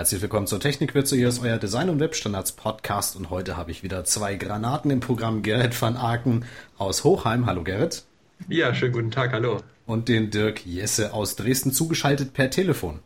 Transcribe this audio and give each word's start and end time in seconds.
Herzlich 0.00 0.22
willkommen 0.22 0.46
zur 0.46 0.60
Technikwürze. 0.60 1.14
Hier 1.14 1.28
ist 1.28 1.42
euer 1.44 1.58
Design- 1.58 1.90
und 1.90 2.00
Webstandards 2.00 2.52
Podcast 2.52 3.16
und 3.16 3.28
heute 3.28 3.58
habe 3.58 3.70
ich 3.70 3.82
wieder 3.82 4.02
zwei 4.04 4.34
Granaten 4.34 4.90
im 4.90 5.00
Programm. 5.00 5.42
Gerrit 5.42 5.78
van 5.78 5.98
Aken 5.98 6.46
aus 6.78 7.04
Hochheim. 7.04 7.44
Hallo 7.44 7.64
Gerrit. 7.64 8.06
Ja, 8.48 8.72
schönen 8.72 8.94
guten 8.94 9.10
Tag, 9.10 9.30
hallo. 9.34 9.58
Und 9.84 10.08
den 10.08 10.30
Dirk 10.30 10.64
Jesse 10.64 11.12
aus 11.12 11.36
Dresden 11.36 11.72
zugeschaltet 11.72 12.32
per 12.32 12.48
Telefon. 12.48 13.00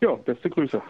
Ja, 0.00 0.14
beste 0.14 0.48
Grüße. 0.48 0.80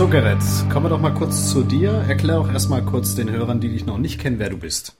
So, 0.00 0.08
Gerrit, 0.08 0.42
kommen 0.72 0.86
wir 0.86 0.88
doch 0.88 0.98
mal 1.02 1.12
kurz 1.12 1.50
zu 1.50 1.62
dir. 1.62 1.92
Erklär 2.08 2.40
auch 2.40 2.50
erstmal 2.50 2.82
kurz 2.82 3.14
den 3.16 3.30
Hörern, 3.30 3.60
die 3.60 3.68
dich 3.68 3.84
noch 3.84 3.98
nicht 3.98 4.18
kennen, 4.18 4.38
wer 4.38 4.48
du 4.48 4.56
bist. 4.56 4.96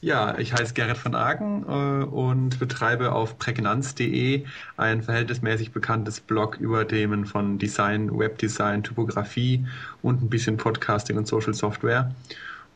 Ja, 0.00 0.38
ich 0.38 0.54
heiße 0.54 0.72
Gerrit 0.72 0.96
von 0.96 1.14
Aken 1.14 1.64
äh, 1.68 2.04
und 2.06 2.58
betreibe 2.58 3.12
auf 3.12 3.38
prägnanz.de 3.38 4.46
ein 4.78 5.02
verhältnismäßig 5.02 5.72
bekanntes 5.72 6.20
Blog 6.20 6.56
über 6.58 6.88
Themen 6.88 7.26
von 7.26 7.58
Design, 7.58 8.18
Webdesign, 8.18 8.84
Typografie 8.84 9.66
und 10.00 10.22
ein 10.22 10.30
bisschen 10.30 10.56
Podcasting 10.56 11.18
und 11.18 11.28
Social 11.28 11.52
Software. 11.52 12.14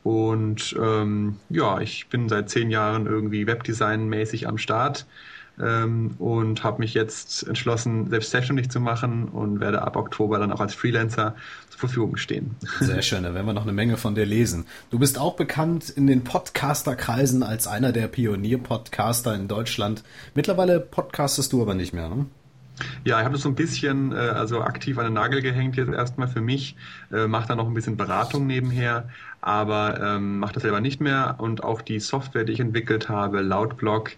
Und 0.02 0.76
ähm, 0.78 1.36
ja, 1.48 1.80
ich 1.80 2.08
bin 2.08 2.28
seit 2.28 2.50
zehn 2.50 2.70
Jahren 2.70 3.06
irgendwie 3.06 3.46
Webdesign-mäßig 3.46 4.46
am 4.46 4.58
Start 4.58 5.06
ähm, 5.60 6.14
und 6.18 6.64
habe 6.64 6.80
mich 6.80 6.94
jetzt 6.94 7.46
entschlossen, 7.46 8.10
selbst 8.10 8.30
selbstständig 8.30 8.70
zu 8.70 8.80
machen 8.80 9.28
und 9.28 9.60
werde 9.60 9.82
ab 9.82 9.96
Oktober 9.96 10.38
dann 10.38 10.52
auch 10.52 10.60
als 10.60 10.74
Freelancer 10.74 11.34
zur 11.70 11.80
Verfügung 11.80 12.16
stehen. 12.16 12.56
Sehr 12.80 13.02
schön, 13.02 13.22
da 13.22 13.34
werden 13.34 13.46
wir 13.46 13.52
noch 13.52 13.62
eine 13.62 13.72
Menge 13.72 13.96
von 13.96 14.14
dir 14.14 14.26
lesen. 14.26 14.66
Du 14.90 14.98
bist 14.98 15.18
auch 15.18 15.36
bekannt 15.36 15.90
in 15.90 16.06
den 16.06 16.24
Podcaster-Kreisen 16.24 17.42
als 17.42 17.66
einer 17.66 17.92
der 17.92 18.08
Pionier-Podcaster 18.08 19.34
in 19.34 19.48
Deutschland. 19.48 20.02
Mittlerweile 20.34 20.80
podcastest 20.80 21.52
du 21.52 21.62
aber 21.62 21.74
nicht 21.74 21.92
mehr, 21.92 22.08
ne? 22.08 22.26
Ja, 23.04 23.18
ich 23.18 23.24
habe 23.24 23.34
das 23.34 23.42
so 23.42 23.48
ein 23.48 23.54
bisschen 23.54 24.12
äh, 24.12 24.16
also 24.16 24.62
aktiv 24.62 24.98
an 24.98 25.04
den 25.04 25.14
Nagel 25.14 25.42
gehängt 25.42 25.76
jetzt 25.76 25.92
erstmal 25.92 26.28
für 26.28 26.40
mich, 26.40 26.76
äh, 27.12 27.26
mache 27.26 27.48
da 27.48 27.54
noch 27.54 27.66
ein 27.66 27.74
bisschen 27.74 27.96
Beratung 27.96 28.46
nebenher, 28.46 29.08
aber 29.40 30.00
ähm, 30.00 30.38
mache 30.38 30.54
das 30.54 30.62
selber 30.62 30.80
nicht 30.80 31.00
mehr 31.00 31.36
und 31.38 31.62
auch 31.62 31.82
die 31.82 32.00
Software, 32.00 32.44
die 32.44 32.52
ich 32.52 32.60
entwickelt 32.60 33.08
habe, 33.08 33.42
Loudblog, 33.42 34.12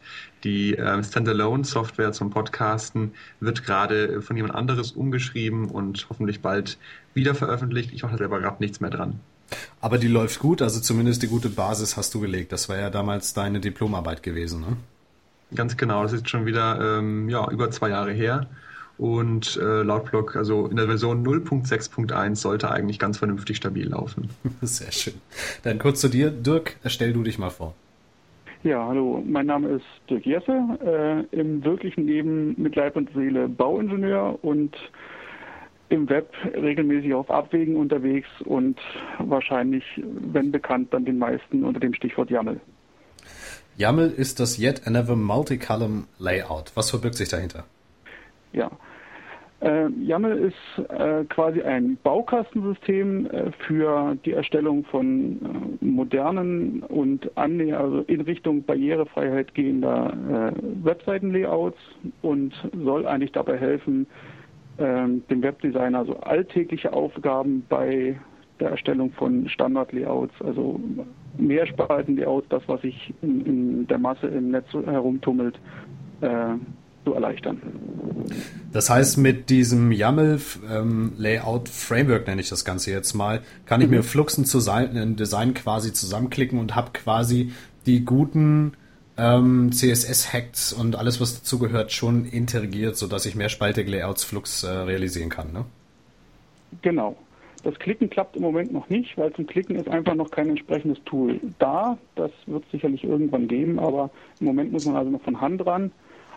die 0.44 0.77
äh, 0.77 1.02
Standalone-Software 1.02 2.12
zum 2.12 2.30
Podcasten, 2.30 3.12
wird 3.40 3.64
gerade 3.64 4.22
von 4.22 4.36
jemand 4.36 4.54
anderes 4.54 4.92
umgeschrieben 4.92 5.68
und 5.68 6.06
hoffentlich 6.08 6.40
bald 6.40 6.78
wieder 7.12 7.34
veröffentlicht. 7.34 7.92
Ich 7.92 8.02
mache 8.02 8.12
da 8.12 8.18
selber 8.18 8.40
gerade 8.40 8.56
nichts 8.60 8.80
mehr 8.80 8.90
dran. 8.90 9.20
Aber 9.80 9.98
die 9.98 10.08
läuft 10.08 10.40
gut, 10.40 10.62
also 10.62 10.80
zumindest 10.80 11.22
die 11.22 11.28
gute 11.28 11.48
Basis 11.48 11.96
hast 11.96 12.14
du 12.14 12.20
gelegt. 12.20 12.52
Das 12.52 12.68
war 12.68 12.78
ja 12.78 12.90
damals 12.90 13.34
deine 13.34 13.60
Diplomarbeit 13.60 14.22
gewesen, 14.22 14.60
ne? 14.60 14.77
Ganz 15.55 15.77
genau, 15.77 16.02
das 16.02 16.12
ist 16.12 16.28
schon 16.28 16.44
wieder 16.44 16.98
ähm, 16.98 17.28
ja, 17.28 17.48
über 17.50 17.70
zwei 17.70 17.91
Jahre 17.91 18.12
her. 18.12 18.47
Und 18.98 19.58
äh, 19.58 19.83
laut 19.83 20.06
Blog, 20.11 20.36
also 20.36 20.66
in 20.66 20.77
der 20.77 20.86
Version 20.86 21.25
0.6.1 21.25 22.36
sollte 22.36 22.70
eigentlich 22.70 22.98
ganz 22.98 23.19
vernünftig 23.19 23.58
stabil 23.58 23.89
laufen. 23.89 24.30
Sehr 24.62 24.91
schön. 24.91 25.14
Dann 25.64 25.78
kurz 25.78 26.00
zu 26.00 26.08
dir. 26.08 26.30
Dirk, 26.30 26.77
stell 26.86 27.12
du 27.12 27.22
dich 27.22 27.39
mal 27.39 27.50
vor. 27.50 27.74
Ja, 28.62 28.84
hallo, 28.86 29.22
mein 29.24 29.47
Name 29.47 29.69
ist 29.69 29.84
Dirk 30.11 30.27
Jesse, 30.27 31.27
äh, 31.33 31.36
im 31.36 31.62
wirklichen 31.62 32.06
Leben 32.06 32.55
mit 32.56 32.74
Leib 32.74 32.97
und 32.97 33.11
Seele 33.14 33.48
Bauingenieur 33.48 34.42
und 34.42 34.74
im 35.89 36.08
Web 36.08 36.33
regelmäßig 36.52 37.14
auf 37.14 37.30
Abwägen 37.30 37.77
unterwegs 37.77 38.28
und 38.44 38.80
wahrscheinlich, 39.19 39.84
wenn 39.97 40.51
bekannt, 40.51 40.92
dann 40.92 41.05
den 41.05 41.18
meisten 41.18 41.63
unter 41.63 41.78
dem 41.78 41.95
Stichwort 41.95 42.30
YAML. 42.30 42.61
YAML 43.79 44.11
ist 44.17 44.41
das 44.41 44.59
Yet 44.59 44.87
Another 44.87 45.17
Multicolumn 45.17 46.07
Layout. 46.19 46.73
Was 46.75 46.91
verbirgt 46.91 47.17
sich 47.17 47.29
dahinter? 47.29 47.64
Ja, 48.55 48.70
äh, 49.61 49.89
YAML 49.89 50.39
ist 50.39 50.91
äh, 50.91 51.25
quasi 51.25 51.61
ein 51.61 51.98
Baukastensystem 52.03 53.27
äh, 53.27 53.53
für 53.67 54.17
die 54.25 54.33
Erstellung 54.33 54.85
von 54.85 55.79
äh, 55.83 55.85
modernen 55.85 56.83
und 56.85 57.37
annäher, 57.37 57.81
also 57.81 58.01
in 58.07 58.23
Richtung 58.23 58.63
Barrierefreiheit 58.63 59.55
gehender 59.55 60.53
äh, 60.57 60.85
Webseitenlayouts 60.85 61.79
und 62.23 62.55
soll 62.83 63.07
eigentlich 63.07 63.33
dabei 63.33 63.58
helfen, 63.58 64.07
ähm, 64.79 65.23
dem 65.29 65.43
Webdesigner 65.43 66.07
so 66.07 66.17
alltägliche 66.20 66.95
Aufgaben 66.95 67.64
bei 67.69 68.19
der 68.61 68.70
Erstellung 68.70 69.12
von 69.12 69.48
Standardlayouts, 69.48 70.34
also 70.40 70.80
Mehrspalten-Layouts, 71.39 72.48
das, 72.48 72.62
was 72.67 72.80
sich 72.83 73.14
in, 73.22 73.46
in, 73.46 73.86
der 73.86 73.98
Masse 73.98 74.27
im 74.27 74.50
Netz 74.50 74.67
herumtummelt, 74.72 75.58
äh, 76.20 76.55
zu 77.05 77.14
erleichtern. 77.14 77.62
Das 78.72 78.90
heißt, 78.90 79.18
mit 79.18 79.48
diesem 79.48 79.92
YAML 79.92 80.40
ähm, 80.70 81.12
Layout 81.16 81.68
Framework 81.68 82.27
nenne 82.27 82.40
ich 82.40 82.48
das 82.48 82.64
Ganze 82.64 82.90
jetzt 82.90 83.14
mal, 83.14 83.42
kann 83.64 83.80
ich 83.80 83.86
mhm. 83.86 83.96
mir 83.96 84.02
Fluxen 84.02 84.45
zu 84.45 84.58
sein, 84.58 85.16
Design 85.16 85.55
quasi 85.55 85.92
zusammenklicken 85.92 86.58
und 86.58 86.74
habe 86.74 86.90
quasi 86.92 87.52
die 87.86 88.05
guten 88.05 88.72
ähm, 89.16 89.70
CSS-Hacks 89.72 90.72
und 90.72 90.96
alles, 90.96 91.20
was 91.20 91.39
dazugehört, 91.39 91.92
schon 91.92 92.24
integriert, 92.24 92.96
sodass 92.96 93.24
ich 93.24 93.34
mehrspaltige 93.36 93.90
Layouts 93.90 94.24
Flux 94.24 94.64
äh, 94.64 94.68
realisieren 94.68 95.30
kann. 95.30 95.52
Ne? 95.52 95.64
Genau. 96.83 97.16
Das 97.66 97.80
Klicken 97.80 98.08
klappt 98.08 98.36
im 98.36 98.42
Moment 98.42 98.72
noch 98.72 98.88
nicht, 98.90 99.18
weil 99.18 99.32
zum 99.32 99.44
Klicken 99.44 99.74
ist 99.74 99.88
einfach 99.88 100.14
noch 100.14 100.30
kein 100.30 100.48
entsprechendes 100.50 101.02
Tool 101.04 101.40
da. 101.58 101.98
Das 102.14 102.30
wird 102.46 102.64
es 102.64 102.70
sicherlich 102.70 103.02
irgendwann 103.02 103.48
geben, 103.48 103.80
aber 103.80 104.08
im 104.38 104.46
Moment 104.46 104.70
muss 104.70 104.86
man 104.86 104.94
also 104.94 105.10
noch 105.10 105.22
von 105.22 105.40
Hand 105.40 105.66
ran. 105.66 105.90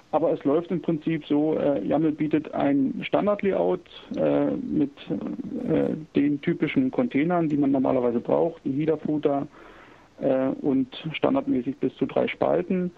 Aber 0.09 0.33
es 0.33 0.43
läuft 0.43 0.71
im 0.71 0.81
Prinzip 0.81 1.23
so, 1.27 1.55
äh, 1.55 1.85
YAML 1.85 2.13
bietet 2.13 2.51
ein 2.55 3.01
Standard-Layout 3.03 3.81
äh, 4.17 4.55
mit 4.55 4.89
äh, 5.69 5.93
den 6.15 6.41
typischen 6.41 6.89
Containern, 6.89 7.47
die 7.47 7.57
man 7.57 7.69
normalerweise 7.69 8.19
braucht, 8.19 8.65
ein 8.65 8.73
Header-Footer 8.73 9.47
äh, 10.21 10.47
und 10.61 10.87
standardmäßig 11.13 11.77
bis 11.77 11.95
zu 11.97 12.07
drei 12.07 12.27
Spalten. 12.27 12.89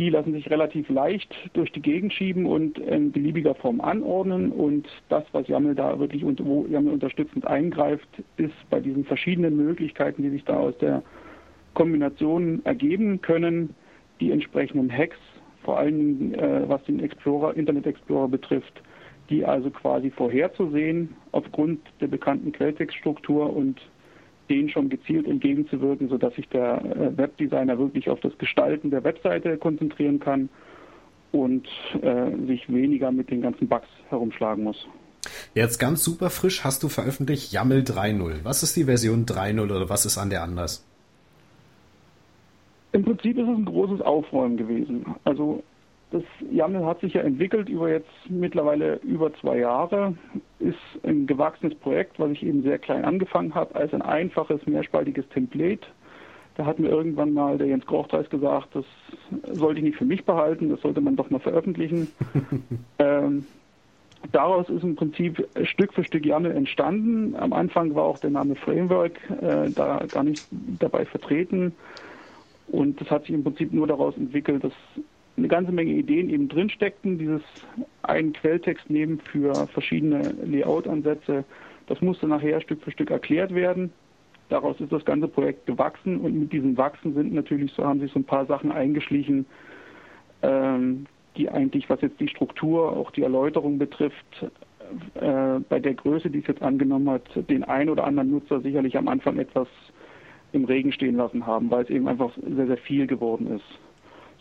Die 0.00 0.08
lassen 0.08 0.32
sich 0.32 0.48
relativ 0.48 0.88
leicht 0.88 1.30
durch 1.52 1.70
die 1.72 1.82
Gegend 1.82 2.14
schieben 2.14 2.46
und 2.46 2.78
in 2.78 3.12
beliebiger 3.12 3.54
Form 3.54 3.82
anordnen. 3.82 4.50
Und 4.50 4.88
das, 5.10 5.24
was 5.32 5.46
YAML 5.46 5.74
da 5.74 5.98
wirklich 5.98 6.24
wo 6.24 6.64
YAML 6.66 6.90
unterstützend 6.90 7.46
eingreift, 7.46 8.08
ist 8.38 8.54
bei 8.70 8.80
diesen 8.80 9.04
verschiedenen 9.04 9.58
Möglichkeiten, 9.58 10.22
die 10.22 10.30
sich 10.30 10.42
da 10.44 10.56
aus 10.56 10.78
der 10.78 11.02
Kombination 11.74 12.64
ergeben 12.64 13.20
können, 13.20 13.74
die 14.20 14.30
entsprechenden 14.30 14.90
Hacks, 14.90 15.18
vor 15.64 15.84
Dingen 15.84 16.32
äh, 16.32 16.66
was 16.66 16.82
den 16.84 17.00
Explorer, 17.00 17.54
Internet 17.54 17.86
Explorer 17.86 18.28
betrifft, 18.28 18.82
die 19.28 19.44
also 19.44 19.68
quasi 19.68 20.10
vorherzusehen 20.10 21.14
aufgrund 21.32 21.78
der 22.00 22.06
bekannten 22.06 22.52
Quelltextstruktur 22.52 23.54
und 23.54 23.78
denen 24.50 24.68
schon 24.68 24.88
gezielt 24.88 25.26
entgegenzuwirken, 25.26 26.08
sodass 26.08 26.34
sich 26.34 26.48
der 26.48 26.84
äh, 26.84 27.16
Webdesigner 27.16 27.78
wirklich 27.78 28.10
auf 28.10 28.20
das 28.20 28.36
Gestalten 28.38 28.90
der 28.90 29.04
Webseite 29.04 29.56
konzentrieren 29.56 30.18
kann 30.18 30.48
und 31.32 31.66
äh, 32.02 32.46
sich 32.46 32.68
weniger 32.68 33.12
mit 33.12 33.30
den 33.30 33.40
ganzen 33.40 33.68
Bugs 33.68 33.88
herumschlagen 34.08 34.64
muss. 34.64 34.86
Jetzt 35.54 35.78
ganz 35.78 36.02
super 36.02 36.30
frisch 36.30 36.64
hast 36.64 36.82
du 36.82 36.88
veröffentlicht 36.88 37.52
YAML 37.52 37.80
3.0. 37.80 38.40
Was 38.42 38.62
ist 38.62 38.76
die 38.76 38.84
Version 38.84 39.26
3.0 39.26 39.62
oder 39.62 39.88
was 39.88 40.06
ist 40.06 40.18
an 40.18 40.30
der 40.30 40.42
anders? 40.42 40.84
Im 42.92 43.04
Prinzip 43.04 43.38
ist 43.38 43.44
es 43.44 43.56
ein 43.56 43.64
großes 43.64 44.00
Aufräumen 44.00 44.56
gewesen. 44.56 45.06
Also 45.24 45.62
das 46.10 46.22
YAML 46.50 46.84
hat 46.84 47.00
sich 47.00 47.14
ja 47.14 47.22
entwickelt 47.22 47.68
über 47.68 47.88
jetzt 47.88 48.10
mittlerweile 48.28 48.96
über 48.96 49.32
zwei 49.34 49.58
Jahre, 49.58 50.14
ist 50.58 50.76
ein 51.04 51.26
gewachsenes 51.26 51.74
Projekt, 51.76 52.18
was 52.18 52.32
ich 52.32 52.42
eben 52.42 52.62
sehr 52.62 52.78
klein 52.78 53.04
angefangen 53.04 53.54
habe, 53.54 53.74
als 53.76 53.94
ein 53.94 54.02
einfaches, 54.02 54.66
mehrspaltiges 54.66 55.28
Template. 55.28 55.86
Da 56.56 56.66
hat 56.66 56.80
mir 56.80 56.88
irgendwann 56.88 57.32
mal 57.32 57.58
der 57.58 57.68
Jens 57.68 57.86
Grochtreis 57.86 58.28
gesagt, 58.28 58.74
das 58.74 58.84
sollte 59.52 59.78
ich 59.78 59.84
nicht 59.84 59.98
für 59.98 60.04
mich 60.04 60.24
behalten, 60.24 60.68
das 60.68 60.80
sollte 60.80 61.00
man 61.00 61.14
doch 61.14 61.30
mal 61.30 61.38
veröffentlichen. 61.38 62.08
ähm, 62.98 63.46
daraus 64.32 64.68
ist 64.68 64.82
im 64.82 64.96
Prinzip 64.96 65.46
Stück 65.62 65.92
für 65.94 66.02
Stück 66.02 66.26
YAML 66.26 66.50
entstanden. 66.50 67.36
Am 67.36 67.52
Anfang 67.52 67.94
war 67.94 68.02
auch 68.02 68.18
der 68.18 68.30
Name 68.30 68.56
Framework 68.56 69.12
äh, 69.40 69.70
da 69.70 70.04
gar 70.10 70.24
nicht 70.24 70.44
dabei 70.80 71.04
vertreten. 71.04 71.72
Und 72.66 73.00
das 73.00 73.10
hat 73.10 73.22
sich 73.22 73.34
im 73.34 73.44
Prinzip 73.44 73.72
nur 73.72 73.86
daraus 73.86 74.16
entwickelt, 74.16 74.64
dass 74.64 74.72
eine 75.40 75.48
ganze 75.48 75.72
Menge 75.72 75.92
Ideen 75.92 76.30
eben 76.30 76.48
drin 76.48 76.70
steckten. 76.70 77.18
Dieses 77.18 77.42
einen 78.02 78.32
Quelltext 78.32 78.88
nehmen 78.90 79.20
für 79.20 79.54
verschiedene 79.68 80.34
Layout-Ansätze, 80.44 81.44
das 81.86 82.00
musste 82.00 82.28
nachher 82.28 82.60
Stück 82.60 82.82
für 82.82 82.90
Stück 82.92 83.10
erklärt 83.10 83.54
werden. 83.54 83.92
Daraus 84.48 84.80
ist 84.80 84.92
das 84.92 85.04
ganze 85.04 85.28
Projekt 85.28 85.66
gewachsen 85.66 86.20
und 86.20 86.38
mit 86.38 86.52
diesem 86.52 86.76
Wachsen 86.76 87.14
sind 87.14 87.32
natürlich 87.32 87.72
so 87.72 87.84
haben 87.84 88.00
sich 88.00 88.12
so 88.12 88.18
ein 88.18 88.24
paar 88.24 88.46
Sachen 88.46 88.70
eingeschlichen, 88.70 89.46
ähm, 90.42 91.06
die 91.36 91.48
eigentlich, 91.48 91.88
was 91.88 92.00
jetzt 92.00 92.20
die 92.20 92.28
Struktur, 92.28 92.96
auch 92.96 93.10
die 93.12 93.22
Erläuterung 93.22 93.78
betrifft, 93.78 94.50
äh, 95.14 95.60
bei 95.68 95.78
der 95.78 95.94
Größe, 95.94 96.30
die 96.30 96.40
es 96.40 96.46
jetzt 96.48 96.62
angenommen 96.62 97.08
hat, 97.10 97.22
den 97.48 97.64
ein 97.64 97.88
oder 97.88 98.04
anderen 98.04 98.30
Nutzer 98.30 98.60
sicherlich 98.60 98.98
am 98.98 99.08
Anfang 99.08 99.38
etwas 99.38 99.68
im 100.52 100.64
Regen 100.64 100.92
stehen 100.92 101.16
lassen 101.16 101.46
haben, 101.46 101.70
weil 101.70 101.84
es 101.84 101.90
eben 101.90 102.08
einfach 102.08 102.32
sehr, 102.36 102.66
sehr 102.66 102.76
viel 102.76 103.06
geworden 103.06 103.56
ist. 103.56 103.78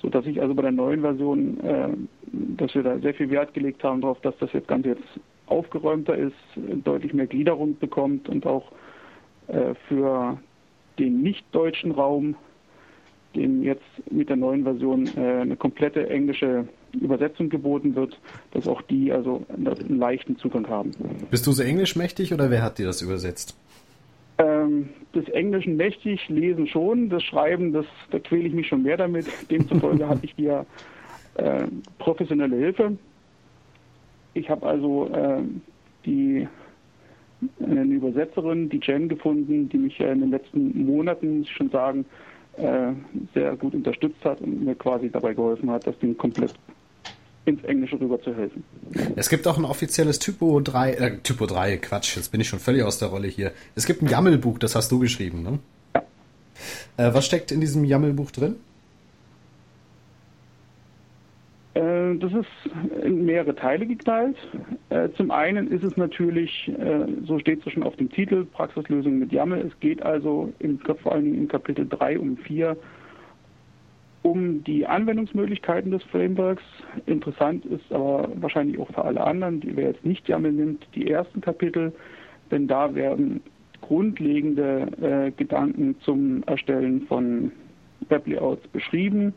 So 0.02 0.10
dass 0.10 0.26
ich 0.26 0.42
also 0.42 0.54
bei 0.54 0.62
der 0.62 0.72
neuen 0.72 1.02
Version, 1.02 1.60
äh, 1.62 1.90
dass 2.32 2.74
wir 2.74 2.84
da 2.84 3.00
sehr 3.00 3.14
viel 3.14 3.30
Wert 3.30 3.54
gelegt 3.54 3.84
haben 3.84 4.02
darauf, 4.02 4.20
dass 4.22 4.38
das 4.40 4.52
jetzt 4.54 4.68
Ganze 4.68 4.90
jetzt 4.90 5.04
aufgeräumter 5.48 6.16
ist, 6.16 6.36
deutlich 6.84 7.14
mehr 7.14 7.28
Gliederung 7.28 7.78
bekommt 7.78 8.30
und 8.30 8.46
auch 8.46 8.72
äh, 9.48 9.74
für 9.88 10.38
den 11.00 11.22
nicht-deutschen 11.22 11.92
Raum, 11.92 12.36
dem 13.36 13.64
jetzt 13.64 13.84
mit 14.12 14.30
der 14.30 14.36
neuen 14.36 14.64
Version 14.64 15.08
äh, 15.16 15.42
eine 15.42 15.56
komplette 15.56 16.10
englische 16.10 16.68
Übersetzung 16.94 17.50
geboten 17.50 17.96
wird, 17.96 18.20
dass 18.52 18.68
auch 18.68 18.82
die 18.84 19.12
also 19.12 19.46
einen 19.50 20.00
leichten 20.00 20.38
Zugang 20.38 20.68
haben. 20.68 20.92
Bist 21.30 21.46
du 21.46 21.52
so 21.52 21.62
englisch 21.62 21.96
mächtig 21.96 22.34
oder 22.34 22.50
wer 22.50 22.64
hat 22.64 22.80
dir 22.80 22.86
das 22.86 23.02
übersetzt? 23.02 23.56
Ähm, 24.40 24.90
des 25.14 25.28
Englischen 25.30 25.76
mächtig, 25.76 26.30
lesen 26.30 26.66
schon, 26.66 27.10
das 27.10 27.24
Schreiben, 27.24 27.74
das, 27.74 27.86
da 28.10 28.20
quäle 28.20 28.48
ich 28.48 28.54
mich 28.54 28.68
schon 28.68 28.84
mehr 28.84 28.96
damit. 28.96 29.28
Demzufolge 29.52 30.08
hatte 30.08 30.24
ich 30.24 30.34
hier 30.38 30.66
äh, 31.36 31.68
professionelle 31.98 32.56
Hilfe. 32.56 32.98
Ich 34.34 34.50
habe 34.50 34.66
also 34.66 35.08
äh, 35.14 35.42
die 36.06 36.48
eine 37.60 37.84
Übersetzerin, 37.84 38.70
die 38.70 38.80
Jen, 38.82 39.10
gefunden, 39.10 39.68
die 39.68 39.78
mich 39.78 40.00
in 40.00 40.22
den 40.22 40.32
letzten 40.32 40.86
Monaten, 40.86 41.40
muss 41.40 41.48
ich 41.48 41.56
schon 41.56 41.70
sagen, 41.70 42.06
äh, 42.58 42.94
sehr 43.34 43.56
gut 43.58 43.74
unterstützt 43.74 44.24
hat 44.24 44.42
und 44.42 44.64
mir 44.64 44.76
quasi 44.76 45.10
dabei 45.10 45.34
geholfen 45.34 45.70
hat, 45.70 45.86
das 45.88 45.98
Ding 46.00 46.18
komplett 46.18 46.54
ins 47.50 47.64
Englische 47.64 48.00
rüber 48.00 48.22
zu 48.22 48.36
helfen. 48.36 48.64
Es 49.16 49.30
gibt 49.30 49.48
auch 49.48 49.58
ein 49.58 49.66
offizielles 49.66 50.20
Typo 50.20 50.60
3, 50.60 50.94
äh, 50.94 51.18
Typo 51.18 51.46
3, 51.46 51.78
Quatsch, 51.78 52.16
jetzt 52.16 52.32
bin 52.32 52.42
ich 52.42 52.48
schon 52.48 52.60
völlig 52.60 52.84
aus 52.84 53.00
der 53.00 53.10
Rolle 53.10 53.28
hier. 53.28 53.52
Es 53.76 53.86
gibt 53.86 54.02
ein 54.02 54.08
YAML-Buch, 54.08 54.60
das 54.60 54.76
hast 54.76 54.92
du 54.92 55.00
geschrieben, 55.00 55.44
ne? 55.44 55.60
Ja. 55.96 56.04
Äh, 56.98 57.14
was 57.14 57.26
steckt 57.26 57.52
in 57.52 57.62
diesem 57.62 57.84
YAML-Buch 57.84 58.32
drin? 58.32 58.56
Äh, 61.74 62.16
das 62.18 62.34
ist 62.34 63.04
in 63.04 63.26
mehrere 63.26 63.56
Teile 63.56 63.86
geteilt. 63.86 64.36
Äh, 64.90 65.10
zum 65.16 65.32
einen 65.32 65.72
ist 65.72 65.84
es 65.84 65.96
natürlich, 65.98 66.68
äh, 66.68 67.06
so 67.26 67.40
steht 67.40 67.66
es 67.66 67.74
schon 67.74 67.84
auf 67.84 67.96
dem 67.96 68.10
Titel, 68.12 68.46
Praxislösung 68.46 69.20
mit 69.20 69.32
YAML. 69.32 69.68
Es 69.68 69.80
geht 69.80 70.02
also 70.02 70.52
in, 70.60 70.80
vor 70.80 71.12
allem 71.14 71.34
in 71.34 71.48
Kapitel 71.48 71.88
3 71.88 72.20
um 72.20 72.38
4 72.38 72.76
um 74.30 74.64
die 74.64 74.86
Anwendungsmöglichkeiten 74.86 75.92
des 75.92 76.04
Frameworks. 76.04 76.64
Interessant 77.06 77.66
ist 77.66 77.92
aber 77.92 78.30
wahrscheinlich 78.36 78.80
auch 78.80 78.90
für 78.92 79.04
alle 79.04 79.26
anderen, 79.26 79.60
die 79.60 79.76
wer 79.76 79.90
jetzt 79.90 80.06
nicht 80.06 80.28
YAML 80.28 80.52
nimmt, 80.52 80.88
die 80.96 81.10
ersten 81.10 81.42
Kapitel, 81.42 81.94
denn 82.52 82.68
da 82.68 82.94
werden 82.94 83.42
grundlegende 83.82 85.32
Gedanken 85.38 85.96
zum 86.02 86.44
Erstellen 86.44 87.02
von 87.08 87.52
Weblayouts 88.10 88.68
beschrieben 88.68 89.34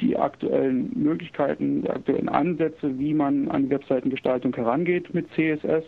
die 0.00 0.16
aktuellen 0.16 0.90
Möglichkeiten, 0.94 1.82
die 1.82 1.90
aktuellen 1.90 2.28
Ansätze, 2.28 2.98
wie 2.98 3.14
man 3.14 3.48
an 3.48 3.70
Webseitengestaltung 3.70 4.54
herangeht 4.54 5.12
mit 5.14 5.26
CSS, 5.32 5.84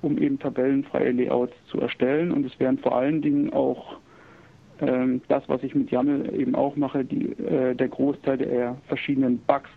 um 0.00 0.18
eben 0.18 0.38
tabellenfreie 0.38 1.12
Layouts 1.12 1.54
zu 1.66 1.80
erstellen. 1.80 2.32
Und 2.32 2.46
es 2.46 2.58
werden 2.58 2.78
vor 2.78 2.96
allen 2.96 3.20
Dingen 3.20 3.52
auch 3.52 3.98
das, 5.28 5.42
was 5.46 5.62
ich 5.62 5.74
mit 5.74 5.90
YAML 5.90 6.34
eben 6.34 6.54
auch 6.54 6.76
mache, 6.76 7.04
die, 7.04 7.32
äh, 7.32 7.74
der 7.74 7.88
Großteil 7.88 8.38
der 8.38 8.76
verschiedenen 8.88 9.38
Bugs, 9.46 9.70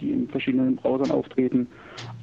die 0.00 0.10
in 0.10 0.28
verschiedenen 0.28 0.76
Browsern 0.76 1.10
auftreten, 1.10 1.66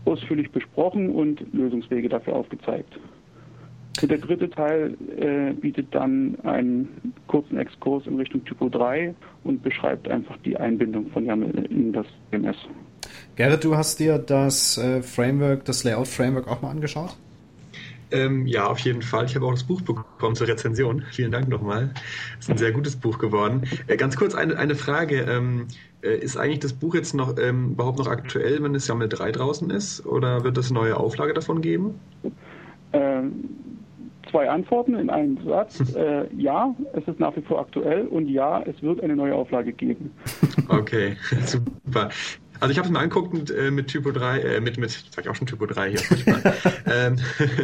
ausführlich 0.05 0.51
besprochen 0.51 1.09
und 1.09 1.43
Lösungswege 1.53 2.09
dafür 2.09 2.35
aufgezeigt. 2.35 2.99
Der 4.01 4.17
dritte 4.17 4.49
Teil 4.49 4.95
äh, 5.17 5.51
bietet 5.53 5.93
dann 5.93 6.37
einen 6.43 7.13
kurzen 7.27 7.57
Exkurs 7.57 8.07
in 8.07 8.15
Richtung 8.15 8.45
Typo 8.45 8.69
3 8.69 9.13
und 9.43 9.61
beschreibt 9.61 10.07
einfach 10.07 10.37
die 10.45 10.55
Einbindung 10.55 11.07
von 11.07 11.25
YAML 11.25 11.65
in 11.69 11.91
das 11.91 12.05
CMS. 12.29 12.55
Gerrit, 13.35 13.63
du 13.63 13.75
hast 13.75 13.99
dir 13.99 14.17
das 14.17 14.77
äh, 14.77 15.01
Framework, 15.01 15.65
das 15.65 15.83
Layout-Framework 15.83 16.47
auch 16.47 16.61
mal 16.61 16.69
angeschaut? 16.69 17.17
Ähm, 18.11 18.47
ja, 18.47 18.67
auf 18.67 18.79
jeden 18.79 19.01
Fall. 19.01 19.25
Ich 19.25 19.35
habe 19.35 19.45
auch 19.45 19.53
das 19.53 19.63
Buch 19.63 19.81
bekommen 19.81 20.35
zur 20.35 20.47
Rezension. 20.47 21.03
Vielen 21.11 21.31
Dank 21.31 21.47
nochmal. 21.47 21.93
Es 22.39 22.45
ist 22.45 22.51
ein 22.51 22.57
sehr 22.57 22.71
gutes 22.71 22.95
Buch 22.95 23.19
geworden. 23.19 23.63
Äh, 23.87 23.97
ganz 23.97 24.15
kurz 24.17 24.33
eine, 24.35 24.57
eine 24.57 24.75
Frage. 24.75 25.21
Ähm, 25.21 25.67
äh, 26.01 26.17
ist 26.17 26.37
eigentlich 26.37 26.59
das 26.59 26.73
Buch 26.73 26.95
jetzt 26.95 27.13
noch 27.13 27.37
ähm, 27.37 27.71
überhaupt 27.71 27.99
noch 27.99 28.07
aktuell, 28.07 28.63
wenn 28.63 28.73
es 28.73 28.87
YAML 28.87 29.09
3 29.09 29.31
draußen 29.31 29.69
ist? 29.69 30.05
Oder 30.05 30.43
wird 30.43 30.57
es 30.57 30.71
eine 30.71 30.79
neue 30.79 30.97
Auflage 30.97 31.33
davon 31.33 31.61
geben? 31.61 31.99
Ähm, 32.93 33.49
zwei 34.31 34.49
Antworten 34.49 34.95
in 34.95 35.09
einem 35.09 35.37
Satz. 35.45 35.79
Äh, 35.99 36.33
ja, 36.35 36.73
es 36.93 37.05
ist 37.07 37.19
nach 37.19 37.35
wie 37.35 37.41
vor 37.41 37.59
aktuell 37.59 38.07
und 38.07 38.29
ja, 38.29 38.61
es 38.61 38.81
wird 38.81 39.03
eine 39.03 39.15
neue 39.15 39.35
Auflage 39.35 39.73
geben. 39.73 40.11
Okay, 40.69 41.17
super. 41.45 42.09
Also 42.59 42.71
ich 42.71 42.77
habe 42.77 42.87
es 42.87 42.91
mir 42.91 42.99
angeguckt 42.99 43.33
mit, 43.33 43.51
äh, 43.51 43.71
mit 43.71 43.87
Typo 43.87 44.11
3, 44.11 44.39
äh, 44.39 44.59
mit, 44.59 44.77
mit, 44.77 44.91
sag 44.91 45.23
ich 45.23 45.29
auch 45.29 45.35
schon 45.35 45.47
Typo 45.47 45.65
3 45.65 45.91
hier, 45.91 46.01
ähm, 46.85 47.15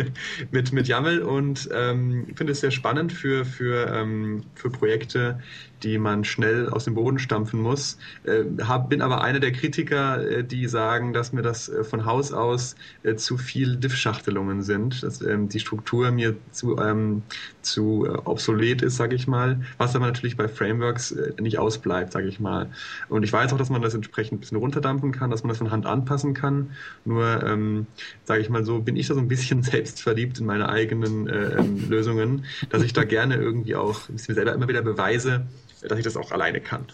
mit, 0.52 0.72
mit 0.72 0.88
YAML 0.88 1.20
und 1.20 1.70
ähm, 1.74 2.28
finde 2.36 2.54
es 2.54 2.62
sehr 2.62 2.72
spannend 2.72 3.12
für, 3.12 3.46
für, 3.46 3.88
ähm, 3.94 4.44
für 4.56 4.70
Projekte, 4.70 5.40
die 5.86 6.00
man 6.00 6.24
schnell 6.24 6.68
aus 6.70 6.86
dem 6.86 6.96
Boden 6.96 7.20
stampfen 7.20 7.62
muss. 7.62 7.98
Äh, 8.24 8.44
hab, 8.64 8.90
bin 8.90 9.02
aber 9.02 9.22
einer 9.22 9.40
der 9.40 9.52
Kritiker, 9.52 10.28
äh, 10.28 10.44
die 10.44 10.68
sagen, 10.68 11.14
dass 11.14 11.32
mir 11.32 11.44
das 11.44 11.70
äh, 11.70 11.84
von 11.84 12.06
Haus 12.06 12.34
aus 12.34 12.76
äh, 13.04 13.16
zu 13.16 13.38
viel 13.38 13.78
Diff-Schachtelungen 13.78 14.64
sind, 14.64 15.04
dass 15.04 15.22
ähm, 15.22 15.48
die 15.48 15.60
Struktur 15.60 16.12
mir 16.12 16.36
zu, 16.52 16.78
ähm, 16.80 17.22
zu 17.62 18.06
äh, 18.06 18.10
obsolet 18.26 18.82
ist, 18.82 18.98
sage 18.98 19.16
ich 19.16 19.28
mal, 19.28 19.62
was 19.78 19.96
aber 19.96 20.08
natürlich 20.08 20.36
bei 20.36 20.48
Frameworks 20.48 21.12
äh, 21.12 21.34
nicht 21.40 21.60
ausbleibt, 21.60 22.12
sage 22.12 22.28
ich 22.28 22.40
mal. 22.40 22.72
Und 23.08 23.24
ich 23.24 23.32
weiß 23.32 23.54
auch, 23.54 23.58
dass 23.58 23.70
man 23.70 23.84
das 23.84 23.94
entsprechend 23.94 24.38
ein 24.38 24.40
bisschen 24.40 24.58
runterdampfen 24.58 25.12
kann, 25.12 25.30
dass 25.30 25.44
man 25.44 25.50
das 25.50 25.60
von 25.60 25.70
Hand 25.70 25.86
anpassen 25.86 26.34
kann. 26.34 26.72
Nur, 27.06 27.44
ähm, 27.44 27.86
sage 28.24 28.42
ich 28.42 28.50
mal 28.50 28.66
so, 28.66 28.80
bin 28.80 28.96
ich 28.96 29.08
da 29.08 29.14
so 29.14 29.20
ein 29.20 29.28
bisschen 29.28 29.62
selbstverliebt 29.64 30.40
in 30.40 30.48
meine 30.48 30.68
eigenen 30.68 31.30
ähm, 31.30 31.90
Lösungen, 31.90 32.46
dass 32.70 32.82
ich 32.82 32.94
da 32.94 33.04
gerne 33.04 33.36
irgendwie 33.36 33.76
auch 33.76 34.10
mir 34.10 34.18
selber 34.34 34.54
immer 34.54 34.68
wieder 34.68 34.82
beweise, 34.82 35.46
dass 35.88 35.98
ich 35.98 36.04
das 36.04 36.18
auch 36.18 36.32
alleine 36.32 36.62
kann. 36.62 36.86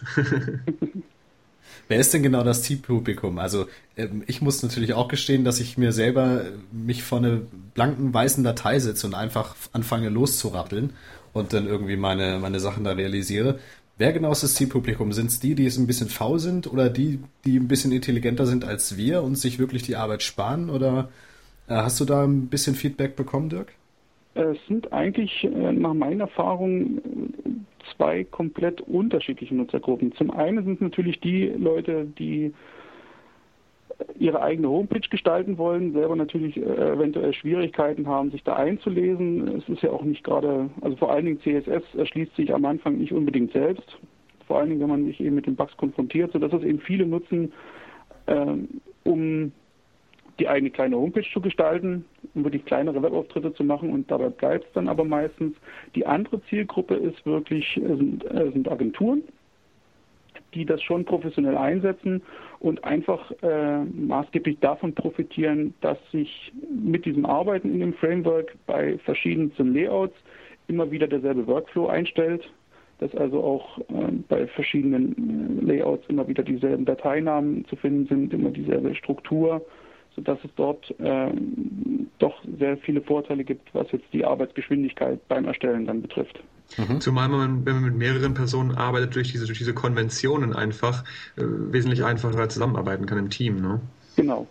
Wer 1.88 2.00
ist 2.00 2.14
denn 2.14 2.24
genau 2.24 2.44
das 2.44 2.64
Zielpublikum? 2.64 3.38
Also 3.38 3.68
ähm, 3.98 4.24
ich 4.26 4.42
muss 4.42 4.64
natürlich 4.64 4.94
auch 4.94 5.10
gestehen, 5.10 5.44
dass 5.44 5.60
ich 5.60 5.78
mir 5.78 5.92
selber 5.92 6.46
äh, 6.46 6.52
mich 6.72 7.04
vor 7.04 7.18
eine 7.18 7.42
blanken 7.74 8.14
weißen 8.14 8.44
Datei 8.44 8.80
setze 8.80 9.08
und 9.08 9.14
einfach 9.14 9.56
anfange 9.74 10.08
loszurappeln 10.08 10.94
und 11.34 11.52
dann 11.52 11.68
irgendwie 11.68 11.98
meine, 11.98 12.40
meine 12.40 12.62
Sachen 12.62 12.86
da 12.86 12.94
realisiere. 12.94 13.60
Wer 13.98 14.14
genau 14.14 14.32
ist 14.32 14.42
das 14.42 14.56
Zielpublikum? 14.56 15.12
Sind 15.12 15.28
es 15.28 15.40
die, 15.42 15.54
die 15.54 15.66
es 15.66 15.78
ein 15.78 15.86
bisschen 15.86 16.08
faul 16.08 16.40
sind 16.40 16.72
oder 16.72 16.90
die, 16.90 17.20
die 17.46 17.60
ein 17.60 17.68
bisschen 17.68 17.92
intelligenter 17.92 18.46
sind 18.46 18.64
als 18.64 18.96
wir 18.98 19.22
und 19.22 19.36
sich 19.36 19.60
wirklich 19.60 19.84
die 19.84 19.98
Arbeit 19.98 20.24
sparen? 20.24 20.70
Oder 20.70 21.10
äh, 21.68 21.76
hast 21.76 22.00
du 22.00 22.06
da 22.06 22.24
ein 22.24 22.48
bisschen 22.48 22.76
Feedback 22.76 23.16
bekommen, 23.16 23.50
Dirk? 23.50 23.74
Es 24.34 24.58
sind 24.68 24.94
eigentlich 24.94 25.44
äh, 25.44 25.74
nach 25.74 25.94
meiner 25.94 26.24
Erfahrung 26.24 27.02
zwei 27.96 28.24
komplett 28.24 28.82
unterschiedliche 28.82 29.56
Nutzergruppen. 29.56 30.14
Zum 30.14 30.32
einen 30.32 30.64
sind 30.64 30.82
natürlich 30.82 31.20
die 31.20 31.48
Leute, 31.48 32.06
die 32.06 32.54
ihre 34.18 34.42
eigene 34.42 34.70
Homepage 34.70 35.08
gestalten 35.10 35.58
wollen, 35.58 35.94
selber 35.94 36.16
natürlich 36.16 36.58
äh, 36.58 36.62
eventuell 36.62 37.34
Schwierigkeiten 37.34 38.08
haben, 38.08 38.32
sich 38.32 38.44
da 38.44 38.56
einzulesen. 38.56 39.48
Es 39.60 39.70
ist 39.70 39.84
ja 39.84 39.92
auch 39.92 40.04
nicht 40.04 40.24
gerade, 40.24 40.70
also 40.82 40.96
vor 40.98 41.12
allen 41.12 41.26
Dingen 41.26 41.40
CSS 41.42 41.84
erschließt 41.96 42.36
sich 42.36 42.54
am 42.54 42.66
Anfang 42.66 42.98
nicht 42.98 43.14
unbedingt 43.14 43.52
selbst, 43.54 44.00
vor 44.48 44.60
allen 44.60 44.70
Dingen, 44.70 44.82
wenn 44.82 44.90
man 44.90 45.06
sich 45.06 45.20
eben 45.20 45.36
mit 45.36 45.46
den 45.46 45.56
Bugs 45.56 45.76
konfrontiert, 45.78 46.32
sodass 46.32 46.54
es 46.54 46.64
eben 46.64 46.80
viele 46.80 47.06
nutzen, 47.06 47.54
äh, 48.26 48.56
um 49.04 49.52
die 50.42 50.48
eigene 50.48 50.72
kleine 50.72 50.96
Homepage 50.96 51.30
zu 51.32 51.40
gestalten, 51.40 52.04
um 52.34 52.44
wirklich 52.44 52.66
kleinere 52.66 53.04
Webauftritte 53.04 53.54
zu 53.54 53.64
machen 53.64 53.92
und 53.92 54.10
dabei 54.10 54.30
bleibt 54.30 54.66
es 54.66 54.74
dann 54.74 54.88
aber 54.88 55.06
meistens. 55.06 55.56
Die 55.94 56.08
andere 56.08 56.42
Zielgruppe 56.46 56.96
ist 56.96 57.24
wirklich, 57.28 57.78
äh, 57.78 57.96
sind, 57.96 58.26
äh, 58.26 58.50
sind 58.52 58.68
Agenturen, 58.68 59.22
die 60.56 60.66
das 60.66 60.82
schon 60.82 61.06
professionell 61.06 61.56
einsetzen 61.56 62.24
und 62.60 62.84
einfach 62.84 63.32
äh, 63.44 63.84
maßgeblich 63.84 64.58
davon 64.62 64.96
profitieren, 64.96 65.76
dass 65.82 66.00
sich 66.12 66.52
mit 66.70 67.06
diesem 67.06 67.28
Arbeiten 67.28 67.72
in 67.72 67.80
dem 67.80 67.94
Framework 67.94 68.56
bei 68.66 68.98
verschiedensten 68.98 69.76
Layouts 69.76 70.16
immer 70.68 70.90
wieder 70.90 71.08
derselbe 71.08 71.46
Workflow 71.46 71.86
einstellt, 71.86 72.52
dass 72.98 73.14
also 73.14 73.44
auch 73.44 73.78
äh, 73.78 74.12
bei 74.28 74.48
verschiedenen 74.48 75.60
äh, 75.62 75.66
Layouts 75.66 76.08
immer 76.08 76.28
wieder 76.28 76.42
dieselben 76.42 76.86
Dateinamen 76.86 77.64
zu 77.66 77.76
finden 77.76 78.08
sind, 78.08 78.34
immer 78.34 78.50
dieselbe 78.50 78.96
Struktur 78.96 79.62
sodass 80.16 80.40
es 80.44 80.52
dort 80.56 80.94
ähm, 81.00 82.08
doch 82.20 82.34
sehr 82.60 82.78
viele 82.78 83.02
Vorteile 83.02 83.44
gibt, 83.44 83.74
was 83.74 83.92
jetzt 83.92 84.06
die 84.14 84.26
Arbeitsgeschwindigkeit 84.26 85.28
beim 85.28 85.46
Erstellen 85.46 85.86
dann 85.86 86.02
betrifft. 86.02 86.40
Mhm. 86.78 87.02
Zumal 87.02 87.30
man, 87.30 87.66
wenn 87.66 87.76
man 87.76 87.84
mit 87.84 87.96
mehreren 87.96 88.34
Personen 88.34 88.76
arbeitet, 88.76 89.16
durch 89.16 89.32
diese, 89.32 89.46
durch 89.46 89.58
diese 89.58 89.74
Konventionen 89.74 90.54
einfach 90.54 91.04
äh, 91.38 91.42
wesentlich 91.44 92.04
einfacher 92.04 92.48
zusammenarbeiten 92.50 93.06
kann 93.06 93.18
im 93.18 93.30
Team. 93.30 93.62
Ne? 93.62 93.82
Genau. 94.16 94.48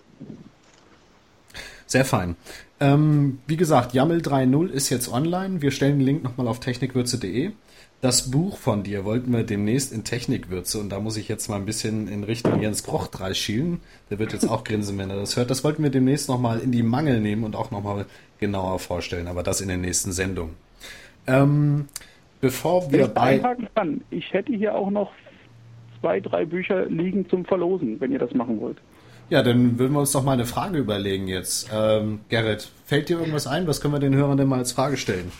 Sehr 1.87 2.05
fein. 2.05 2.37
Ähm, 2.79 3.41
wie 3.47 3.57
gesagt, 3.57 3.95
YAML 3.95 4.19
3.0 4.19 4.69
ist 4.69 4.91
jetzt 4.91 5.13
online. 5.13 5.61
Wir 5.61 5.71
stellen 5.71 5.99
den 5.99 6.07
Link 6.07 6.23
nochmal 6.23 6.47
auf 6.47 6.61
technikwürze.de. 6.61 7.53
Das 8.01 8.31
Buch 8.31 8.57
von 8.57 8.83
dir 8.83 9.05
wollten 9.05 9.31
wir 9.31 9.45
demnächst 9.45 9.93
in 9.93 10.05
Technikwürze 10.05 10.79
und 10.81 10.89
da 10.89 11.01
muss 11.01 11.19
ich 11.19 11.29
jetzt 11.29 11.49
mal 11.49 11.57
ein 11.57 11.67
bisschen 11.67 12.09
in 12.09 12.25
Richtung 12.25 12.63
Jens 12.63 12.83
Kroch 12.83 13.11
schielen. 13.35 13.81
Der 14.09 14.19
wird 14.19 14.33
jetzt 14.33 14.49
auch 14.49 14.65
grinsen, 14.65 14.97
wenn 14.97 15.11
er 15.11 15.17
das 15.17 15.37
hört. 15.37 15.51
Das 15.51 15.65
wollten 15.65 15.83
wir 15.83 15.91
demnächst 15.91 16.31
nochmal 16.31 16.61
in 16.61 16.73
die 16.73 16.83
Mangel 16.83 17.21
nehmen 17.21 17.45
und 17.45 17.55
auch 17.55 17.71
nochmal 17.71 18.07
genauer 18.39 18.79
vorstellen, 18.79 19.29
aber 19.29 19.43
das 19.43 19.61
in 19.61 19.69
der 19.69 19.77
nächsten 19.77 20.13
Sendung. 20.13 20.51
Ähm, 21.27 21.89
bevor 22.41 22.91
wir 22.91 23.07
bei. 23.09 23.43
Ich 24.09 24.33
hätte 24.33 24.55
hier 24.55 24.75
auch 24.75 24.91
noch 24.91 25.13
zwei, 26.01 26.21
drei 26.21 26.47
Bücher 26.47 26.87
liegen 26.87 27.29
zum 27.29 27.45
Verlosen, 27.45 28.01
wenn 28.01 28.13
ihr 28.13 28.19
das 28.19 28.33
machen 28.33 28.63
wollt. 28.63 28.79
Ja, 29.29 29.43
dann 29.43 29.79
würden 29.79 29.93
wir 29.93 30.01
uns 30.01 30.13
doch 30.13 30.25
mal 30.25 30.33
eine 30.33 30.47
Frage 30.47 30.79
überlegen 30.79 31.29
jetzt. 31.29 31.71
Ähm, 31.73 32.21
Gerrit, 32.31 32.73
fällt 32.87 33.11
dir 33.11 33.19
irgendwas 33.19 33.47
ein? 33.47 33.67
Was 33.67 33.83
können 33.83 33.93
wir 33.93 34.01
den 34.01 34.15
Hörern 34.15 34.39
denn 34.39 34.49
mal 34.49 34.59
als 34.59 34.73
Frage 34.73 34.97
stellen? 34.97 35.31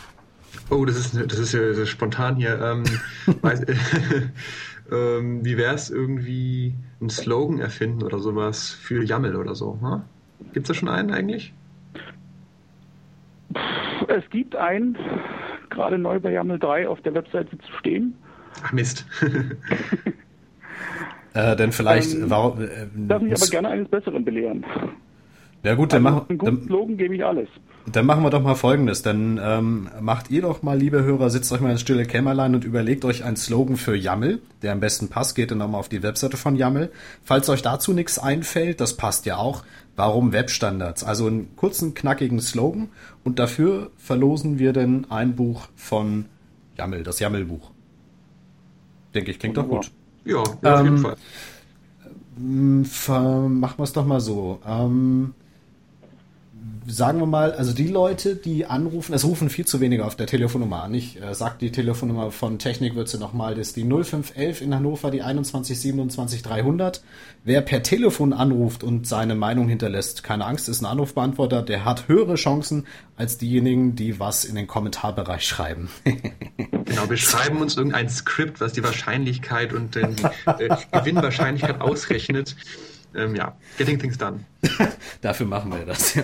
Oh, 0.71 0.85
das 0.85 0.95
ist, 0.95 1.13
das 1.13 1.37
ist 1.37 1.53
ja 1.53 1.85
spontan 1.85 2.37
hier. 2.37 2.59
Ähm, 2.61 2.83
weiß, 3.41 3.65
ähm, 4.89 5.43
wie 5.43 5.57
wäre 5.57 5.75
es 5.75 5.89
irgendwie 5.89 6.73
einen 7.01 7.09
Slogan 7.09 7.59
erfinden 7.59 8.03
oder 8.03 8.19
sowas 8.19 8.71
für 8.71 9.03
YAML 9.03 9.35
oder 9.35 9.53
so? 9.53 9.77
Ne? 9.81 10.05
Gibt 10.53 10.69
es 10.69 10.69
da 10.69 10.73
schon 10.73 10.87
einen 10.87 11.11
eigentlich? 11.11 11.53
Es 14.07 14.23
gibt 14.29 14.55
einen, 14.55 14.97
gerade 15.69 15.97
neu 15.97 16.21
bei 16.21 16.31
YAML 16.31 16.57
3 16.57 16.87
auf 16.87 17.01
der 17.01 17.15
Webseite 17.15 17.57
zu 17.57 17.71
stehen. 17.79 18.13
Ach 18.63 18.71
Mist. 18.71 19.05
äh, 21.33 21.55
denn 21.57 21.73
vielleicht. 21.73 22.13
Ähm, 22.13 22.29
warum, 22.29 22.61
äh, 22.61 22.87
darf 23.07 23.21
mich 23.21 23.33
aber 23.33 23.47
gerne 23.47 23.67
eines 23.69 23.89
Besseren 23.89 24.23
belehren. 24.23 24.65
Ja 25.63 25.75
gut, 25.75 25.93
dann 25.93 26.05
also, 26.05 26.17
machen 26.17 26.29
einen 26.29 26.37
guten 26.39 26.65
Slogan 26.67 26.97
gebe 26.97 27.15
ich 27.15 27.23
alles. 27.23 27.47
Dann 27.91 28.05
machen 28.05 28.23
wir 28.23 28.29
doch 28.29 28.41
mal 28.41 28.55
Folgendes. 28.55 29.01
Dann 29.03 29.39
ähm, 29.43 29.89
macht 29.99 30.31
ihr 30.31 30.41
doch 30.41 30.63
mal, 30.63 30.77
liebe 30.77 31.03
Hörer, 31.03 31.29
sitzt 31.29 31.51
euch 31.51 31.61
mal 31.61 31.71
ins 31.71 31.81
stille 31.81 32.05
Kämmerlein 32.05 32.55
und 32.55 32.63
überlegt 32.63 33.05
euch 33.05 33.23
einen 33.23 33.37
Slogan 33.37 33.77
für 33.77 33.95
YAML, 33.95 34.39
der 34.61 34.71
am 34.71 34.79
besten 34.79 35.07
passt. 35.09 35.35
Geht 35.35 35.51
dann 35.51 35.59
nochmal 35.59 35.79
auf 35.79 35.89
die 35.89 36.01
Webseite 36.01 36.37
von 36.37 36.55
YAML. 36.55 36.91
Falls 37.23 37.49
euch 37.49 37.61
dazu 37.61 37.93
nichts 37.93 38.17
einfällt, 38.17 38.81
das 38.81 38.97
passt 38.97 39.25
ja 39.25 39.37
auch. 39.37 39.63
Warum 39.95 40.31
Webstandards? 40.31 41.03
Also 41.03 41.27
einen 41.27 41.55
kurzen, 41.55 41.93
knackigen 41.93 42.39
Slogan. 42.39 42.89
Und 43.23 43.37
dafür 43.37 43.91
verlosen 43.97 44.57
wir 44.57 44.73
dann 44.73 45.05
ein 45.11 45.35
Buch 45.35 45.67
von 45.75 46.25
YAML, 46.77 47.03
das 47.03 47.19
YAML-Buch. 47.19 47.71
Denke 49.13 49.31
ich, 49.31 49.39
klingt 49.39 49.57
doch 49.57 49.67
gut. 49.67 49.91
Ja, 50.25 50.43
ja 50.63 50.75
auf 50.75 50.83
jeden 50.83 50.97
ähm, 52.37 52.85
Fall. 52.85 53.49
Machen 53.49 53.77
wir 53.77 53.83
es 53.83 53.93
doch 53.93 54.05
mal 54.05 54.21
so. 54.21 54.59
Ähm, 54.65 55.33
sagen 56.87 57.19
wir 57.19 57.25
mal, 57.25 57.51
also 57.53 57.73
die 57.73 57.87
Leute, 57.87 58.35
die 58.35 58.65
anrufen, 58.65 59.13
es 59.13 59.23
rufen 59.23 59.49
viel 59.49 59.65
zu 59.65 59.79
wenige 59.81 60.05
auf 60.05 60.15
der 60.15 60.27
Telefonnummer 60.27 60.83
an. 60.83 60.93
Ich 60.93 61.21
äh, 61.21 61.33
sage 61.33 61.55
die 61.61 61.71
Telefonnummer 61.71 62.31
von 62.31 62.59
Technikwürze 62.59 63.19
nochmal, 63.19 63.55
das 63.55 63.67
ist 63.67 63.75
die 63.75 63.83
0511 63.83 64.61
in 64.61 64.73
Hannover, 64.73 65.11
die 65.11 65.19
2127 65.19 66.41
300. 66.41 67.03
Wer 67.43 67.61
per 67.61 67.83
Telefon 67.83 68.33
anruft 68.33 68.83
und 68.83 69.07
seine 69.07 69.35
Meinung 69.35 69.67
hinterlässt, 69.67 70.23
keine 70.23 70.45
Angst, 70.45 70.69
ist 70.69 70.81
ein 70.81 70.85
Anrufbeantworter, 70.85 71.61
der 71.61 71.85
hat 71.85 72.07
höhere 72.07 72.35
Chancen 72.35 72.87
als 73.15 73.37
diejenigen, 73.37 73.95
die 73.95 74.19
was 74.19 74.43
in 74.43 74.55
den 74.55 74.67
Kommentarbereich 74.67 75.45
schreiben. 75.45 75.89
genau, 76.03 77.09
wir 77.09 77.17
schreiben 77.17 77.61
uns 77.61 77.77
irgendein 77.77 78.09
Skript, 78.09 78.59
was 78.59 78.73
die 78.73 78.83
Wahrscheinlichkeit 78.83 79.73
und 79.73 79.95
die 79.95 80.01
äh, 80.01 80.75
Gewinnwahrscheinlichkeit 80.91 81.81
ausrechnet. 81.81 82.55
Ähm, 83.13 83.35
ja, 83.35 83.55
getting 83.77 83.99
things 83.99 84.17
done. 84.17 84.45
Dafür 85.21 85.45
machen 85.45 85.71
wir 85.71 85.85
das, 85.85 86.15
ja. 86.15 86.23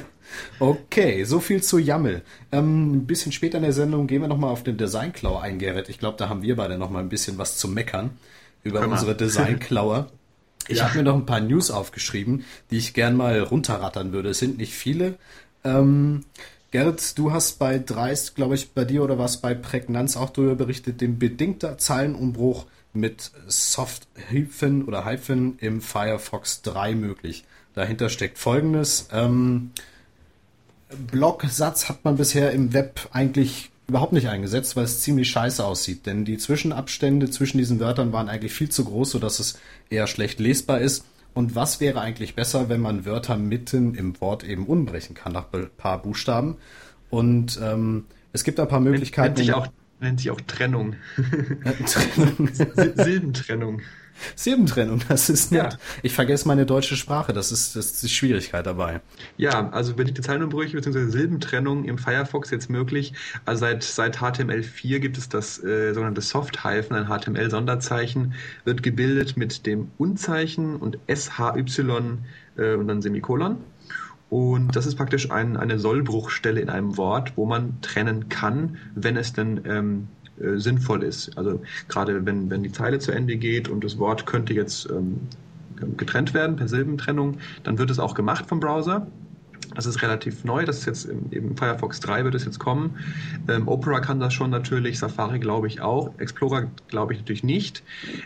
Okay, 0.60 1.24
so 1.24 1.40
viel 1.40 1.62
zu 1.62 1.78
YAML. 1.78 2.22
Ähm, 2.52 2.94
ein 2.94 3.08
bisschen 3.08 3.32
später 3.32 3.58
in 3.58 3.64
der 3.64 3.74
Sendung 3.74 4.08
gehen 4.08 4.22
wir 4.22 4.28
nochmal 4.28 4.52
auf 4.52 4.64
den 4.64 4.78
Designklau 4.78 5.38
ein, 5.38 5.60
Gerrit. 5.60 5.90
Ich 5.90 6.00
glaube, 6.00 6.18
da 6.18 6.30
haben 6.30 6.42
wir 6.42 6.56
beide 6.56 6.78
nochmal 6.78 7.04
ein 7.04 7.10
bisschen 7.10 7.38
was 7.38 7.58
zu 7.58 7.68
meckern 7.68 8.12
über 8.64 8.82
Hör 8.82 8.90
unsere 8.90 9.16
Designklauer. 9.16 10.10
Ich 10.70 10.80
ja. 10.80 10.84
habe 10.84 10.98
mir 10.98 11.04
noch 11.04 11.16
ein 11.16 11.26
paar 11.26 11.40
News 11.40 11.72
aufgeschrieben, 11.72 12.44
die 12.72 12.78
ich 12.78 12.94
gern 12.94 13.16
mal 13.16 13.40
runterrattern 13.40 14.12
würde. 14.12 14.32
Es 14.32 14.40
sind 14.40 14.58
nicht 14.58 14.74
viele. 14.74 15.16
Ähm, 15.64 16.26
Gerrit, 16.72 17.18
du 17.18 17.32
hast 17.32 17.60
bei 17.60 17.80
Dreist, 17.80 18.36
glaube 18.36 18.56
ich, 18.56 18.72
bei 18.72 18.84
dir 18.84 19.02
oder 19.02 19.18
was 19.18 19.38
bei 19.38 19.54
Prägnanz 19.54 20.18
auch 20.18 20.30
darüber 20.30 20.56
berichtet, 20.56 21.00
den 21.00 21.20
bedingter 21.20 21.78
Zeilenumbruch 21.78 22.66
mit 22.92 23.32
Soft-Hyphen 23.48 24.84
oder 24.84 25.06
Hyphen 25.06 25.58
im 25.60 25.82
Firefox 25.82 26.64
3 26.64 26.96
möglich. 26.96 27.46
Dahinter 27.74 28.10
steckt 28.10 28.38
folgendes. 28.38 29.08
Ähm, 29.14 29.72
Blocksatz 30.90 31.90
hat 31.90 32.06
man 32.06 32.18
bisher 32.18 32.52
im 32.52 32.74
Web 32.74 33.10
eigentlich 33.12 33.72
überhaupt 33.88 34.14
nicht 34.14 34.28
eingesetzt, 34.28 34.76
weil 34.76 34.84
es 34.84 35.02
ziemlich 35.02 35.30
scheiße 35.30 35.64
aussieht. 35.64 36.06
Denn 36.06 36.26
die 36.26 36.38
Zwischenabstände 36.38 37.30
zwischen 37.30 37.58
diesen 37.58 37.80
Wörtern 37.80 38.12
waren 38.12 38.30
eigentlich 38.30 38.54
viel 38.54 38.70
zu 38.70 38.86
groß, 38.86 39.12
sodass 39.12 39.40
es 39.40 39.60
eher 39.90 40.08
schlecht 40.08 40.40
lesbar 40.40 40.80
ist. 40.80 41.06
Und 41.34 41.56
was 41.56 41.80
wäre 41.80 42.02
eigentlich 42.02 42.36
besser, 42.36 42.68
wenn 42.68 42.82
man 42.82 43.06
Wörter 43.06 43.38
mitten 43.38 43.96
im 43.96 44.20
Wort 44.22 44.44
eben 44.44 44.66
unbrechen 44.66 45.16
kann 45.16 45.34
nach 45.34 45.54
ein 45.54 45.70
paar 45.78 46.02
Buchstaben? 46.02 46.58
Und 47.10 47.60
ähm, 47.62 48.06
es 48.34 48.44
gibt 48.44 48.60
ein 48.60 48.68
paar 48.68 48.80
Möglichkeiten. 48.80 49.36
Nennt 49.36 49.38
sich 49.38 49.54
auch, 49.54 49.68
nennt 50.00 50.20
sich 50.20 50.32
auch 50.32 50.42
Trennung. 50.42 50.96
Trennung. 51.86 52.50
Silbentrennung. 52.96 53.82
Silbentrennung, 54.36 55.02
das 55.08 55.30
ist 55.30 55.52
nett. 55.52 55.74
Ja. 55.74 55.80
Ich 56.04 56.14
vergesse 56.14 56.48
meine 56.48 56.66
deutsche 56.66 56.96
Sprache, 56.96 57.34
das 57.34 57.52
ist, 57.52 57.76
das 57.76 57.88
ist 57.88 58.04
die 58.04 58.10
Schwierigkeit 58.10 58.66
dabei. 58.66 59.02
Ja, 59.38 59.70
also 59.70 59.94
bedingte 59.94 60.22
Zeilenumbrüche 60.22 60.76
bzw. 60.76 61.06
Silbentrennung 61.08 61.86
im 61.86 61.98
Firefox 61.98 62.52
jetzt 62.52 62.70
möglich. 62.70 63.14
Also 63.46 63.62
seit, 63.62 63.84
seit 63.84 64.18
HTML4 64.18 65.00
gibt 65.00 65.18
es 65.18 65.30
das 65.30 65.64
äh, 65.64 65.94
sogenannte 65.94 66.22
Soft-Hyphen, 66.22 66.96
ein 66.96 67.08
HTML-Sonderzeichen, 67.08 68.34
wird 68.66 68.84
gebildet 68.84 69.38
mit 69.38 69.66
dem 69.66 69.92
Unzeichen 69.98 70.76
und 70.76 70.98
SHY 71.08 71.66
äh, 72.58 72.74
und 72.74 72.88
dann 72.88 73.02
Semikolon. 73.02 73.58
Und 74.30 74.76
das 74.76 74.86
ist 74.86 74.96
praktisch 74.96 75.32
ein, 75.32 75.56
eine 75.56 75.80
Sollbruchstelle 75.80 76.60
in 76.60 76.70
einem 76.70 76.98
Wort, 76.98 77.34
wo 77.38 77.46
man 77.46 77.80
trennen 77.82 78.28
kann, 78.28 78.78
wenn 78.94 79.16
es 79.16 79.32
denn 79.32 79.62
ähm, 79.66 80.08
äh, 80.42 80.58
sinnvoll 80.58 81.04
ist. 81.04 81.38
Also 81.38 81.62
gerade 81.88 82.26
wenn, 82.26 82.50
wenn 82.50 82.64
die 82.64 82.72
Zeile 82.72 83.00
zu 83.00 83.12
Ende 83.12 83.38
geht 83.38 83.70
und 83.70 83.84
das 83.84 83.98
Wort 83.98 84.26
könnte 84.26 84.54
jetzt 84.54 84.90
ähm, 84.90 85.20
getrennt 85.98 86.34
werden 86.34 86.56
per 86.56 86.68
Silbentrennung, 86.68 87.38
dann 87.64 87.78
wird 87.78 87.90
es 87.90 88.00
auch 88.00 88.14
gemacht 88.14 88.46
vom 88.48 88.60
Browser. 88.60 89.08
Das 89.76 89.86
ist 89.86 90.02
relativ 90.02 90.44
neu, 90.44 90.66
das 90.66 90.80
ist 90.80 90.86
jetzt 90.86 91.06
im, 91.06 91.28
im 91.32 91.58
Firefox 91.58 92.00
3 92.00 92.24
wird 92.24 92.36
es 92.36 92.46
jetzt 92.46 92.58
kommen. 92.58 92.98
Ähm, 93.48 93.68
Opera 93.68 94.00
kann 94.00 94.20
das 94.20 94.34
schon 94.34 94.50
natürlich, 94.50 94.98
Safari 94.98 95.40
glaube 95.40 95.68
ich 95.68 95.82
auch, 95.82 96.12
Explorer 96.18 96.68
glaube 96.88 97.14
ich 97.14 97.20
natürlich 97.20 97.44
nicht. 97.44 97.84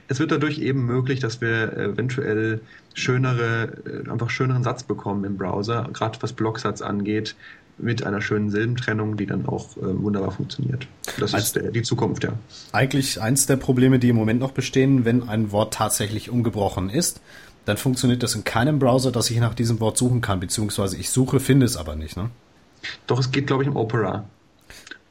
Es 0.08 0.20
wird 0.20 0.32
dadurch 0.32 0.60
eben 0.60 0.86
möglich, 0.86 1.20
dass 1.20 1.42
wir 1.42 1.76
eventuell 1.78 2.62
schönere, 2.94 3.74
äh, 3.86 4.10
einfach 4.10 4.30
schöneren 4.30 4.64
Satz 4.64 4.84
bekommen 4.84 5.24
im 5.24 5.38
Browser, 5.38 5.90
gerade 5.92 6.22
was 6.22 6.34
Blocksatz 6.34 6.82
angeht, 6.82 7.36
mit 7.82 8.06
einer 8.06 8.22
schönen 8.22 8.50
Silbentrennung, 8.50 9.18
die 9.18 9.26
dann 9.26 9.46
auch 9.46 9.76
äh, 9.78 9.82
wunderbar 9.82 10.32
funktioniert. 10.32 10.88
Das 11.20 11.34
Als 11.34 11.46
ist 11.46 11.56
der, 11.56 11.72
die 11.72 11.82
Zukunft, 11.82 12.24
ja. 12.24 12.34
Eigentlich 12.72 13.22
eins 13.22 13.46
der 13.46 13.58
Probleme, 13.58 14.00
die 14.00 14.10
im 14.10 14.16
Moment 14.16 14.40
noch 14.40 14.52
bestehen, 14.52 15.06
wenn 15.06 15.28
ein 15.28 15.52
Wort 15.52 15.74
tatsächlich 15.74 16.30
umgebrochen 16.30 16.90
ist, 16.90 17.22
dann 17.66 17.78
funktioniert 17.78 18.24
das 18.24 18.36
in 18.36 18.44
keinem 18.44 18.80
Browser, 18.80 19.12
dass 19.12 19.30
ich 19.30 19.40
nach 19.40 19.54
diesem 19.54 19.80
Wort 19.80 19.98
suchen 19.98 20.22
kann, 20.22 20.40
beziehungsweise 20.40 20.98
ich 20.98 21.10
suche, 21.10 21.40
finde 21.40 21.66
es 21.66 21.78
aber 21.78 21.96
nicht, 21.96 22.18
ne? 22.18 22.30
Doch, 23.06 23.20
es 23.20 23.32
geht, 23.32 23.48
glaube 23.48 23.64
ich, 23.64 23.70
im 23.70 23.76
Opera. 23.76 24.26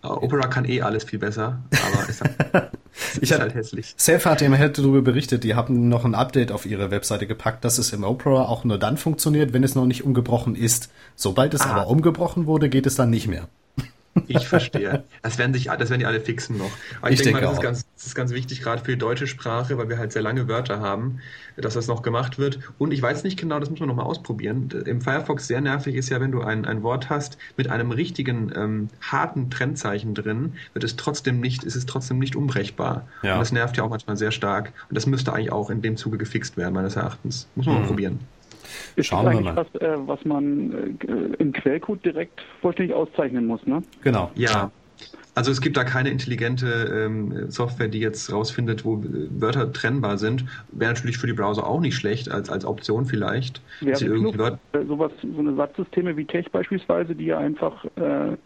Opera 0.03 0.47
kann 0.47 0.65
eh 0.65 0.81
alles 0.83 1.05
viel 1.05 1.19
besser, 1.19 1.63
aber 1.71 2.09
ist 2.09 2.23
halt, 2.23 2.71
ist 3.21 3.39
halt 3.39 3.55
hässlich. 3.55 3.95
Self 3.99 4.25
hat 4.25 4.41
eben 4.41 4.55
hätte 4.55 4.83
darüber 4.83 5.03
berichtet, 5.03 5.45
die 5.45 5.55
haben 5.55 5.89
noch 5.89 6.05
ein 6.05 6.15
Update 6.15 6.53
auf 6.53 6.65
ihre 6.65 6.91
Webseite 6.91 7.27
gepackt, 7.27 7.65
dass 7.65 7.79
es 7.79 7.93
im 7.93 8.05
Opera 8.05 8.45
auch 8.47 8.65
nur 8.65 8.79
dann 8.79 8.97
funktioniert, 8.97 9.53
wenn 9.53 9.63
es 9.63 9.75
noch 9.75 9.87
nicht 9.87 10.05
umgebrochen 10.05 10.55
ist. 10.55 10.91
Sobald 11.17 11.53
es 11.55 11.63
ah. 11.63 11.73
aber 11.73 11.89
umgebrochen 11.89 12.47
wurde, 12.47 12.69
geht 12.69 12.87
es 12.87 12.95
dann 12.95 13.11
nicht 13.11 13.29
mehr. 13.29 13.49
Ich 14.29 14.47
verstehe. 14.47 15.05
Das 15.23 15.39
werden, 15.39 15.53
sich, 15.53 15.65
das 15.65 15.91
werden 15.91 16.01
die 16.01 16.07
alle 16.07 16.21
fixen 16.21 16.59
noch. 16.59 16.71
Aber 17.01 17.11
ich, 17.11 17.21
ich 17.21 17.25
denke, 17.25 17.41
denke 17.41 17.47
mal, 17.47 17.51
das 17.51 17.59
ist, 17.59 17.63
ganz, 17.63 17.87
das 17.97 18.07
ist 18.07 18.15
ganz 18.15 18.33
wichtig, 18.33 18.63
gerade 18.63 18.85
für 18.85 18.93
die 18.93 18.99
deutsche 18.99 19.27
Sprache, 19.27 19.79
weil 19.79 19.89
wir 19.89 19.99
halt 19.99 20.13
sehr 20.13 20.23
lange 20.23 20.49
Wörter 20.49 20.81
haben, 20.81 21.21
dass 21.57 21.75
das 21.75 21.87
noch 21.87 22.03
gemacht 22.03 22.39
wird. 22.39 22.59
Und 22.79 22.93
ich 22.93 23.03
weiß 23.03 23.25
nicht 23.25 23.39
genau, 23.39 23.59
das 23.61 23.71
muss 23.71 23.81
man 23.81 23.89
nochmal 23.89 24.07
ausprobieren. 24.07 24.71
Im 24.87 25.01
Firefox 25.01 25.47
sehr 25.47 25.61
nervig 25.61 25.95
ist 25.95 26.09
ja, 26.09 26.21
wenn 26.21 26.33
du 26.33 26.43
ein, 26.43 26.65
ein 26.65 26.83
Wort 26.83 27.11
hast 27.11 27.39
mit 27.57 27.69
einem 27.69 27.91
richtigen, 27.91 28.53
ähm, 28.55 28.89
harten 29.01 29.51
Trennzeichen 29.51 30.15
drin, 30.15 30.55
wird 30.73 30.85
es 30.85 30.97
trotzdem 30.97 31.41
nicht, 31.41 31.65
ist 31.65 31.77
es 31.77 31.87
trotzdem 31.87 32.19
nicht 32.19 32.37
umbrechbar. 32.37 33.07
Ja. 33.23 33.35
Und 33.35 33.41
das 33.41 33.53
nervt 33.53 33.77
ja 33.77 33.85
auch 33.85 33.91
manchmal 33.91 34.17
sehr 34.17 34.31
stark. 34.31 34.73
Und 34.89 34.97
das 34.97 35.07
müsste 35.07 35.33
eigentlich 35.33 35.53
auch 35.53 35.71
in 35.71 35.83
dem 35.83 35.97
Zuge 35.97 36.19
gefixt 36.19 36.57
werden, 36.57 36.75
meines 36.75 36.97
Erachtens. 36.97 37.47
Muss 37.55 37.67
man 37.67 37.77
mhm. 37.77 37.81
mal 37.83 37.87
probieren. 37.89 38.21
Schauen 38.99 39.33
wir 39.33 39.41
mal. 39.41 39.57
Was, 39.57 39.81
äh, 39.81 39.97
was 40.07 40.25
man 40.25 40.99
äh, 41.01 41.37
im 41.39 41.53
Quellcode 41.53 42.05
direkt 42.05 42.41
vollständig 42.61 42.95
auszeichnen 42.95 43.47
muss, 43.47 43.65
ne? 43.67 43.83
Genau. 44.03 44.31
Ja. 44.35 44.71
Also 45.35 45.53
es 45.53 45.61
gibt 45.61 45.77
da 45.77 45.85
keine 45.85 46.11
intelligente 46.11 47.07
ähm, 47.07 47.51
Software, 47.51 47.89
die 47.89 48.01
jetzt 48.01 48.33
rausfindet, 48.33 48.85
wo 48.85 49.03
Wörter 49.31 49.73
trennbar 49.73 50.19
sind. 50.19 50.45
Wäre 50.73 50.93
natürlich 50.93 51.19
für 51.19 51.27
die 51.27 51.33
Browser 51.33 51.67
auch 51.67 51.81
nicht 51.81 51.95
schlecht, 51.95 52.31
als, 52.31 52.51
als 52.51 52.65
Option 52.65 53.07
vielleicht. 53.07 53.63
Genug, 53.81 54.37
Wörter 54.37 54.59
äh, 54.73 54.85
sowas, 54.85 55.13
so 55.23 55.39
eine 55.39 55.55
Satzsysteme 55.55 56.17
wie 56.17 56.25
Tech 56.25 56.51
beispielsweise, 56.51 57.15
die 57.15 57.27
ja 57.27 57.39
einfach 57.39 57.85
äh, 57.97 58.37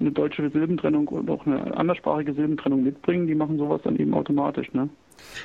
eine 0.00 0.10
deutsche 0.12 0.50
Silbentrennung 0.50 1.08
und 1.08 1.30
auch 1.30 1.46
eine 1.46 1.76
anderssprachige 1.76 2.34
Silbentrennung 2.34 2.82
mitbringen, 2.82 3.26
die 3.26 3.34
machen 3.34 3.56
sowas 3.56 3.80
dann 3.84 3.96
eben 3.96 4.12
automatisch, 4.14 4.72
ne? 4.72 4.88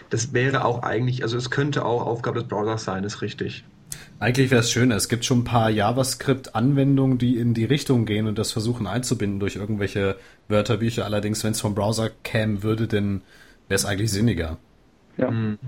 Das 0.09 0.33
wäre 0.33 0.65
auch 0.65 0.81
eigentlich, 0.81 1.21
also 1.23 1.37
es 1.37 1.51
könnte 1.51 1.85
auch 1.85 2.05
Aufgabe 2.05 2.39
des 2.39 2.47
Browsers 2.47 2.83
sein, 2.83 3.03
ist 3.03 3.21
richtig. 3.21 3.63
Eigentlich 4.19 4.49
wäre 4.49 4.61
es 4.61 4.71
schön, 4.71 4.91
es 4.91 5.09
gibt 5.09 5.25
schon 5.25 5.41
ein 5.41 5.43
paar 5.43 5.69
JavaScript-Anwendungen, 5.69 7.19
die 7.19 7.37
in 7.37 7.53
die 7.53 7.65
Richtung 7.65 8.05
gehen 8.05 8.25
und 8.25 8.39
das 8.39 8.51
versuchen 8.51 8.87
einzubinden 8.87 9.39
durch 9.39 9.57
irgendwelche 9.57 10.15
Wörterbücher. 10.47 11.05
Allerdings, 11.05 11.43
wenn 11.43 11.51
es 11.51 11.61
vom 11.61 11.75
Browser 11.75 12.09
kämen 12.23 12.63
würde, 12.63 12.87
dann 12.87 13.21
wäre 13.67 13.75
es 13.75 13.85
eigentlich 13.85 14.11
sinniger. 14.11 14.57
Ja. 15.17 15.29
Mhm. 15.29 15.59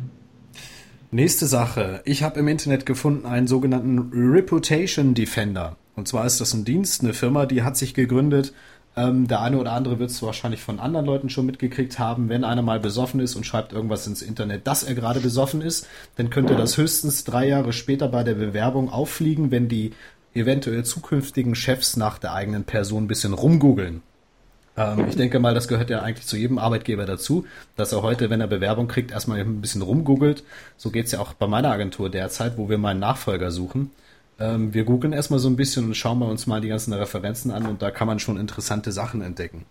Nächste 1.11 1.45
Sache. 1.45 2.01
Ich 2.05 2.23
habe 2.23 2.39
im 2.39 2.47
Internet 2.47 2.85
gefunden 2.85 3.25
einen 3.25 3.47
sogenannten 3.47 4.11
Reputation 4.13 5.13
Defender. 5.13 5.75
Und 5.95 6.07
zwar 6.07 6.25
ist 6.25 6.41
das 6.41 6.53
ein 6.53 6.65
Dienst, 6.65 7.03
eine 7.03 7.13
Firma, 7.13 7.45
die 7.45 7.61
hat 7.61 7.77
sich 7.77 7.93
gegründet, 7.93 8.53
ähm, 8.95 9.27
der 9.27 9.41
eine 9.41 9.57
oder 9.57 9.73
andere 9.73 9.99
wird 9.99 10.09
es 10.09 10.21
wahrscheinlich 10.21 10.61
von 10.61 10.79
anderen 10.79 11.05
Leuten 11.05 11.29
schon 11.29 11.45
mitgekriegt 11.45 11.99
haben. 11.99 12.29
Wenn 12.29 12.43
einer 12.43 12.61
mal 12.61 12.79
besoffen 12.79 13.19
ist 13.19 13.35
und 13.35 13.45
schreibt 13.45 13.73
irgendwas 13.73 14.07
ins 14.07 14.21
Internet, 14.21 14.67
dass 14.67 14.83
er 14.83 14.95
gerade 14.95 15.19
besoffen 15.19 15.61
ist, 15.61 15.87
dann 16.15 16.29
könnte 16.29 16.55
das 16.55 16.77
höchstens 16.77 17.23
drei 17.23 17.47
Jahre 17.47 17.73
später 17.73 18.07
bei 18.07 18.23
der 18.23 18.35
Bewerbung 18.35 18.89
auffliegen, 18.89 19.51
wenn 19.51 19.67
die 19.67 19.93
eventuell 20.33 20.83
zukünftigen 20.83 21.55
Chefs 21.55 21.97
nach 21.97 22.17
der 22.17 22.33
eigenen 22.33 22.63
Person 22.63 23.05
ein 23.05 23.07
bisschen 23.07 23.33
rumgoogeln. 23.33 24.01
Ähm, 24.77 25.05
ich 25.09 25.15
denke 25.15 25.39
mal, 25.39 25.53
das 25.53 25.67
gehört 25.67 25.89
ja 25.89 26.01
eigentlich 26.01 26.27
zu 26.27 26.37
jedem 26.37 26.57
Arbeitgeber 26.57 27.05
dazu, 27.05 27.45
dass 27.75 27.91
er 27.91 28.01
heute, 28.01 28.29
wenn 28.29 28.41
er 28.41 28.47
Bewerbung 28.47 28.87
kriegt, 28.87 29.11
erstmal 29.11 29.39
ein 29.39 29.61
bisschen 29.61 29.81
rumgoogelt. 29.81 30.43
So 30.77 30.89
geht 30.89 31.07
es 31.07 31.11
ja 31.11 31.19
auch 31.19 31.33
bei 31.33 31.47
meiner 31.47 31.71
Agentur 31.71 32.09
derzeit, 32.09 32.57
wo 32.57 32.69
wir 32.69 32.77
meinen 32.77 32.99
Nachfolger 32.99 33.51
suchen. 33.51 33.91
Ähm, 34.39 34.73
wir 34.73 34.83
googeln 34.83 35.13
erstmal 35.13 35.39
so 35.39 35.49
ein 35.49 35.55
bisschen 35.55 35.85
und 35.85 35.95
schauen 35.95 36.19
wir 36.19 36.27
uns 36.27 36.47
mal 36.47 36.61
die 36.61 36.69
ganzen 36.69 36.93
Referenzen 36.93 37.51
an 37.51 37.65
und 37.65 37.81
da 37.81 37.91
kann 37.91 38.07
man 38.07 38.19
schon 38.19 38.37
interessante 38.37 38.91
Sachen 38.91 39.21
entdecken. 39.21 39.65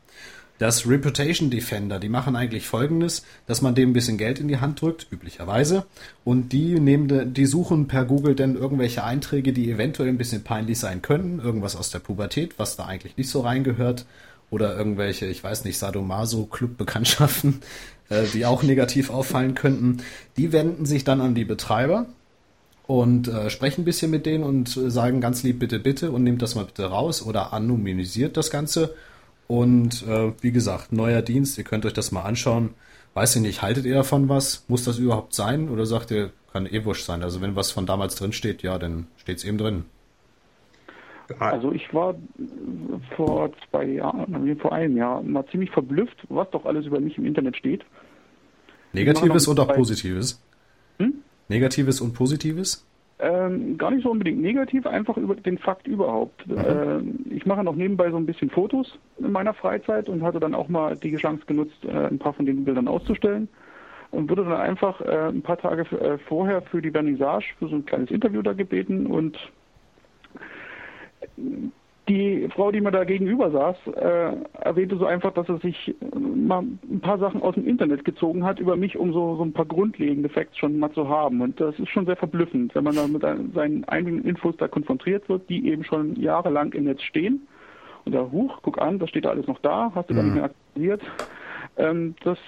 Das 0.58 0.88
Reputation 0.88 1.50
Defender, 1.50 2.00
die 2.00 2.08
machen 2.08 2.34
eigentlich 2.34 2.66
folgendes, 2.66 3.24
dass 3.46 3.62
man 3.62 3.76
dem 3.76 3.90
ein 3.90 3.92
bisschen 3.92 4.18
Geld 4.18 4.40
in 4.40 4.48
die 4.48 4.58
Hand 4.58 4.80
drückt, 4.80 5.06
üblicherweise, 5.12 5.86
und 6.24 6.52
die 6.52 6.80
nehmen, 6.80 7.32
die 7.32 7.46
suchen 7.46 7.86
per 7.86 8.04
Google 8.04 8.34
dann 8.34 8.56
irgendwelche 8.56 9.04
Einträge, 9.04 9.52
die 9.52 9.70
eventuell 9.70 10.08
ein 10.08 10.18
bisschen 10.18 10.42
peinlich 10.42 10.80
sein 10.80 11.00
könnten, 11.00 11.38
irgendwas 11.38 11.76
aus 11.76 11.90
der 11.90 12.00
Pubertät, 12.00 12.58
was 12.58 12.76
da 12.76 12.86
eigentlich 12.86 13.16
nicht 13.16 13.30
so 13.30 13.42
reingehört, 13.42 14.04
oder 14.50 14.76
irgendwelche, 14.76 15.26
ich 15.26 15.44
weiß 15.44 15.64
nicht, 15.64 15.78
Sadomaso-Club-Bekanntschaften, 15.78 17.60
äh, 18.08 18.24
die 18.32 18.44
auch 18.44 18.64
negativ 18.64 19.10
auffallen 19.10 19.54
könnten. 19.54 19.98
Die 20.36 20.52
wenden 20.52 20.86
sich 20.86 21.04
dann 21.04 21.20
an 21.20 21.36
die 21.36 21.44
Betreiber 21.44 22.06
und 22.88 23.28
äh, 23.28 23.50
sprechen 23.50 23.82
ein 23.82 23.84
bisschen 23.84 24.10
mit 24.10 24.24
denen 24.24 24.42
und 24.42 24.70
sagen 24.70 25.20
ganz 25.20 25.42
lieb 25.42 25.58
bitte, 25.58 25.78
bitte 25.78 26.10
und 26.10 26.24
nehmt 26.24 26.40
das 26.40 26.54
mal 26.54 26.64
bitte 26.64 26.86
raus 26.86 27.24
oder 27.24 27.52
anonymisiert 27.52 28.38
das 28.38 28.50
Ganze. 28.50 28.94
Und 29.46 30.06
äh, 30.08 30.32
wie 30.40 30.52
gesagt, 30.52 30.90
neuer 30.90 31.20
Dienst, 31.20 31.58
ihr 31.58 31.64
könnt 31.64 31.84
euch 31.84 31.92
das 31.92 32.12
mal 32.12 32.22
anschauen. 32.22 32.70
Weiß 33.12 33.36
ich 33.36 33.42
nicht, 33.42 33.60
haltet 33.60 33.84
ihr 33.84 33.94
davon 33.94 34.30
was? 34.30 34.64
Muss 34.68 34.84
das 34.84 34.98
überhaupt 34.98 35.34
sein? 35.34 35.68
Oder 35.68 35.84
sagt 35.84 36.10
ihr, 36.10 36.30
kann 36.50 36.64
eh 36.64 36.82
wurscht 36.86 37.04
sein? 37.04 37.22
Also 37.22 37.42
wenn 37.42 37.56
was 37.56 37.70
von 37.70 37.84
damals 37.84 38.14
drin 38.14 38.32
steht, 38.32 38.62
ja, 38.62 38.78
dann 38.78 39.06
steht 39.18 39.36
es 39.36 39.44
eben 39.44 39.58
drin. 39.58 39.84
Also 41.38 41.72
ich 41.72 41.92
war 41.92 42.14
vor 43.16 43.50
zwei 43.68 43.84
Jahren, 43.84 44.56
vor 44.60 44.72
einem 44.72 44.96
Jahr 44.96 45.22
mal 45.22 45.44
ziemlich 45.50 45.70
verblüfft, 45.72 46.16
was 46.30 46.48
doch 46.52 46.64
alles 46.64 46.86
über 46.86 47.00
mich 47.00 47.18
im 47.18 47.26
Internet 47.26 47.58
steht. 47.58 47.84
Negatives 48.94 49.46
und 49.46 49.60
auch 49.60 49.74
Positives? 49.74 50.42
Hm? 50.98 51.22
Negatives 51.48 52.00
und 52.00 52.14
Positives? 52.14 52.84
Ähm, 53.20 53.76
gar 53.78 53.90
nicht 53.90 54.04
so 54.04 54.10
unbedingt 54.10 54.40
negativ, 54.40 54.86
einfach 54.86 55.16
über 55.16 55.34
den 55.34 55.58
Fakt 55.58 55.88
überhaupt. 55.88 56.46
Mhm. 56.46 56.58
Ähm, 56.58 57.18
ich 57.30 57.46
mache 57.46 57.64
noch 57.64 57.74
nebenbei 57.74 58.10
so 58.10 58.16
ein 58.16 58.26
bisschen 58.26 58.48
Fotos 58.48 58.96
in 59.18 59.32
meiner 59.32 59.54
Freizeit 59.54 60.08
und 60.08 60.22
hatte 60.22 60.38
dann 60.38 60.54
auch 60.54 60.68
mal 60.68 60.96
die 60.96 61.16
Chance 61.16 61.44
genutzt, 61.46 61.84
äh, 61.84 61.90
ein 61.90 62.18
paar 62.18 62.32
von 62.32 62.46
den 62.46 62.64
Bildern 62.64 62.86
auszustellen 62.86 63.48
und 64.12 64.30
wurde 64.30 64.44
dann 64.44 64.60
einfach 64.60 65.00
äh, 65.00 65.28
ein 65.28 65.42
paar 65.42 65.58
Tage 65.58 65.82
äh, 65.98 66.18
vorher 66.18 66.62
für 66.62 66.80
die 66.80 66.92
Vernissage 66.92 67.54
für 67.58 67.68
so 67.68 67.76
ein 67.76 67.86
kleines 67.86 68.10
Interview 68.10 68.40
da 68.40 68.52
gebeten 68.52 69.06
und 69.06 69.36
die 72.08 72.48
Frau, 72.54 72.72
die 72.72 72.80
mir 72.80 72.90
da 72.90 73.04
gegenüber 73.04 73.50
saß, 73.50 73.76
äh, 73.94 74.32
erwähnte 74.60 74.96
so 74.96 75.06
einfach, 75.06 75.32
dass 75.32 75.48
er 75.48 75.58
sich 75.58 75.94
mal 76.14 76.62
ein 76.62 77.00
paar 77.00 77.18
Sachen 77.18 77.42
aus 77.42 77.54
dem 77.54 77.66
Internet 77.66 78.04
gezogen 78.04 78.44
hat 78.44 78.58
über 78.58 78.76
mich, 78.76 78.96
um 78.96 79.12
so, 79.12 79.36
so 79.36 79.44
ein 79.44 79.52
paar 79.52 79.66
grundlegende 79.66 80.28
Facts 80.28 80.56
schon 80.56 80.78
mal 80.78 80.90
zu 80.92 81.08
haben. 81.08 81.40
Und 81.40 81.60
das 81.60 81.78
ist 81.78 81.90
schon 81.90 82.06
sehr 82.06 82.16
verblüffend, 82.16 82.74
wenn 82.74 82.84
man 82.84 82.96
da 82.96 83.06
mit 83.06 83.22
seinen 83.54 83.84
einigen 83.84 84.22
Infos 84.22 84.56
da 84.56 84.68
konfrontiert 84.68 85.28
wird, 85.28 85.48
die 85.48 85.68
eben 85.68 85.84
schon 85.84 86.16
jahrelang 86.16 86.72
im 86.72 86.84
Netz 86.84 87.02
stehen. 87.02 87.46
Und 88.04 88.14
da, 88.14 88.26
huch, 88.32 88.60
guck 88.62 88.80
an, 88.80 88.98
das 88.98 89.10
steht 89.10 89.26
da 89.26 89.30
alles 89.30 89.46
noch 89.46 89.58
da, 89.60 89.92
hast 89.94 90.08
du 90.08 90.14
mhm. 90.14 90.18
da 90.18 90.22
nicht 90.24 90.34
mehr 90.34 90.44
aktualisiert. 90.44 91.02
Ähm, 91.76 92.14
das 92.24 92.38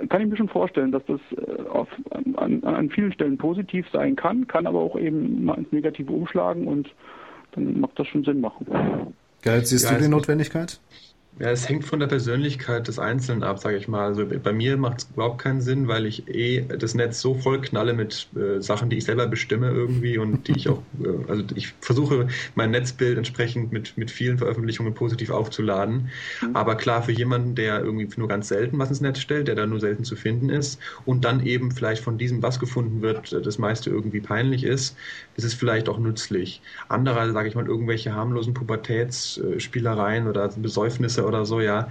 äh, 0.00 0.06
kann 0.08 0.20
ich 0.20 0.28
mir 0.28 0.36
schon 0.36 0.48
vorstellen, 0.48 0.92
dass 0.92 1.04
das 1.06 1.20
äh, 1.32 1.62
auf, 1.68 1.88
an, 2.36 2.62
an 2.64 2.90
vielen 2.90 3.12
Stellen 3.12 3.38
positiv 3.38 3.86
sein 3.92 4.16
kann, 4.16 4.46
kann 4.46 4.66
aber 4.66 4.80
auch 4.80 4.98
eben 4.98 5.44
mal 5.44 5.54
ins 5.54 5.72
Negative 5.72 6.12
umschlagen 6.12 6.66
und 6.66 6.90
dann 7.52 7.80
macht 7.80 7.98
das 7.98 8.06
schon 8.08 8.24
Sinn 8.24 8.40
machen. 8.40 8.66
Geil, 9.42 9.64
siehst 9.64 9.84
ja, 9.84 9.94
du 9.96 10.02
die 10.02 10.08
Notwendigkeit? 10.08 10.80
Ja, 11.40 11.50
es 11.50 11.68
hängt 11.68 11.84
von 11.84 12.00
der 12.00 12.08
Persönlichkeit 12.08 12.88
des 12.88 12.98
Einzelnen 12.98 13.44
ab, 13.44 13.60
sage 13.60 13.76
ich 13.76 13.86
mal. 13.86 14.06
Also 14.06 14.26
bei 14.26 14.52
mir 14.52 14.76
macht 14.76 14.98
es 14.98 15.08
überhaupt 15.14 15.40
keinen 15.40 15.60
Sinn, 15.60 15.86
weil 15.86 16.04
ich 16.04 16.26
eh 16.26 16.62
das 16.62 16.94
Netz 16.94 17.20
so 17.20 17.34
voll 17.34 17.60
knalle 17.60 17.94
mit 17.94 18.28
äh, 18.34 18.60
Sachen, 18.60 18.90
die 18.90 18.96
ich 18.96 19.04
selber 19.04 19.28
bestimme 19.28 19.70
irgendwie 19.70 20.18
und 20.18 20.48
die 20.48 20.56
ich 20.56 20.68
auch, 20.68 20.82
äh, 21.00 21.30
also 21.30 21.44
ich 21.54 21.74
versuche 21.80 22.26
mein 22.56 22.72
Netzbild 22.72 23.16
entsprechend 23.16 23.70
mit, 23.72 23.96
mit 23.96 24.10
vielen 24.10 24.38
Veröffentlichungen 24.38 24.94
positiv 24.94 25.30
aufzuladen. 25.30 26.10
Mhm. 26.42 26.56
Aber 26.56 26.74
klar, 26.74 27.04
für 27.04 27.12
jemanden, 27.12 27.54
der 27.54 27.84
irgendwie 27.84 28.08
nur 28.16 28.26
ganz 28.26 28.48
selten 28.48 28.76
was 28.78 28.88
ins 28.88 29.00
Netz 29.00 29.20
stellt, 29.20 29.46
der 29.46 29.54
da 29.54 29.64
nur 29.64 29.78
selten 29.78 30.02
zu 30.02 30.16
finden 30.16 30.50
ist 30.50 30.80
und 31.04 31.24
dann 31.24 31.46
eben 31.46 31.70
vielleicht 31.70 32.02
von 32.02 32.18
diesem, 32.18 32.42
was 32.42 32.58
gefunden 32.58 33.00
wird, 33.00 33.32
das 33.46 33.58
meiste 33.58 33.90
irgendwie 33.90 34.20
peinlich 34.20 34.64
ist, 34.64 34.96
ist 35.36 35.44
es 35.44 35.54
vielleicht 35.54 35.88
auch 35.88 35.98
nützlich. 35.98 36.62
Andererseits, 36.88 37.34
sage 37.34 37.48
ich 37.48 37.54
mal, 37.54 37.66
irgendwelche 37.66 38.12
harmlosen 38.12 38.54
Pubertätsspielereien 38.54 40.26
oder 40.26 40.48
Besäufnisse 40.48 41.27
oder 41.28 41.44
so, 41.44 41.60
ja, 41.60 41.88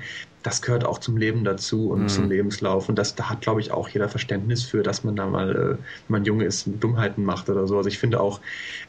das 0.47 0.61
gehört 0.61 0.85
auch 0.85 0.99
zum 0.99 1.17
Leben 1.17 1.43
dazu 1.43 1.89
und 1.91 2.03
mhm. 2.03 2.07
zum 2.07 2.29
Lebenslauf. 2.29 2.87
Und 2.87 2.97
das, 2.97 3.15
da 3.15 3.29
hat, 3.29 3.41
glaube 3.41 3.59
ich, 3.59 3.71
auch 3.71 3.89
jeder 3.89 4.07
Verständnis 4.07 4.63
für, 4.63 4.81
dass 4.81 5.03
man 5.03 5.15
da 5.15 5.25
mal, 5.25 5.51
äh, 5.51 5.55
wenn 5.55 5.77
man 6.07 6.25
jung 6.25 6.39
ist, 6.39 6.69
Dummheiten 6.79 7.25
macht 7.25 7.49
oder 7.49 7.67
so. 7.67 7.75
Also 7.75 7.89
ich 7.89 7.97
finde 7.97 8.21
auch, 8.21 8.39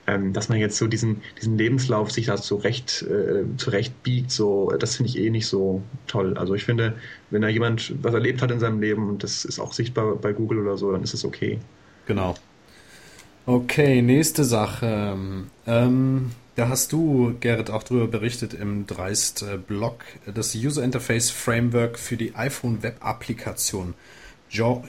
ähm, 0.07 0.33
dass 0.33 0.49
man 0.49 0.59
jetzt 0.59 0.77
so 0.77 0.87
diesen, 0.87 1.21
diesen 1.41 1.59
Lebenslauf 1.59 2.13
sich 2.13 2.27
da 2.27 2.37
zurecht, 2.37 3.03
äh, 3.03 3.45
zurecht 3.57 4.03
biegt, 4.05 4.31
so, 4.31 4.73
das 4.79 4.97
finde 4.97 5.11
ich 5.11 5.19
eh 5.19 5.31
nicht 5.31 5.49
so 5.49 5.83
toll. 6.07 6.39
Also 6.39 6.55
ich 6.55 6.65
finde, 6.65 6.95
wenn 7.31 7.43
da 7.43 7.49
jemand 7.49 7.93
was 8.03 8.15
erlebt 8.15 8.41
hat 8.41 8.53
in 8.53 8.61
seinem 8.61 8.81
Leben 8.81 9.09
und 9.09 9.25
das 9.25 9.45
ist 9.45 9.59
auch 9.59 9.73
sichtbar 9.73 10.15
bei 10.15 10.33
Google 10.33 10.61
oder 10.61 10.77
so, 10.77 10.93
dann 10.93 11.03
ist 11.03 11.15
es 11.15 11.25
okay. 11.25 11.59
Genau. 12.07 12.37
Okay, 13.47 14.03
nächste 14.03 14.45
Sache. 14.45 15.17
Ähm, 15.67 16.31
da 16.59 16.69
hast 16.69 16.93
du, 16.93 17.37
Gerrit, 17.39 17.71
auch 17.71 17.85
drüber 17.85 18.09
berichtet 18.09 18.53
im 18.53 18.85
Dreist-Blog, 18.85 20.05
das 20.35 20.57
User 20.57 20.83
Interface 20.83 21.31
Framework 21.31 21.99
für 21.99 22.17
die 22.17 22.35
iPhone 22.35 22.83
Web 22.83 22.97
Applikation. 22.99 23.95
Joe, 24.51 24.83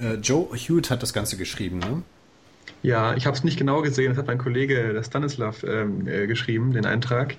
äh, 0.00 0.14
Joe 0.14 0.54
Hewitt 0.54 0.88
hat 0.88 1.02
das 1.02 1.12
Ganze 1.12 1.36
geschrieben, 1.36 1.80
ne? 1.80 2.02
Ja, 2.82 3.14
ich 3.14 3.26
habe 3.26 3.36
es 3.36 3.42
nicht 3.42 3.58
genau 3.58 3.82
gesehen, 3.82 4.10
das 4.10 4.18
hat 4.18 4.28
mein 4.28 4.38
Kollege 4.38 5.02
Stanislav 5.04 5.64
ähm, 5.64 6.06
äh, 6.06 6.28
geschrieben, 6.28 6.72
den 6.72 6.86
Eintrag. 6.86 7.34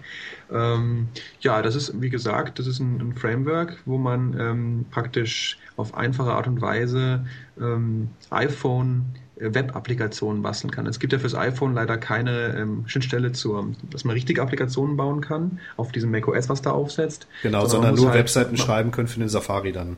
Ähm, 0.51 1.07
ja, 1.39 1.61
das 1.61 1.75
ist, 1.75 2.01
wie 2.01 2.09
gesagt, 2.09 2.59
das 2.59 2.67
ist 2.67 2.79
ein, 2.79 2.99
ein 2.99 3.15
Framework, 3.15 3.77
wo 3.85 3.97
man 3.97 4.37
ähm, 4.37 4.85
praktisch 4.91 5.59
auf 5.77 5.93
einfache 5.93 6.33
Art 6.33 6.47
und 6.47 6.59
Weise 6.59 7.25
ähm, 7.57 8.09
iPhone 8.31 9.05
Web-Applikationen 9.39 10.41
basteln 10.41 10.71
kann. 10.71 10.87
Es 10.87 10.99
gibt 10.99 11.13
ja 11.13 11.19
fürs 11.19 11.35
iPhone 11.35 11.73
leider 11.73 11.97
keine 11.97 12.55
ähm, 12.57 12.83
Schnittstelle 12.87 13.31
zur, 13.31 13.67
dass 13.91 14.03
man 14.03 14.13
richtige 14.13 14.41
Applikationen 14.41 14.97
bauen 14.97 15.21
kann 15.21 15.59
auf 15.75 15.91
diesem 15.91 16.11
macOS, 16.11 16.49
was 16.49 16.61
da 16.61 16.71
aufsetzt. 16.71 17.27
Genau, 17.43 17.65
sondern, 17.65 17.69
sondern 17.69 17.95
nur 17.95 18.09
halt 18.11 18.19
Webseiten 18.19 18.57
schreiben 18.57 18.91
können 18.91 19.07
für 19.07 19.19
den 19.19 19.29
Safari 19.29 19.71
dann. 19.71 19.97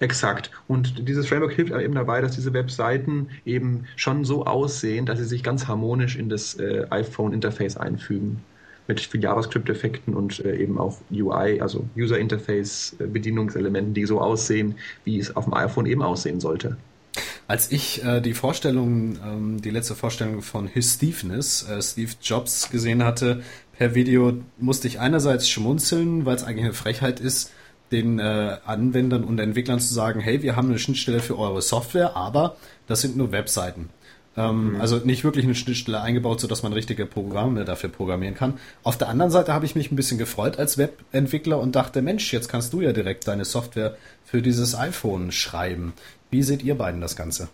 Exakt. 0.00 0.50
Und 0.68 1.08
dieses 1.08 1.26
Framework 1.26 1.52
hilft 1.52 1.72
eben 1.72 1.94
dabei, 1.94 2.20
dass 2.20 2.36
diese 2.36 2.52
Webseiten 2.52 3.30
eben 3.44 3.84
schon 3.96 4.24
so 4.24 4.46
aussehen, 4.46 5.06
dass 5.06 5.18
sie 5.18 5.24
sich 5.24 5.42
ganz 5.42 5.66
harmonisch 5.66 6.16
in 6.16 6.28
das 6.28 6.54
äh, 6.54 6.86
iPhone-Interface 6.90 7.76
einfügen. 7.76 8.44
Mit 8.86 9.00
viel 9.00 9.22
JavaScript-Effekten 9.22 10.14
und 10.14 10.44
äh, 10.44 10.56
eben 10.56 10.78
auch 10.78 10.98
UI, 11.10 11.60
also 11.60 11.84
User 11.96 12.18
Interface-Bedienungselementen, 12.18 13.92
die 13.92 14.06
so 14.06 14.20
aussehen, 14.20 14.76
wie 15.04 15.18
es 15.18 15.34
auf 15.34 15.44
dem 15.44 15.54
iPhone 15.54 15.86
eben 15.86 16.02
aussehen 16.02 16.40
sollte. 16.40 16.76
Als 17.48 17.72
ich 17.72 18.04
äh, 18.04 18.20
die 18.20 18.34
Vorstellung, 18.34 19.16
ähm, 19.24 19.62
die 19.62 19.70
letzte 19.70 19.94
Vorstellung 19.94 20.42
von 20.42 20.66
His 20.66 20.94
Steveness, 20.96 21.66
äh, 21.66 21.80
Steve 21.80 22.12
Jobs 22.22 22.68
gesehen 22.70 23.02
hatte 23.02 23.42
per 23.76 23.94
Video, 23.94 24.34
musste 24.58 24.86
ich 24.86 25.00
einerseits 25.00 25.48
schmunzeln, 25.48 26.26
weil 26.26 26.36
es 26.36 26.44
eigentlich 26.44 26.66
eine 26.66 26.74
Frechheit 26.74 27.20
ist, 27.20 27.50
den 27.90 28.18
äh, 28.18 28.58
Anwendern 28.66 29.24
und 29.24 29.38
Entwicklern 29.38 29.80
zu 29.80 29.94
sagen, 29.94 30.20
hey, 30.20 30.42
wir 30.42 30.56
haben 30.56 30.68
eine 30.68 30.78
Schnittstelle 30.78 31.20
für 31.20 31.38
eure 31.38 31.62
Software, 31.62 32.16
aber 32.16 32.56
das 32.86 33.00
sind 33.00 33.16
nur 33.16 33.32
Webseiten. 33.32 33.88
Ähm, 34.36 34.74
mhm. 34.74 34.80
Also 34.82 34.98
nicht 34.98 35.24
wirklich 35.24 35.46
eine 35.46 35.54
Schnittstelle 35.54 36.02
eingebaut, 36.02 36.40
sodass 36.40 36.62
man 36.62 36.74
richtige 36.74 37.06
Programme 37.06 37.64
dafür 37.64 37.88
programmieren 37.88 38.34
kann. 38.34 38.58
Auf 38.82 38.98
der 38.98 39.08
anderen 39.08 39.32
Seite 39.32 39.54
habe 39.54 39.64
ich 39.64 39.74
mich 39.74 39.90
ein 39.90 39.96
bisschen 39.96 40.18
gefreut 40.18 40.58
als 40.58 40.76
Webentwickler 40.76 41.58
und 41.58 41.74
dachte, 41.74 42.02
Mensch, 42.02 42.30
jetzt 42.32 42.48
kannst 42.48 42.74
du 42.74 42.82
ja 42.82 42.92
direkt 42.92 43.26
deine 43.26 43.46
Software 43.46 43.96
für 44.24 44.42
dieses 44.42 44.74
iPhone 44.74 45.32
schreiben. 45.32 45.94
Wie 46.30 46.42
seht 46.42 46.62
ihr 46.62 46.76
beiden 46.76 47.00
das 47.00 47.16
Ganze? 47.16 47.48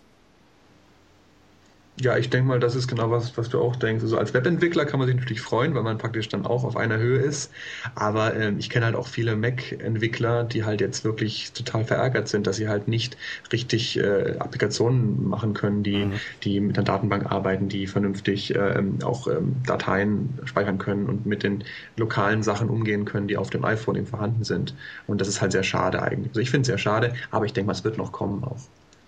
Ja, 2.00 2.18
ich 2.18 2.28
denke 2.28 2.48
mal, 2.48 2.58
das 2.58 2.74
ist 2.74 2.88
genau 2.88 3.12
was, 3.12 3.38
was 3.38 3.50
du 3.50 3.60
auch 3.60 3.76
denkst. 3.76 4.02
Also 4.02 4.18
als 4.18 4.34
Webentwickler 4.34 4.84
kann 4.84 4.98
man 4.98 5.06
sich 5.06 5.16
natürlich 5.16 5.40
freuen, 5.40 5.76
weil 5.76 5.84
man 5.84 5.96
praktisch 5.96 6.28
dann 6.28 6.44
auch 6.44 6.64
auf 6.64 6.76
einer 6.76 6.98
Höhe 6.98 7.20
ist. 7.20 7.52
Aber 7.94 8.34
ähm, 8.34 8.58
ich 8.58 8.68
kenne 8.68 8.86
halt 8.86 8.96
auch 8.96 9.06
viele 9.06 9.36
Mac-Entwickler, 9.36 10.42
die 10.42 10.64
halt 10.64 10.80
jetzt 10.80 11.04
wirklich 11.04 11.52
total 11.52 11.84
verärgert 11.84 12.26
sind, 12.26 12.48
dass 12.48 12.56
sie 12.56 12.68
halt 12.68 12.88
nicht 12.88 13.16
richtig 13.52 13.96
äh, 13.96 14.34
Applikationen 14.40 15.28
machen 15.28 15.54
können, 15.54 15.84
die, 15.84 16.06
mhm. 16.06 16.12
die 16.42 16.58
mit 16.58 16.76
einer 16.76 16.84
Datenbank 16.84 17.30
arbeiten, 17.30 17.68
die 17.68 17.86
vernünftig 17.86 18.56
äh, 18.56 18.82
auch 19.04 19.28
ähm, 19.28 19.54
Dateien 19.64 20.40
speichern 20.46 20.78
können 20.78 21.06
und 21.06 21.26
mit 21.26 21.44
den 21.44 21.62
lokalen 21.96 22.42
Sachen 22.42 22.70
umgehen 22.70 23.04
können, 23.04 23.28
die 23.28 23.36
auf 23.36 23.50
dem 23.50 23.64
iPhone 23.64 23.94
eben 23.94 24.06
vorhanden 24.06 24.42
sind. 24.42 24.74
Und 25.06 25.20
das 25.20 25.28
ist 25.28 25.40
halt 25.40 25.52
sehr 25.52 25.62
schade 25.62 26.02
eigentlich. 26.02 26.30
Also 26.30 26.40
ich 26.40 26.50
finde 26.50 26.62
es 26.62 26.66
sehr 26.66 26.78
schade, 26.78 27.14
aber 27.30 27.44
ich 27.44 27.52
denke 27.52 27.68
mal, 27.68 27.72
es 27.72 27.84
wird 27.84 27.98
noch 27.98 28.10
kommen 28.10 28.42
auch. 28.42 28.58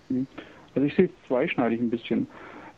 Mhm. 0.07 0.25
Also 0.73 0.87
ich 0.87 0.95
sehe 0.95 1.05
es 1.05 1.27
zweischneidig 1.27 1.81
ein 1.81 1.89
bisschen. 1.89 2.27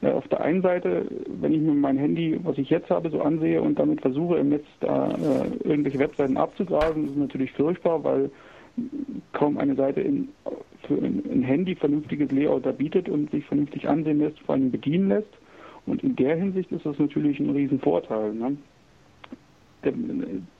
Äh, 0.01 0.11
auf 0.11 0.27
der 0.27 0.41
einen 0.41 0.61
Seite, 0.61 1.05
wenn 1.27 1.53
ich 1.53 1.61
mir 1.61 1.73
mein 1.73 1.97
Handy, 1.97 2.39
was 2.43 2.57
ich 2.57 2.69
jetzt 2.69 2.89
habe, 2.89 3.09
so 3.09 3.21
ansehe 3.21 3.61
und 3.61 3.79
damit 3.79 4.01
versuche, 4.01 4.37
im 4.37 4.49
Netz 4.49 4.65
da 4.79 5.11
äh, 5.11 5.67
irgendwelche 5.67 5.99
Webseiten 5.99 6.37
abzugrasen, 6.37 7.07
ist 7.07 7.17
natürlich 7.17 7.51
furchtbar, 7.51 8.03
weil 8.03 8.31
kaum 9.33 9.57
eine 9.57 9.75
Seite 9.75 10.01
in, 10.01 10.29
für 10.83 10.95
ein, 10.95 11.43
Handy 11.43 11.75
vernünftiges 11.75 12.31
Layout 12.31 12.65
da 12.65 12.71
bietet 12.71 13.09
und 13.09 13.29
sich 13.31 13.45
vernünftig 13.45 13.87
ansehen 13.87 14.19
lässt, 14.19 14.39
vor 14.39 14.55
allem 14.55 14.71
bedienen 14.71 15.09
lässt. 15.09 15.33
Und 15.85 16.03
in 16.03 16.15
der 16.15 16.35
Hinsicht 16.35 16.71
ist 16.71 16.85
das 16.85 16.97
natürlich 16.99 17.39
ein 17.39 17.49
Riesenvorteil. 17.49 18.33
Ne? 18.33 18.57
Der, 19.83 19.93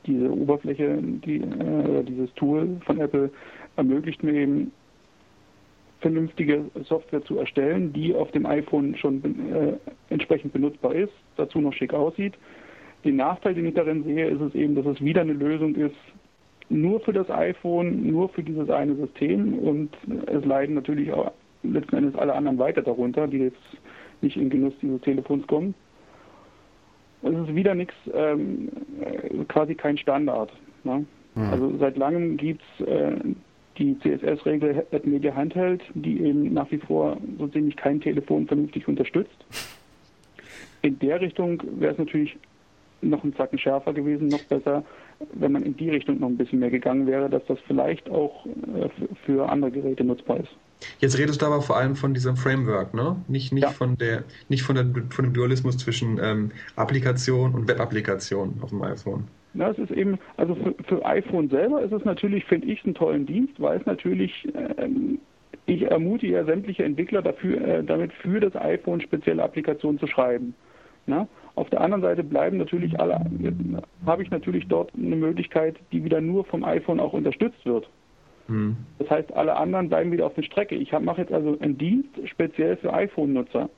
diese 0.06 0.32
Oberfläche, 0.32 0.97
die, 1.02 1.38
äh, 1.38 2.04
dieses 2.04 2.34
Tool 2.34 2.78
von 2.86 2.99
Apple 2.99 3.30
ermöglicht 3.75 4.23
mir 4.23 4.34
eben 4.34 4.71
vernünftige 6.00 6.66
Software 6.86 7.24
zu 7.24 7.38
erstellen, 7.38 7.92
die 7.94 8.16
auf 8.16 8.32
dem 8.32 8.46
iPhone 8.46 8.96
schon 8.96 9.22
äh, 9.52 9.74
entsprechend 10.10 10.54
benutzbar 10.54 10.96
ist, 10.96 11.14
dazu 11.36 11.60
noch 11.60 11.74
schick 11.74 11.94
aussieht. 11.94 12.36
Den 13.04 13.18
Nachteil, 13.18 13.54
den 13.54 13.66
ich 13.66 13.74
darin 13.74 14.04
sehe, 14.04 14.28
ist 14.28 14.42
es 14.42 14.56
eben, 14.56 14.76
dass 14.76 14.86
es 14.86 15.02
wieder 15.02 15.22
eine 15.22 15.34
Lösung 15.34 15.76
ist, 15.76 15.96
nur 16.70 17.00
für 17.02 17.14
das 17.14 17.30
iPhone, 17.30 18.06
nur 18.08 18.30
für 18.30 18.44
dieses 18.44 18.70
eine 18.70 18.96
System 18.96 19.58
und 19.60 19.90
es 20.28 20.46
leiden 20.46 20.76
natürlich 20.76 21.12
auch 21.12 21.32
letzten 21.64 21.98
Endes 21.98 22.16
alle 22.16 22.34
anderen 22.34 22.60
weiter 22.60 22.82
darunter, 22.82 23.28
die 23.28 23.40
jetzt 23.40 23.58
nicht 24.22 24.38
in 24.38 24.50
Genuss 24.50 24.74
dieses 24.82 25.02
Telefons 25.02 25.46
kommen. 25.48 25.74
Es 27.22 27.34
ist 27.34 27.56
wieder 27.56 27.76
nichts, 27.76 27.96
ähm, 28.14 28.70
quasi 29.48 29.76
kein 29.76 29.98
Standard. 29.98 30.52
Ne? 30.84 31.06
Mhm. 31.36 31.44
Also 31.44 31.78
seit 31.78 31.98
langem 31.98 32.38
gibt 32.38 32.62
es 32.80 32.88
äh, 32.88 33.16
die 33.80 33.98
CSS-Regel 34.00 34.86
Media 35.04 35.34
Handheld, 35.34 35.82
die 35.94 36.22
eben 36.22 36.54
nach 36.54 36.70
wie 36.72 36.78
vor 36.78 37.18
so 37.38 37.48
ziemlich 37.48 37.76
kein 37.76 38.02
Telefon 38.02 38.46
vernünftig 38.48 38.88
unterstützt. 38.88 39.46
In 40.82 41.00
der 41.00 41.20
Richtung 41.22 41.62
wäre 41.80 41.94
es 41.94 41.98
natürlich 41.98 42.38
noch 43.02 43.24
ein 43.24 43.34
Zacken 43.36 43.58
schärfer 43.58 43.94
gewesen, 43.94 44.28
noch 44.28 44.44
besser, 44.44 44.84
wenn 45.34 45.52
man 45.52 45.63
in 45.63 45.76
die 45.76 45.89
Richtung 45.89 46.20
noch 46.20 46.28
ein 46.28 46.38
bisschen 46.38 46.60
mehr 46.60 46.70
gegangen 46.70 47.08
wäre, 47.08 47.30
dass 47.30 47.46
das 47.48 47.58
vielleicht 47.65 48.10
auch 48.10 48.46
äh, 48.46 48.89
für 49.26 49.50
andere 49.50 49.72
Geräte 49.72 50.04
nutzbar 50.04 50.42
ist. 50.42 50.52
Jetzt 51.00 51.18
redest 51.18 51.42
du 51.42 51.46
aber 51.46 51.62
vor 51.62 51.78
allem 51.78 51.96
von 51.96 52.13
diesem 52.13 52.38
Framework, 52.38 52.94
ne? 52.94 53.18
Nicht, 53.28 53.52
nicht 53.52 53.63
ja. 53.63 53.70
von 53.70 53.98
der, 53.98 54.24
nicht 54.48 54.63
von, 54.63 54.76
der, 54.76 54.86
von 55.10 55.26
dem 55.26 55.34
Dualismus 55.34 55.78
zwischen 55.78 56.20
ähm, 56.22 56.52
Applikation 56.76 57.54
und 57.54 57.68
Web-Applikation 57.68 58.60
auf 58.62 58.70
dem 58.70 58.82
iPhone. 58.82 59.28
Ja, 59.54 59.70
es 59.72 59.80
ist 59.80 59.92
eben, 59.92 60.20
also 60.38 60.56
für, 60.56 60.76
für 60.84 61.06
iPhone 61.06 61.50
selber 61.50 61.82
ist 61.82 61.92
es 61.92 62.06
natürlich, 62.06 62.46
finde 62.46 62.68
ich, 62.68 62.84
einen 62.86 62.94
tollen 62.94 63.26
Dienst, 63.26 63.60
weil 63.60 63.80
es 63.80 63.86
natürlich, 63.86 64.48
ähm, 64.78 65.20
ich 65.66 65.84
ermutige 65.84 66.34
ja 66.34 66.44
sämtliche 66.46 66.84
Entwickler 66.84 67.22
dafür, 67.22 67.62
äh, 67.62 67.84
damit 67.84 68.14
für 68.14 68.40
das 68.40 68.56
iPhone 68.56 69.02
spezielle 69.02 69.44
Applikationen 69.44 70.00
zu 70.00 70.08
schreiben. 70.08 70.54
Na? 71.08 71.28
Auf 71.56 71.70
der 71.72 71.82
anderen 71.82 72.04
Seite 72.04 72.24
bleiben 72.24 72.58
natürlich 72.58 73.00
alle, 73.00 73.20
habe 74.06 74.24
ich 74.24 74.30
natürlich 74.30 74.68
dort 74.68 74.92
eine 74.96 75.16
Möglichkeit, 75.16 75.78
die 75.92 76.04
wieder 76.04 76.22
nur 76.22 76.46
vom 76.46 76.64
iPhone 76.64 77.00
auch 77.00 77.14
unterstützt 77.14 77.66
wird. 77.66 77.90
Mhm. 78.48 78.78
Das 79.00 79.10
heißt, 79.10 79.34
alle 79.34 79.56
anderen 79.56 79.90
bleiben 79.90 80.12
wieder 80.12 80.26
auf 80.26 80.36
der 80.36 80.44
Strecke. 80.44 80.76
Ich 80.76 80.92
mache 80.92 81.22
jetzt 81.22 81.34
also 81.34 81.58
einen 81.60 81.78
Dienst 81.78 82.10
speziell 82.28 82.78
für 82.78 82.94
iPhone-Nutzer. 82.94 83.70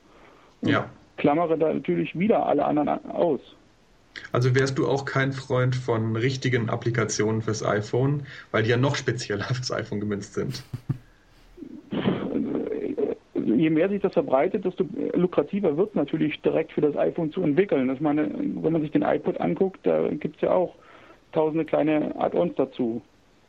Ja. 0.62 0.88
Klammere 1.16 1.58
da 1.58 1.72
natürlich 1.72 2.18
wieder 2.18 2.46
alle 2.46 2.64
anderen 2.64 2.88
aus. 3.10 3.40
Also 4.32 4.54
wärst 4.54 4.78
du 4.78 4.86
auch 4.86 5.04
kein 5.04 5.32
Freund 5.32 5.74
von 5.74 6.16
richtigen 6.16 6.70
Applikationen 6.70 7.42
fürs 7.42 7.64
iPhone, 7.64 8.22
weil 8.50 8.62
die 8.62 8.70
ja 8.70 8.76
noch 8.76 8.96
spezieller 8.96 9.44
fürs 9.54 9.72
iPhone 9.72 10.00
gemünzt 10.00 10.34
sind. 10.34 10.62
Je 13.44 13.70
mehr 13.70 13.88
sich 13.88 14.00
das 14.00 14.12
verbreitet, 14.12 14.64
desto 14.64 14.84
lukrativer 15.14 15.76
wird 15.76 15.90
es 15.90 15.94
natürlich 15.94 16.40
direkt 16.40 16.72
für 16.72 16.80
das 16.80 16.96
iPhone 16.96 17.32
zu 17.32 17.42
entwickeln. 17.42 17.90
Ich 17.92 18.00
meine, 18.00 18.28
wenn 18.34 18.72
man 18.72 18.82
sich 18.82 18.90
den 18.90 19.02
iPod 19.02 19.40
anguckt, 19.40 19.80
da 19.84 20.08
gibt 20.08 20.36
es 20.36 20.42
ja 20.42 20.52
auch 20.52 20.74
tausende 21.32 21.64
kleine 21.64 22.14
Add-ons 22.18 22.54
dazu. 22.56 23.02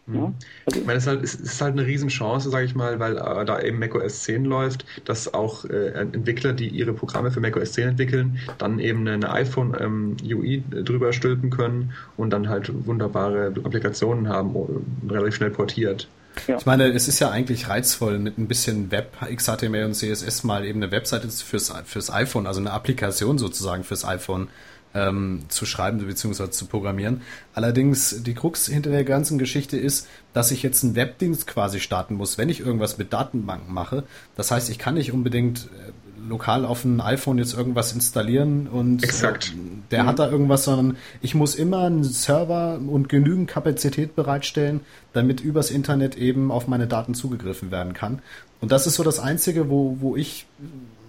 Mhm. 0.05 0.15
Ja? 0.15 0.33
Also, 0.65 0.79
ich 0.79 0.85
meine, 0.85 0.97
es 0.97 1.03
ist 1.03 1.07
halt, 1.07 1.23
es 1.23 1.35
ist 1.35 1.61
halt 1.61 1.73
eine 1.73 1.85
Riesenchance, 1.85 2.49
sage 2.49 2.65
ich 2.65 2.75
mal, 2.75 2.99
weil 2.99 3.17
äh, 3.17 3.45
da 3.45 3.59
eben 3.61 3.79
macOS 3.79 4.23
10 4.23 4.45
läuft, 4.45 4.85
dass 5.05 5.33
auch 5.33 5.65
äh, 5.65 5.89
Entwickler, 5.89 6.53
die 6.53 6.67
ihre 6.67 6.93
Programme 6.93 7.31
für 7.31 7.39
macOS 7.39 7.73
10 7.73 7.89
entwickeln, 7.89 8.39
dann 8.57 8.79
eben 8.79 9.07
eine 9.07 9.31
iPhone 9.31 9.75
ähm, 9.79 10.17
UI 10.23 10.63
drüber 10.69 11.13
stülpen 11.13 11.49
können 11.49 11.93
und 12.17 12.31
dann 12.31 12.49
halt 12.49 12.71
wunderbare 12.85 13.53
Applikationen 13.63 14.27
haben, 14.27 14.55
relativ 15.09 15.35
schnell 15.35 15.51
portiert. 15.51 16.07
Ja. 16.47 16.57
Ich 16.57 16.65
meine, 16.65 16.91
es 16.91 17.07
ist 17.07 17.19
ja 17.19 17.29
eigentlich 17.29 17.69
reizvoll, 17.69 18.17
mit 18.17 18.37
ein 18.37 18.47
bisschen 18.47 18.91
Web, 18.91 19.13
XHTML 19.33 19.85
und 19.85 19.93
CSS 19.93 20.43
mal 20.43 20.65
eben 20.65 20.81
eine 20.81 20.91
Webseite 20.91 21.29
fürs, 21.29 21.71
fürs 21.85 22.11
iPhone, 22.11 22.47
also 22.47 22.59
eine 22.59 22.71
Applikation 22.71 23.37
sozusagen 23.37 23.83
fürs 23.83 24.03
iPhone 24.03 24.47
ähm, 24.93 25.43
zu 25.49 25.65
schreiben 25.65 25.99
bzw. 25.99 26.49
zu 26.49 26.65
programmieren. 26.65 27.21
Allerdings 27.53 28.23
die 28.23 28.33
Krux 28.33 28.67
hinter 28.67 28.91
der 28.91 29.03
ganzen 29.03 29.37
Geschichte 29.37 29.77
ist, 29.77 30.07
dass 30.33 30.51
ich 30.51 30.63
jetzt 30.63 30.83
einen 30.83 30.95
Webdienst 30.95 31.47
quasi 31.47 31.79
starten 31.79 32.15
muss, 32.15 32.37
wenn 32.37 32.49
ich 32.49 32.59
irgendwas 32.59 32.97
mit 32.97 33.13
Datenbanken 33.13 33.73
mache. 33.73 34.03
Das 34.35 34.51
heißt, 34.51 34.69
ich 34.69 34.79
kann 34.79 34.95
nicht 34.95 35.11
unbedingt 35.11 35.65
äh, 35.65 35.91
lokal 36.27 36.65
auf 36.65 36.85
ein 36.85 37.01
iPhone 37.01 37.37
jetzt 37.37 37.53
irgendwas 37.53 37.93
installieren 37.93 38.67
und. 38.67 39.03
Äh, 39.03 39.33
der 39.91 40.03
mhm. 40.03 40.07
hat 40.07 40.19
da 40.19 40.29
irgendwas, 40.29 40.63
sondern 40.63 40.97
ich 41.21 41.35
muss 41.35 41.55
immer 41.55 41.83
einen 41.83 42.03
Server 42.03 42.79
und 42.79 43.09
genügend 43.09 43.49
Kapazität 43.49 44.15
bereitstellen, 44.15 44.81
damit 45.11 45.41
übers 45.41 45.71
Internet 45.71 46.17
eben 46.17 46.51
auf 46.51 46.67
meine 46.67 46.87
Daten 46.87 47.13
zugegriffen 47.13 47.71
werden 47.71 47.93
kann. 47.93 48.21
Und 48.61 48.71
das 48.71 48.87
ist 48.87 48.95
so 48.95 49.03
das 49.03 49.19
Einzige, 49.19 49.69
wo, 49.69 49.97
wo 49.99 50.15
ich 50.15 50.45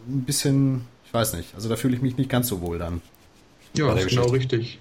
ein 0.08 0.24
bisschen, 0.24 0.82
ich 1.06 1.14
weiß 1.14 1.34
nicht, 1.34 1.54
also 1.54 1.68
da 1.68 1.76
fühle 1.76 1.94
ich 1.94 2.02
mich 2.02 2.16
nicht 2.16 2.28
ganz 2.28 2.48
so 2.48 2.60
wohl 2.60 2.78
dann. 2.78 3.00
Ja, 3.76 3.92
das 3.92 4.04
ist 4.04 4.10
genau 4.10 4.28
richtig. 4.28 4.78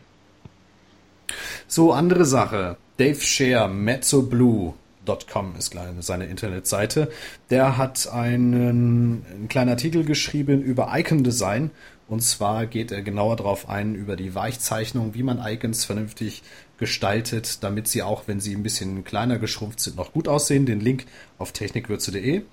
So, 1.67 1.91
andere 1.91 2.25
Sache. 2.25 2.77
Dave 2.97 3.19
Share, 3.19 3.67
mezzoblue.com 3.67 5.56
ist 5.58 5.75
seine 6.01 6.25
Internetseite. 6.25 7.12
Der 7.49 7.77
hat 7.77 8.08
einen, 8.08 9.25
einen 9.25 9.47
kleinen 9.49 9.71
Artikel 9.71 10.03
geschrieben 10.03 10.62
über 10.62 10.91
Icon 10.93 11.23
Design. 11.23 11.71
Und 12.08 12.21
zwar 12.21 12.67
geht 12.67 12.91
er 12.91 13.01
genauer 13.01 13.38
darauf 13.38 13.67
ein, 13.67 13.95
über 13.95 14.15
die 14.15 14.36
Weichzeichnung, 14.36 15.15
wie 15.15 15.23
man 15.23 15.43
Icons 15.43 15.86
vernünftig 15.86 16.43
gestaltet, 16.77 17.63
damit 17.63 17.88
sie 17.88 18.03
auch, 18.03 18.27
wenn 18.27 18.39
sie 18.39 18.56
ein 18.56 18.62
bisschen 18.62 19.03
kleiner 19.03 19.39
geschrumpft 19.39 19.79
sind, 19.79 19.95
noch 19.95 20.13
gut 20.13 20.27
aussehen. 20.27 20.67
Den 20.67 20.79
Link 20.79 21.06
auf 21.39 21.53
technikwürze.de. 21.53 22.43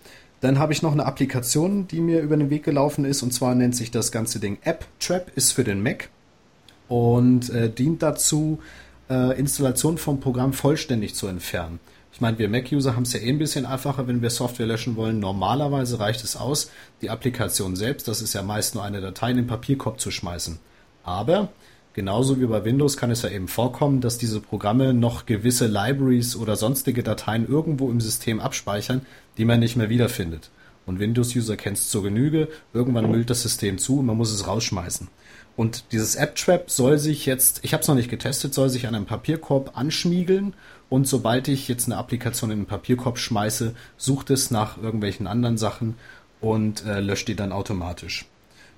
Dann 0.41 0.59
habe 0.59 0.73
ich 0.73 0.81
noch 0.81 0.93
eine 0.93 1.05
Applikation, 1.05 1.87
die 1.87 2.01
mir 2.01 2.21
über 2.23 2.39
den 2.39 2.49
Weg 2.49 2.63
gelaufen 2.63 3.05
ist. 3.05 3.23
Und 3.23 3.35
zwar 3.35 3.55
nennt 3.55 3.77
sich 3.77 3.91
das 3.91 4.11
ganze 4.11 4.41
Ding 4.41 4.57
App 4.63 4.87
Trap, 4.99 5.31
ist 5.35 5.53
für 5.53 5.65
den 5.65 5.83
Mac 5.83 6.09
und 6.91 7.51
äh, 7.51 7.71
dient 7.71 8.03
dazu, 8.03 8.59
äh, 9.09 9.39
Installation 9.39 9.97
vom 9.97 10.19
Programm 10.19 10.53
vollständig 10.53 11.15
zu 11.15 11.29
entfernen. 11.29 11.79
Ich 12.13 12.21
meine, 12.21 12.39
wir 12.39 12.49
Mac-User 12.49 12.97
haben 12.97 13.05
es 13.05 13.13
ja 13.13 13.21
eh 13.21 13.29
ein 13.29 13.39
bisschen 13.39 13.65
einfacher, 13.65 14.09
wenn 14.09 14.23
wir 14.23 14.31
Software 14.31 14.67
löschen 14.67 14.97
wollen. 14.97 15.21
Normalerweise 15.21 16.01
reicht 16.01 16.25
es 16.25 16.37
aus, 16.37 16.71
die 17.01 17.09
Applikation 17.09 17.77
selbst, 17.77 18.09
das 18.09 18.21
ist 18.21 18.35
ja 18.35 18.43
meist 18.43 18.75
nur 18.75 18.83
eine 18.83 19.01
Datei, 19.01 19.31
in 19.31 19.37
den 19.37 19.47
Papierkorb 19.47 20.01
zu 20.01 20.11
schmeißen. 20.11 20.59
Aber 21.05 21.51
genauso 21.93 22.41
wie 22.41 22.47
bei 22.47 22.65
Windows 22.65 22.97
kann 22.97 23.13
es 23.13 23.23
ja 23.23 23.31
eben 23.31 23.47
vorkommen, 23.47 24.01
dass 24.01 24.19
diese 24.19 24.41
Programme 24.41 24.93
noch 24.93 25.27
gewisse 25.27 25.69
Libraries 25.69 26.35
oder 26.35 26.57
sonstige 26.57 27.05
Dateien 27.05 27.49
irgendwo 27.49 27.89
im 27.89 28.01
System 28.01 28.41
abspeichern, 28.41 29.07
die 29.39 29.45
man 29.45 29.61
nicht 29.61 29.77
mehr 29.77 29.91
wiederfindet. 29.91 30.51
Und 30.87 30.99
Windows-User 30.99 31.57
kennt 31.57 31.79
es 31.79 31.89
zur 31.89 32.03
Genüge. 32.03 32.49
Irgendwann 32.75 33.09
müllt 33.13 33.31
das 33.31 33.43
System 33.43 33.79
zu 33.79 34.01
und 34.01 34.07
man 34.07 34.17
muss 34.17 34.33
es 34.33 34.49
rausschmeißen. 34.49 35.07
Und 35.61 35.93
dieses 35.93 36.15
App-Trap 36.15 36.71
soll 36.71 36.97
sich 36.97 37.27
jetzt, 37.27 37.61
ich 37.65 37.75
habe 37.75 37.83
es 37.83 37.89
noch 37.89 37.95
nicht 37.95 38.09
getestet, 38.09 38.55
soll 38.55 38.71
sich 38.71 38.87
an 38.87 38.95
einem 38.95 39.05
Papierkorb 39.05 39.77
anschmiegeln. 39.77 40.55
Und 40.89 41.07
sobald 41.07 41.49
ich 41.49 41.69
jetzt 41.69 41.85
eine 41.85 41.99
Applikation 41.99 42.51
in 42.51 42.61
den 42.61 42.67
Papierkorb 42.67 43.19
schmeiße, 43.19 43.75
sucht 43.99 44.31
es 44.31 44.51
nach 44.51 44.79
irgendwelchen 44.79 45.27
anderen 45.27 45.59
Sachen 45.59 45.97
und 46.41 46.87
äh, 46.87 47.01
löscht 47.01 47.29
die 47.29 47.35
dann 47.35 47.53
automatisch. 47.53 48.25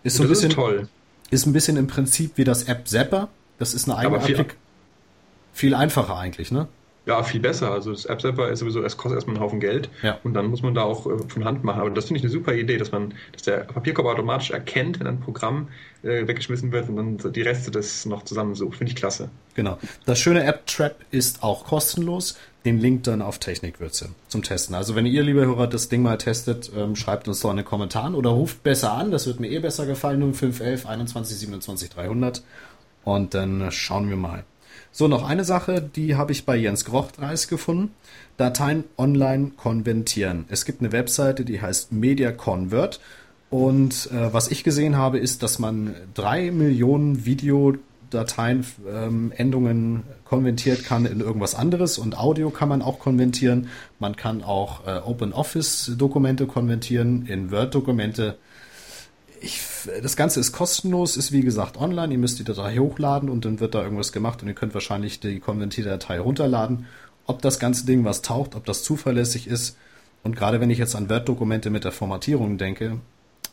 Ist 0.02 0.16
so 0.16 0.24
ein 0.24 0.28
bisschen, 0.28 0.48
ist 0.48 0.56
toll. 0.56 0.88
Ist 1.30 1.46
ein 1.46 1.52
bisschen 1.52 1.76
im 1.76 1.86
Prinzip 1.86 2.32
wie 2.34 2.42
das 2.42 2.64
App 2.64 2.88
Zapper. 2.88 3.28
Das 3.60 3.74
ist 3.74 3.88
eine 3.88 3.96
eigene 3.96 4.16
Applikation. 4.16 4.56
Viel 5.52 5.76
einfacher 5.76 6.16
eigentlich, 6.16 6.50
ne? 6.50 6.66
Ja, 7.04 7.22
viel 7.24 7.40
besser. 7.40 7.72
Also 7.72 7.90
das 7.90 8.04
App-Zapper 8.04 8.50
ist 8.50 8.60
sowieso, 8.60 8.82
es 8.84 8.96
kostet 8.96 9.16
erstmal 9.16 9.36
einen 9.36 9.44
Haufen 9.44 9.58
Geld 9.58 9.90
ja. 10.02 10.18
und 10.22 10.34
dann 10.34 10.46
muss 10.46 10.62
man 10.62 10.74
da 10.74 10.82
auch 10.82 11.06
äh, 11.06 11.18
von 11.28 11.44
Hand 11.44 11.64
machen. 11.64 11.80
Aber 11.80 11.90
das 11.90 12.06
finde 12.06 12.18
ich 12.18 12.24
eine 12.24 12.30
super 12.30 12.54
Idee, 12.54 12.76
dass 12.76 12.92
man, 12.92 13.14
dass 13.32 13.42
der 13.42 13.58
Papierkorb 13.58 14.06
automatisch 14.06 14.52
erkennt, 14.52 15.00
wenn 15.00 15.08
ein 15.08 15.20
Programm 15.20 15.68
äh, 16.04 16.28
weggeschmissen 16.28 16.70
wird 16.70 16.88
und 16.88 16.96
dann 16.96 17.32
die 17.32 17.42
Reste 17.42 17.72
das 17.72 18.06
noch 18.06 18.24
zusammensucht. 18.24 18.76
Finde 18.76 18.92
ich 18.92 18.96
klasse. 18.96 19.30
Genau. 19.54 19.78
Das 20.06 20.20
schöne 20.20 20.44
App-Trap 20.44 20.96
ist 21.10 21.42
auch 21.42 21.64
kostenlos. 21.64 22.36
Den 22.64 22.78
Link 22.78 23.02
dann 23.02 23.22
auf 23.22 23.40
Technikwürze 23.40 24.10
zum 24.28 24.44
Testen. 24.44 24.76
Also 24.76 24.94
wenn 24.94 25.04
ihr, 25.04 25.24
liebe 25.24 25.44
Hörer, 25.44 25.66
das 25.66 25.88
Ding 25.88 26.02
mal 26.02 26.18
testet, 26.18 26.70
ähm, 26.76 26.94
schreibt 26.94 27.26
uns 27.26 27.40
doch 27.40 27.50
in 27.50 27.56
den 27.56 27.66
Kommentaren 27.66 28.14
oder 28.14 28.30
ruft 28.30 28.62
besser 28.62 28.92
an. 28.92 29.10
Das 29.10 29.26
wird 29.26 29.40
mir 29.40 29.50
eh 29.50 29.58
besser 29.58 29.84
gefallen. 29.86 30.20
0511 30.32 30.86
21 30.86 31.36
27 31.38 31.90
300 31.90 32.44
und 33.02 33.34
dann 33.34 33.72
schauen 33.72 34.08
wir 34.08 34.16
mal. 34.16 34.44
So, 34.94 35.08
noch 35.08 35.26
eine 35.26 35.44
Sache, 35.44 35.80
die 35.80 36.16
habe 36.16 36.32
ich 36.32 36.44
bei 36.44 36.54
Jens 36.54 36.84
Grochtreis 36.84 37.48
gefunden. 37.48 37.92
Dateien 38.36 38.84
online 38.98 39.52
konvertieren. 39.56 40.44
Es 40.48 40.66
gibt 40.66 40.82
eine 40.82 40.92
Webseite, 40.92 41.46
die 41.46 41.62
heißt 41.62 41.92
Media 41.92 42.30
Convert. 42.30 43.00
Und 43.48 44.10
äh, 44.12 44.34
was 44.34 44.50
ich 44.50 44.64
gesehen 44.64 44.98
habe, 44.98 45.18
ist, 45.18 45.42
dass 45.42 45.58
man 45.58 45.94
drei 46.12 46.50
Millionen 46.50 47.24
Videodateien, 47.24 48.66
ähm, 48.86 49.32
Endungen 49.34 50.02
konvertiert 50.26 50.84
kann 50.84 51.06
in 51.06 51.20
irgendwas 51.20 51.54
anderes 51.54 51.96
und 51.96 52.18
Audio 52.18 52.50
kann 52.50 52.68
man 52.68 52.82
auch 52.82 52.98
konvertieren. 52.98 53.68
Man 53.98 54.14
kann 54.14 54.42
auch 54.42 54.86
äh, 54.86 54.98
Open 54.98 55.32
Office 55.32 55.92
Dokumente 55.96 56.46
konvertieren 56.46 57.24
in 57.26 57.50
Word 57.50 57.74
Dokumente 57.74 58.36
ich, 59.42 59.60
das 60.02 60.16
Ganze 60.16 60.40
ist 60.40 60.52
kostenlos, 60.52 61.16
ist 61.16 61.32
wie 61.32 61.40
gesagt 61.40 61.76
online. 61.76 62.12
Ihr 62.12 62.18
müsst 62.18 62.38
die 62.38 62.44
Datei 62.44 62.78
hochladen 62.78 63.28
und 63.28 63.44
dann 63.44 63.60
wird 63.60 63.74
da 63.74 63.82
irgendwas 63.82 64.12
gemacht 64.12 64.42
und 64.42 64.48
ihr 64.48 64.54
könnt 64.54 64.74
wahrscheinlich 64.74 65.20
die 65.20 65.40
konvertierte 65.40 65.90
Datei 65.90 66.20
runterladen. 66.20 66.86
Ob 67.26 67.42
das 67.42 67.58
ganze 67.58 67.86
Ding 67.86 68.04
was 68.04 68.22
taucht, 68.22 68.54
ob 68.54 68.64
das 68.64 68.82
zuverlässig 68.82 69.46
ist. 69.46 69.76
Und 70.22 70.36
gerade 70.36 70.60
wenn 70.60 70.70
ich 70.70 70.78
jetzt 70.78 70.94
an 70.94 71.08
Word-Dokumente 71.08 71.70
mit 71.70 71.84
der 71.84 71.92
Formatierung 71.92 72.58
denke, 72.58 72.98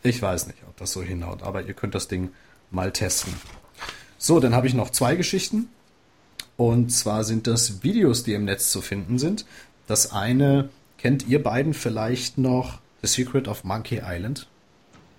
ich 0.04 0.22
weiß 0.22 0.48
nicht, 0.48 0.60
ob 0.68 0.78
das 0.78 0.92
so 0.92 1.02
hinhaut, 1.02 1.44
aber 1.44 1.64
ihr 1.64 1.74
könnt 1.74 1.96
das 1.96 2.08
Ding 2.08 2.30
mal 2.72 2.92
testen. 2.92 3.34
So, 4.18 4.40
dann 4.40 4.54
habe 4.54 4.68
ich 4.68 4.74
noch 4.74 4.90
zwei 4.92 5.16
Geschichten. 5.16 5.70
Und 6.58 6.92
zwar 6.92 7.24
sind 7.24 7.48
das 7.48 7.84
Videos, 7.84 8.24
die 8.24 8.34
im 8.34 8.46
Netz 8.46 8.72
zu 8.72 8.82
finden 8.82 9.18
sind. 9.18 9.46
Das 9.88 10.12
eine 10.12 10.70
kennt 10.98 11.28
ihr 11.28 11.42
beiden 11.42 11.74
vielleicht 11.74 12.38
noch 12.38 12.80
The 13.02 13.08
Secret 13.08 13.48
of 13.48 13.64
Monkey 13.64 14.02
Island. 14.04 14.48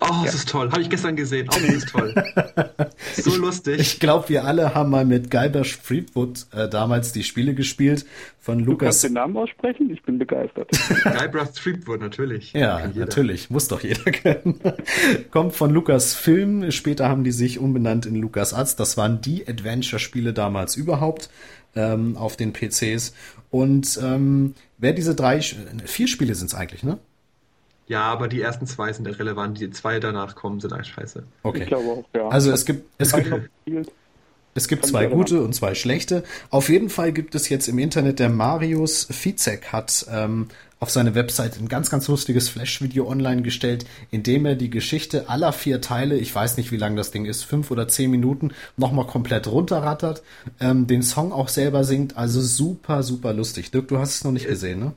Oh, 0.03 0.07
ja. 0.09 0.25
das 0.25 0.33
ist 0.33 0.49
toll. 0.49 0.71
Habe 0.71 0.81
ich 0.81 0.89
gestern 0.89 1.15
gesehen. 1.15 1.47
Oh, 1.51 1.55
das 1.59 1.75
ist 1.75 1.89
toll. 1.89 2.13
so 3.13 3.35
lustig. 3.35 3.79
Ich 3.79 3.99
glaube, 3.99 4.29
wir 4.29 4.45
alle 4.45 4.73
haben 4.73 4.89
mal 4.89 5.05
mit 5.05 5.29
Guybrush 5.29 5.79
Threepwood 5.79 6.47
äh, 6.53 6.67
damals 6.67 7.11
die 7.11 7.23
Spiele 7.23 7.53
gespielt 7.53 8.07
von 8.39 8.59
Lukas. 8.59 8.77
Du 8.77 8.85
kannst 8.85 9.03
den 9.03 9.13
Namen 9.13 9.37
aussprechen? 9.37 9.91
Ich 9.91 10.01
bin 10.01 10.17
begeistert. 10.17 10.71
Guybrush 11.03 11.51
Threepwood, 11.51 12.01
natürlich. 12.01 12.53
Ja, 12.53 12.87
natürlich. 12.95 13.51
Muss 13.51 13.67
doch 13.67 13.83
jeder 13.83 14.03
kennen. 14.11 14.59
Kommt 15.29 15.53
von 15.53 15.71
Lukas 15.71 16.15
Film. 16.15 16.71
Später 16.71 17.07
haben 17.07 17.23
die 17.23 17.31
sich 17.31 17.59
umbenannt 17.59 18.07
in 18.07 18.15
Lukas 18.15 18.55
Arts. 18.55 18.75
Das 18.75 18.97
waren 18.97 19.21
die 19.21 19.47
Adventure-Spiele 19.47 20.33
damals 20.33 20.75
überhaupt 20.75 21.29
ähm, 21.75 22.17
auf 22.17 22.37
den 22.37 22.53
PCs. 22.53 23.13
Und 23.51 23.99
ähm, 24.01 24.55
wer 24.79 24.93
diese 24.93 25.13
drei, 25.13 25.41
vier 25.41 26.07
Spiele 26.07 26.33
sind 26.33 26.47
es 26.47 26.55
eigentlich, 26.55 26.81
ne? 26.81 26.97
Ja, 27.91 28.03
aber 28.03 28.29
die 28.29 28.39
ersten 28.39 28.67
zwei 28.67 28.93
sind 28.93 29.05
irrelevant. 29.05 29.59
Die 29.59 29.69
zwei 29.69 29.99
danach 29.99 30.35
kommen, 30.35 30.61
sind 30.61 30.71
eigentlich 30.71 30.93
scheiße. 30.93 31.23
Okay. 31.43 31.63
Ich 31.63 31.67
glaube 31.67 31.89
auch, 31.89 32.05
ja. 32.15 32.29
Also 32.29 32.49
es 32.49 32.65
gibt, 32.65 32.85
es 32.97 33.11
gibt, 33.11 33.51
es 34.53 34.67
gibt 34.69 34.85
zwei 34.85 35.07
gute 35.07 35.41
und 35.41 35.53
zwei 35.53 35.75
schlechte. 35.75 36.23
Auf 36.51 36.69
jeden 36.69 36.89
Fall 36.89 37.11
gibt 37.11 37.35
es 37.35 37.49
jetzt 37.49 37.67
im 37.67 37.77
Internet, 37.79 38.19
der 38.19 38.29
Marius 38.29 39.09
Fizek 39.11 39.73
hat 39.73 40.05
ähm, 40.09 40.47
auf 40.79 40.89
seine 40.89 41.15
Website 41.15 41.59
ein 41.59 41.67
ganz, 41.67 41.89
ganz 41.89 42.07
lustiges 42.07 42.47
Flash-Video 42.47 43.09
online 43.09 43.41
gestellt, 43.41 43.83
in 44.09 44.23
dem 44.23 44.45
er 44.45 44.55
die 44.55 44.69
Geschichte 44.69 45.27
aller 45.27 45.51
vier 45.51 45.81
Teile, 45.81 46.15
ich 46.15 46.33
weiß 46.33 46.55
nicht, 46.55 46.71
wie 46.71 46.77
lang 46.77 46.95
das 46.95 47.11
Ding 47.11 47.25
ist, 47.25 47.43
fünf 47.43 47.71
oder 47.71 47.89
zehn 47.89 48.09
Minuten, 48.09 48.51
nochmal 48.77 49.05
komplett 49.05 49.47
runterrattert, 49.47 50.23
ähm, 50.61 50.87
den 50.87 51.03
Song 51.03 51.33
auch 51.33 51.49
selber 51.49 51.83
singt. 51.83 52.15
Also 52.15 52.39
super, 52.39 53.03
super 53.03 53.33
lustig. 53.33 53.69
Dirk, 53.69 53.89
du 53.89 53.97
hast 53.97 54.15
es 54.15 54.23
noch 54.23 54.31
nicht 54.31 54.47
gesehen, 54.47 54.79
ne? 54.79 54.93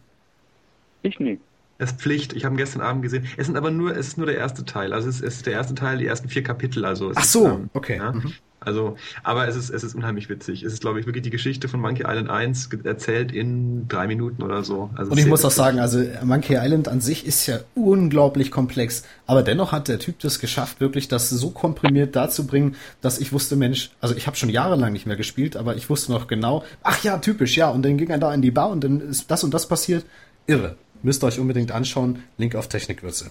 Ich 1.03 1.19
nie. 1.19 1.41
Es 1.79 1.91
ist 1.91 2.01
Pflicht. 2.01 2.33
Ich 2.35 2.45
habe 2.45 2.57
gestern 2.57 2.83
Abend 2.83 3.03
gesehen. 3.03 3.27
Es 3.37 3.47
sind 3.47 3.57
aber 3.57 3.71
nur, 3.71 3.97
es 3.97 4.09
ist 4.09 4.19
nur 4.19 4.27
der 4.27 4.37
erste 4.37 4.65
Teil. 4.65 4.93
Also 4.93 5.09
es 5.09 5.17
ist, 5.17 5.25
es 5.25 5.37
ist 5.37 5.47
der 5.47 5.55
erste 5.55 5.75
Teil, 5.75 5.99
die 5.99 6.07
ersten 6.07 6.29
vier 6.29 6.43
Kapitel. 6.43 6.85
Also 6.85 7.13
Ach 7.15 7.25
so, 7.25 7.47
ist, 7.47 7.53
ähm, 7.53 7.71
okay. 7.73 7.97
Ja? 7.97 8.13
Mhm. 8.13 8.33
Also, 8.65 8.97
aber 9.23 9.47
es 9.47 9.57
ist, 9.57 9.71
es 9.71 9.85
ist 9.85 9.95
unheimlich 9.95 10.29
witzig. 10.29 10.63
Es 10.63 10.73
ist, 10.73 10.81
glaube 10.81 10.99
ich, 10.99 11.07
wirklich 11.07 11.23
die 11.23 11.31
Geschichte 11.31 11.69
von 11.69 11.81
Monkey 11.81 12.05
Island 12.07 12.31
1 12.31 12.71
erzählt 12.85 13.33
in 13.33 13.89
drei 13.89 14.07
Minuten 14.07 14.43
oder 14.43 14.65
so. 14.65 14.91
Also 14.95 15.13
Und 15.13 15.19
ich 15.19 15.27
muss 15.27 15.45
auch 15.45 15.51
sagen, 15.51 15.79
also 15.81 16.03
Monkey 16.25 16.57
Island 16.57 16.89
an 16.89 17.01
sich 17.01 17.27
ist 17.27 17.47
ja 17.47 17.61
unglaublich 17.75 18.51
komplex. 18.51 19.05
Aber 19.27 19.43
dennoch 19.43 19.73
hat 19.73 19.89
der 19.89 19.99
Typ 19.99 20.19
das 20.21 20.39
geschafft, 20.39 20.81
wirklich 20.81 21.09
das 21.09 21.29
so 21.29 21.51
komprimiert 21.51 22.17
dazu 22.17 22.47
bringen, 22.47 22.77
dass 23.01 23.19
ich 23.19 23.33
wusste, 23.33 23.57
Mensch, 23.57 23.91
also 24.01 24.15
ich 24.15 24.27
habe 24.27 24.37
schon 24.37 24.49
jahrelang 24.49 24.93
nicht 24.93 25.07
mehr 25.07 25.17
gespielt, 25.17 25.57
aber 25.57 25.77
ich 25.77 25.91
wusste 25.91 26.13
noch 26.13 26.27
genau, 26.27 26.65
ach 26.83 27.03
ja, 27.05 27.19
typisch, 27.19 27.57
ja. 27.57 27.69
Und 27.69 27.85
dann 27.85 27.99
ging 27.99 28.09
er 28.09 28.19
da 28.19 28.33
in 28.33 28.41
die 28.41 28.51
Bar 28.51 28.71
und 28.71 28.83
dann 28.83 29.01
ist 29.01 29.31
das 29.31 29.45
und 29.45 29.53
das 29.53 29.69
passiert. 29.69 30.05
Irre. 30.47 30.77
Müsst 31.05 31.23
ihr 31.23 31.27
euch 31.27 31.39
unbedingt 31.39 31.71
anschauen. 31.71 32.25
Link 32.39 32.57
auf 32.57 32.67
Technikwürze. 32.69 33.31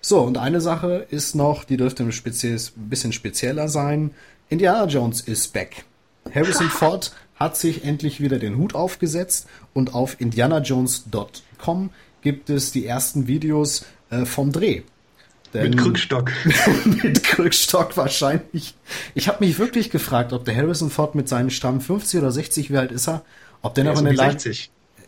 So, 0.00 0.20
und 0.20 0.36
eine 0.36 0.60
Sache 0.60 1.06
ist 1.10 1.36
noch, 1.36 1.62
die 1.62 1.76
dürfte 1.76 2.02
ein, 2.02 2.10
bisschen 2.10 3.12
spezieller 3.12 3.68
sein. 3.68 4.10
Indiana 4.48 4.86
Jones 4.86 5.20
ist 5.20 5.52
back. 5.52 5.84
Harrison 6.34 6.68
Ford 6.70 7.14
hat 7.36 7.56
sich 7.56 7.84
endlich 7.84 8.20
wieder 8.20 8.40
den 8.40 8.56
Hut 8.58 8.74
aufgesetzt 8.74 9.46
und 9.72 9.94
auf 9.94 10.20
indianajones.com 10.20 11.90
gibt 12.20 12.50
es 12.50 12.72
die 12.72 12.84
ersten 12.84 13.28
Videos 13.28 13.84
äh, 14.10 14.24
vom 14.24 14.50
Dreh. 14.50 14.82
Denn 15.54 15.70
mit 15.70 15.78
Krückstock. 15.78 16.32
mit 17.04 17.22
Krückstock 17.22 17.96
wahrscheinlich. 17.96 18.74
Ich 19.14 19.28
habe 19.28 19.44
mich 19.44 19.60
wirklich 19.60 19.90
gefragt, 19.90 20.32
ob 20.32 20.44
der 20.44 20.56
Harrison 20.56 20.90
Ford 20.90 21.14
mit 21.14 21.28
seinen 21.28 21.50
strammen 21.50 21.80
50 21.80 22.18
oder 22.20 22.32
60, 22.32 22.72
wie 22.72 22.76
alt 22.76 22.90
ist 22.90 23.08
er, 23.08 23.22
ob 23.60 23.74
der 23.76 23.84
noch 23.84 23.98
in 23.98 24.04
der 24.04 24.14
Lage 24.14 24.52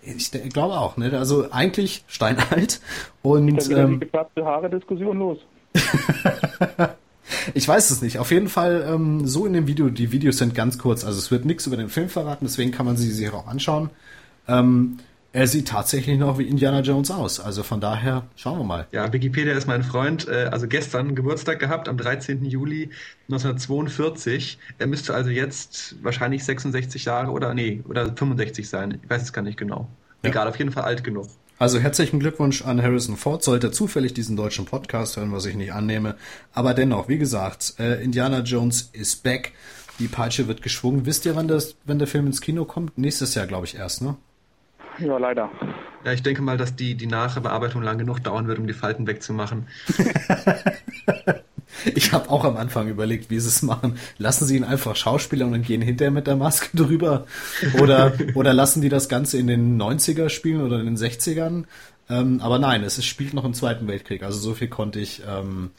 ich 0.07 0.31
glaube 0.31 0.75
auch, 0.75 0.97
ne? 0.97 1.17
Also 1.19 1.51
eigentlich 1.51 2.05
steinalt 2.07 2.81
und 3.23 3.57
Dann 3.71 3.79
ähm, 3.79 3.93
die 3.95 4.01
geplatzte 4.01 4.45
Haare-Diskussion 4.45 5.19
los. 5.19 5.39
ich 7.55 7.67
weiß 7.67 7.91
es 7.91 8.03
nicht. 8.03 8.19
Auf 8.19 8.31
jeden 8.31 8.49
Fall 8.49 8.87
ähm, 8.89 9.27
so 9.27 9.47
in 9.47 9.53
dem 9.53 9.67
Video. 9.67 9.89
Die 9.89 10.13
Videos 10.13 10.39
sind 10.39 10.55
ganz 10.55 10.79
kurz, 10.79 11.05
also 11.05 11.19
es 11.19 11.31
wird 11.31 11.45
nichts 11.45 11.67
über 11.67 11.77
den 11.77 11.89
Film 11.89 12.09
verraten, 12.09 12.45
deswegen 12.45 12.71
kann 12.71 12.87
man 12.87 12.97
sie 12.97 13.11
sich 13.11 13.31
auch 13.33 13.47
anschauen. 13.47 13.91
Ähm, 14.47 14.99
er 15.35 15.49
sieht 15.49 15.67
tatsächlich 15.67 16.17
noch 16.17 16.39
wie 16.39 16.45
Indiana 16.45 16.79
Jones 16.79 17.11
aus. 17.11 17.41
Also 17.41 17.65
von 17.65 17.81
daher 17.81 18.25
schauen 18.37 18.57
wir 18.61 18.65
mal. 18.65 18.87
Ja, 18.93 19.13
Wikipedia 19.13 19.53
ist 19.55 19.67
mein 19.67 19.83
Freund. 19.83 20.29
Äh, 20.29 20.49
also 20.53 20.69
gestern 20.69 21.17
Geburtstag 21.17 21.59
gehabt, 21.59 21.89
am 21.89 21.99
13. 21.99 22.45
Juli 22.45 22.91
1942. 23.29 24.59
Er 24.79 24.87
müsste 24.87 25.13
also 25.13 25.31
jetzt 25.31 25.97
wahrscheinlich 26.05 26.45
66 26.45 27.07
Jahre 27.07 27.33
oder 27.33 27.53
nee, 27.53 27.83
oder 27.89 28.15
65 28.15 28.69
sein. 28.69 29.01
Ich 29.03 29.11
weiß 29.11 29.23
es 29.23 29.33
gar 29.33 29.43
nicht 29.43 29.59
genau. 29.59 29.89
Ja. 30.23 30.31
Egal, 30.31 30.47
auf 30.47 30.57
jeden 30.57 30.71
Fall 30.71 30.85
alt 30.85 31.03
genug. 31.03 31.27
Also 31.59 31.81
herzlichen 31.81 32.21
Glückwunsch 32.21 32.63
an 32.63 32.81
Harrison 32.81 33.17
Ford. 33.17 33.43
Sollte 33.43 33.67
er 33.67 33.73
zufällig 33.73 34.15
diesen 34.15 34.37
deutschen 34.37 34.67
Podcast 34.67 35.17
hören, 35.17 35.33
was 35.33 35.47
ich 35.47 35.57
nicht 35.57 35.73
annehme. 35.73 36.15
Aber 36.53 36.75
dennoch, 36.75 37.09
wie 37.09 37.19
gesagt, 37.19 37.75
äh, 37.81 38.01
Indiana 38.05 38.43
Jones 38.43 38.91
is 38.93 39.17
back. 39.17 39.51
Die 39.99 40.07
Peitsche 40.07 40.47
wird 40.47 40.63
geschwungen. 40.63 41.07
Wisst 41.07 41.27
ihr, 41.27 41.35
wann, 41.35 41.49
das, 41.49 41.75
wenn 41.85 41.99
der 41.99 42.07
Film 42.07 42.29
ins 42.29 42.41
Kino 42.41 42.65
kommt? 42.65 42.97
Nächstes 42.97 43.35
Jahr, 43.35 43.49
glaube 43.49 43.67
ich, 43.67 43.75
erst, 43.75 44.01
ne? 44.01 44.17
Ja, 44.99 45.19
leider. 45.19 45.51
Ja, 46.05 46.13
ich 46.13 46.23
denke 46.23 46.43
mal, 46.43 46.57
dass 46.57 46.77
die, 46.77 46.95
die 46.95 47.07
Nachbearbeitung 47.07 47.83
lang 47.83 47.99
genug 47.99 48.23
dauern 48.23 48.47
wird, 48.47 48.59
um 48.59 48.67
die 48.67 48.75
Falten 48.75 49.07
wegzumachen. 49.07 49.67
ich 51.95 52.13
habe 52.13 52.31
auch 52.31 52.45
am 52.45 52.57
Anfang 52.57 52.89
überlegt, 52.89 53.31
wie 53.31 53.41
sie 53.41 53.49
es 53.49 53.63
machen. 53.63 53.99
Lassen 54.19 54.47
sie 54.47 54.57
ihn 54.57 54.65
einfach 54.65 54.97
Schauspieler 54.97 55.47
und 55.47 55.63
gehen 55.63 55.83
hinterher 55.83 56.11
mit 56.11 56.27
der 56.27 56.37
Maske 56.37 56.69
drüber? 56.77 57.27
Oder, 57.81 58.13
oder 58.35 58.53
lassen 58.53 58.83
die 58.83 58.89
das 58.89 59.09
Ganze 59.09 59.39
in 59.39 59.47
den 59.47 59.81
90er 59.81 60.29
spielen 60.29 60.61
oder 60.61 60.79
in 60.79 60.87
den 60.87 60.97
60ern? 60.97 61.65
Ähm, 62.11 62.41
aber 62.43 62.59
nein, 62.59 62.85
es 62.85 62.99
ist, 62.99 63.07
spielt 63.07 63.33
noch 63.33 63.45
im 63.45 63.55
Zweiten 63.55 63.89
Weltkrieg. 63.89 64.23
Also 64.23 64.39
so 64.39 64.55
viel 64.55 64.69
konnte 64.69 65.01
ich 65.01 65.23
ähm, 65.27 65.71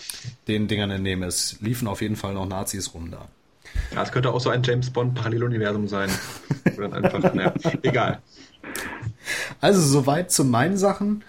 den 0.48 0.68
Dingern 0.68 0.90
entnehmen. 0.90 1.28
Es 1.28 1.58
liefen 1.62 1.88
auf 1.88 2.02
jeden 2.02 2.16
Fall 2.16 2.34
noch 2.34 2.48
Nazis 2.48 2.94
rum 2.94 3.12
da. 3.12 3.28
Ja, 3.94 4.04
es 4.04 4.12
könnte 4.12 4.32
auch 4.32 4.40
so 4.40 4.50
ein 4.50 4.64
James 4.64 4.90
Bond 4.90 5.16
Paralleluniversum 5.16 5.88
sein. 5.88 6.10
Oder 6.78 6.94
einfach, 6.94 7.34
naja, 7.34 7.54
egal. 7.84 8.22
Also 9.62 9.82
soweit 9.82 10.32
zu 10.32 10.46
meinen 10.46 10.78
Sachen. 10.78 11.24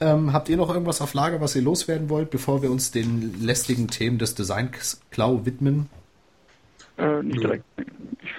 Ähm, 0.00 0.32
habt 0.32 0.48
ihr 0.48 0.56
noch 0.56 0.70
irgendwas 0.70 1.00
auf 1.00 1.14
Lager, 1.14 1.40
was 1.40 1.54
ihr 1.54 1.62
loswerden 1.62 2.08
wollt, 2.08 2.30
bevor 2.30 2.62
wir 2.62 2.70
uns 2.70 2.90
den 2.90 3.40
lästigen 3.40 3.88
Themen 3.88 4.18
des 4.18 4.34
Design-Klau 4.34 5.44
widmen? 5.44 5.88
Äh, 6.98 7.22
nicht 7.22 7.42
direkt. 7.42 7.64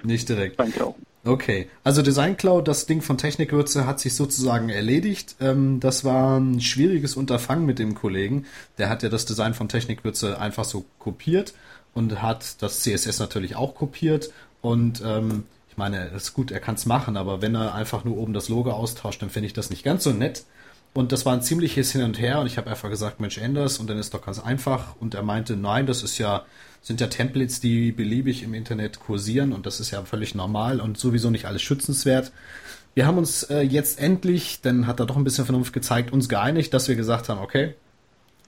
Nicht 0.03 0.29
direkt. 0.29 0.59
Design-Klau. 0.59 0.95
Okay, 1.25 1.69
also 1.85 2.01
Design 2.01 2.35
Cloud, 2.35 2.67
das 2.67 2.85
Ding 2.85 3.01
von 3.01 3.17
Technikwürze 3.17 3.87
hat 3.87 4.01
sich 4.01 4.13
sozusagen 4.13 4.67
erledigt. 4.67 5.37
Ähm, 5.39 5.79
das 5.79 6.03
war 6.03 6.37
ein 6.37 6.59
schwieriges 6.59 7.15
Unterfangen 7.15 7.65
mit 7.65 7.79
dem 7.79 7.95
Kollegen. 7.95 8.45
Der 8.77 8.89
hat 8.89 9.03
ja 9.03 9.09
das 9.09 9.25
Design 9.25 9.53
von 9.53 9.69
Technikwürze 9.69 10.37
einfach 10.37 10.65
so 10.65 10.83
kopiert 10.99 11.53
und 11.93 12.21
hat 12.21 12.61
das 12.61 12.81
CSS 12.81 13.19
natürlich 13.19 13.55
auch 13.55 13.73
kopiert. 13.73 14.33
Und 14.61 15.01
ähm, 15.05 15.45
ich 15.73 15.77
meine, 15.77 16.11
es 16.11 16.25
ist 16.25 16.33
gut, 16.35 16.51
er 16.51 16.59
kann 16.59 16.75
es 16.75 16.85
machen, 16.85 17.17
aber 17.17 17.41
wenn 17.41 17.55
er 17.55 17.73
einfach 17.73 18.03
nur 18.03 18.17
oben 18.17 18.31
das 18.31 18.47
Logo 18.47 18.69
austauscht, 18.69 19.23
dann 19.23 19.31
finde 19.31 19.47
ich 19.47 19.53
das 19.53 19.71
nicht 19.71 19.83
ganz 19.83 20.03
so 20.03 20.11
nett. 20.11 20.43
Und 20.93 21.11
das 21.11 21.25
war 21.25 21.33
ein 21.33 21.41
ziemliches 21.41 21.91
Hin 21.91 22.03
und 22.03 22.19
Her 22.19 22.39
und 22.41 22.45
ich 22.45 22.59
habe 22.59 22.69
einfach 22.69 22.91
gesagt, 22.91 23.19
Mensch, 23.19 23.39
änders 23.39 23.79
und 23.79 23.89
dann 23.89 23.97
ist 23.97 24.13
doch 24.13 24.23
ganz 24.23 24.39
einfach. 24.39 24.95
Und 24.99 25.15
er 25.15 25.23
meinte, 25.23 25.55
nein, 25.55 25.87
das 25.87 26.03
ist 26.03 26.19
ja, 26.19 26.45
sind 26.83 27.01
ja 27.01 27.07
Templates, 27.07 27.59
die 27.59 27.91
beliebig 27.91 28.43
im 28.43 28.53
Internet 28.53 28.99
kursieren 28.99 29.51
und 29.51 29.65
das 29.65 29.79
ist 29.79 29.89
ja 29.89 30.03
völlig 30.05 30.35
normal 30.35 30.79
und 30.79 30.99
sowieso 30.99 31.31
nicht 31.31 31.45
alles 31.45 31.63
schützenswert. 31.63 32.31
Wir 32.93 33.07
haben 33.07 33.17
uns 33.17 33.41
äh, 33.41 33.61
jetzt 33.61 33.99
endlich, 33.99 34.61
dann 34.61 34.85
hat 34.85 34.99
er 34.99 35.07
doch 35.07 35.17
ein 35.17 35.23
bisschen 35.23 35.45
Vernunft 35.45 35.73
gezeigt, 35.73 36.13
uns 36.13 36.29
geeinigt, 36.29 36.71
dass 36.75 36.87
wir 36.87 36.95
gesagt 36.95 37.29
haben, 37.29 37.39
okay, 37.39 37.73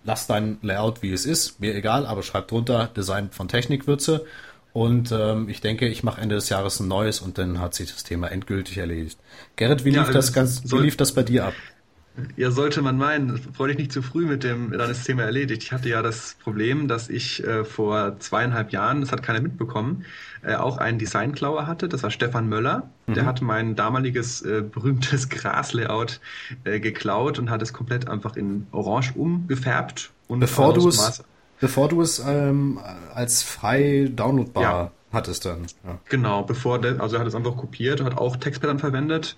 lass 0.03 0.27
dein 0.27 0.59
Layout 0.61 1.01
wie 1.01 1.11
es 1.11 1.25
ist, 1.25 1.59
mir 1.59 1.73
egal, 1.73 2.05
aber 2.05 2.21
schreib 2.21 2.49
drunter 2.49 2.85
Design 2.95 3.31
von 3.31 3.47
Technikwürze. 3.47 4.27
Und 4.75 5.13
ähm, 5.13 5.47
ich 5.47 5.61
denke, 5.61 5.88
ich 5.88 6.03
mache 6.03 6.19
Ende 6.19 6.35
des 6.35 6.49
Jahres 6.49 6.81
ein 6.81 6.89
neues 6.89 7.21
und 7.21 7.38
dann 7.38 7.61
hat 7.61 7.73
sich 7.73 7.93
das 7.93 8.03
Thema 8.03 8.27
endgültig 8.27 8.77
erledigt. 8.77 9.17
Gerrit, 9.55 9.85
wie 9.85 9.91
lief 9.91 10.07
ja, 10.07 10.11
das 10.11 10.33
ganz, 10.33 10.63
wie 10.69 10.79
lief 10.79 10.97
das 10.97 11.13
bei 11.13 11.23
dir 11.23 11.45
ab? 11.45 11.53
Ja, 12.35 12.51
sollte 12.51 12.81
man 12.81 12.97
meinen, 12.97 13.39
wollte 13.57 13.71
ich 13.71 13.77
nicht 13.77 13.93
zu 13.93 14.01
früh 14.01 14.25
mit 14.25 14.43
dem, 14.43 14.71
dann 14.71 14.89
ist 14.89 14.99
das 14.99 15.05
Thema 15.05 15.23
erledigt. 15.23 15.63
Ich 15.63 15.71
hatte 15.71 15.88
ja 15.88 16.01
das 16.01 16.35
Problem, 16.43 16.89
dass 16.89 17.07
ich 17.07 17.41
äh, 17.45 17.63
vor 17.63 18.19
zweieinhalb 18.19 18.73
Jahren, 18.73 18.99
das 18.99 19.13
hat 19.13 19.23
keiner 19.23 19.39
mitbekommen, 19.39 20.03
äh, 20.43 20.55
auch 20.55 20.77
einen 20.77 20.99
Designklauer 20.99 21.67
hatte. 21.67 21.88
Das 21.88 22.03
war 22.03 22.11
Stefan 22.11 22.49
Möller. 22.49 22.89
Mhm. 23.07 23.13
Der 23.13 23.25
hat 23.25 23.41
mein 23.41 23.77
damaliges 23.77 24.41
äh, 24.41 24.61
berühmtes 24.61 25.29
Graslayout 25.29 26.19
äh, 26.65 26.81
geklaut 26.81 27.39
und 27.39 27.49
hat 27.49 27.61
es 27.61 27.71
komplett 27.71 28.09
einfach 28.09 28.35
in 28.35 28.67
Orange 28.73 29.13
umgefärbt. 29.15 30.11
Und 30.27 30.41
bevor 30.41 30.73
du 30.73 30.89
es, 30.89 31.23
bevor 31.59 31.87
du 31.87 32.01
es 32.01 32.19
ähm, 32.19 32.79
als 33.13 33.43
frei 33.43 34.09
downloadbar 34.11 34.63
ja. 34.63 34.91
hattest 35.11 35.45
dann. 35.45 35.67
Ja. 35.85 35.99
Genau, 36.09 36.43
bevor 36.43 36.79
der, 36.79 37.01
also 37.01 37.15
er 37.15 37.21
hat 37.21 37.27
es 37.27 37.35
einfach 37.35 37.55
kopiert, 37.55 38.01
hat 38.01 38.17
auch 38.17 38.35
Textpattern 38.35 38.79
verwendet 38.79 39.35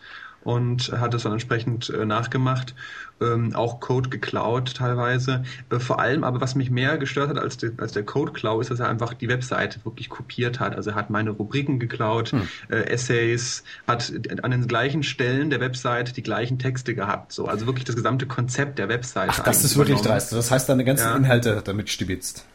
und 0.47 0.93
hat 0.93 1.13
es 1.13 1.23
dann 1.23 1.33
entsprechend 1.33 1.89
äh, 1.89 2.05
nachgemacht, 2.05 2.73
ähm, 3.19 3.53
auch 3.53 3.81
Code 3.81 4.07
geklaut 4.07 4.75
teilweise. 4.75 5.43
Äh, 5.69 5.79
vor 5.79 5.99
allem 5.99 6.23
aber, 6.23 6.39
was 6.39 6.55
mich 6.55 6.69
mehr 6.69 6.97
gestört 6.97 7.27
hat 7.29 7.37
als, 7.37 7.57
de, 7.57 7.73
als 7.79 7.91
der 7.91 8.03
Code-Klau, 8.03 8.61
ist, 8.61 8.71
dass 8.71 8.79
er 8.79 8.87
einfach 8.87 9.13
die 9.13 9.27
Webseite 9.27 9.83
wirklich 9.83 10.07
kopiert 10.07 10.61
hat. 10.61 10.73
Also 10.73 10.91
er 10.91 10.95
hat 10.95 11.09
meine 11.09 11.31
Rubriken 11.31 11.79
geklaut, 11.79 12.31
hm. 12.31 12.47
äh, 12.69 12.77
Essays, 12.83 13.65
hat 13.87 14.13
an 14.41 14.51
den 14.51 14.69
gleichen 14.69 15.03
Stellen 15.03 15.49
der 15.49 15.59
Webseite 15.59 16.13
die 16.13 16.23
gleichen 16.23 16.59
Texte 16.59 16.95
gehabt. 16.95 17.33
So. 17.33 17.47
Also 17.47 17.65
wirklich 17.65 17.83
das 17.83 17.97
gesamte 17.97 18.25
Konzept 18.25 18.79
der 18.79 18.87
Webseite. 18.87 19.33
Ach, 19.33 19.43
das 19.43 19.65
ist 19.65 19.75
wirklich 19.75 19.99
dreist. 19.99 20.31
Das 20.31 20.49
heißt, 20.49 20.69
deine 20.69 20.85
ganzen 20.85 21.07
ja. 21.07 21.15
Inhalte 21.17 21.61
damit 21.61 21.89
stibitzt. 21.89 22.45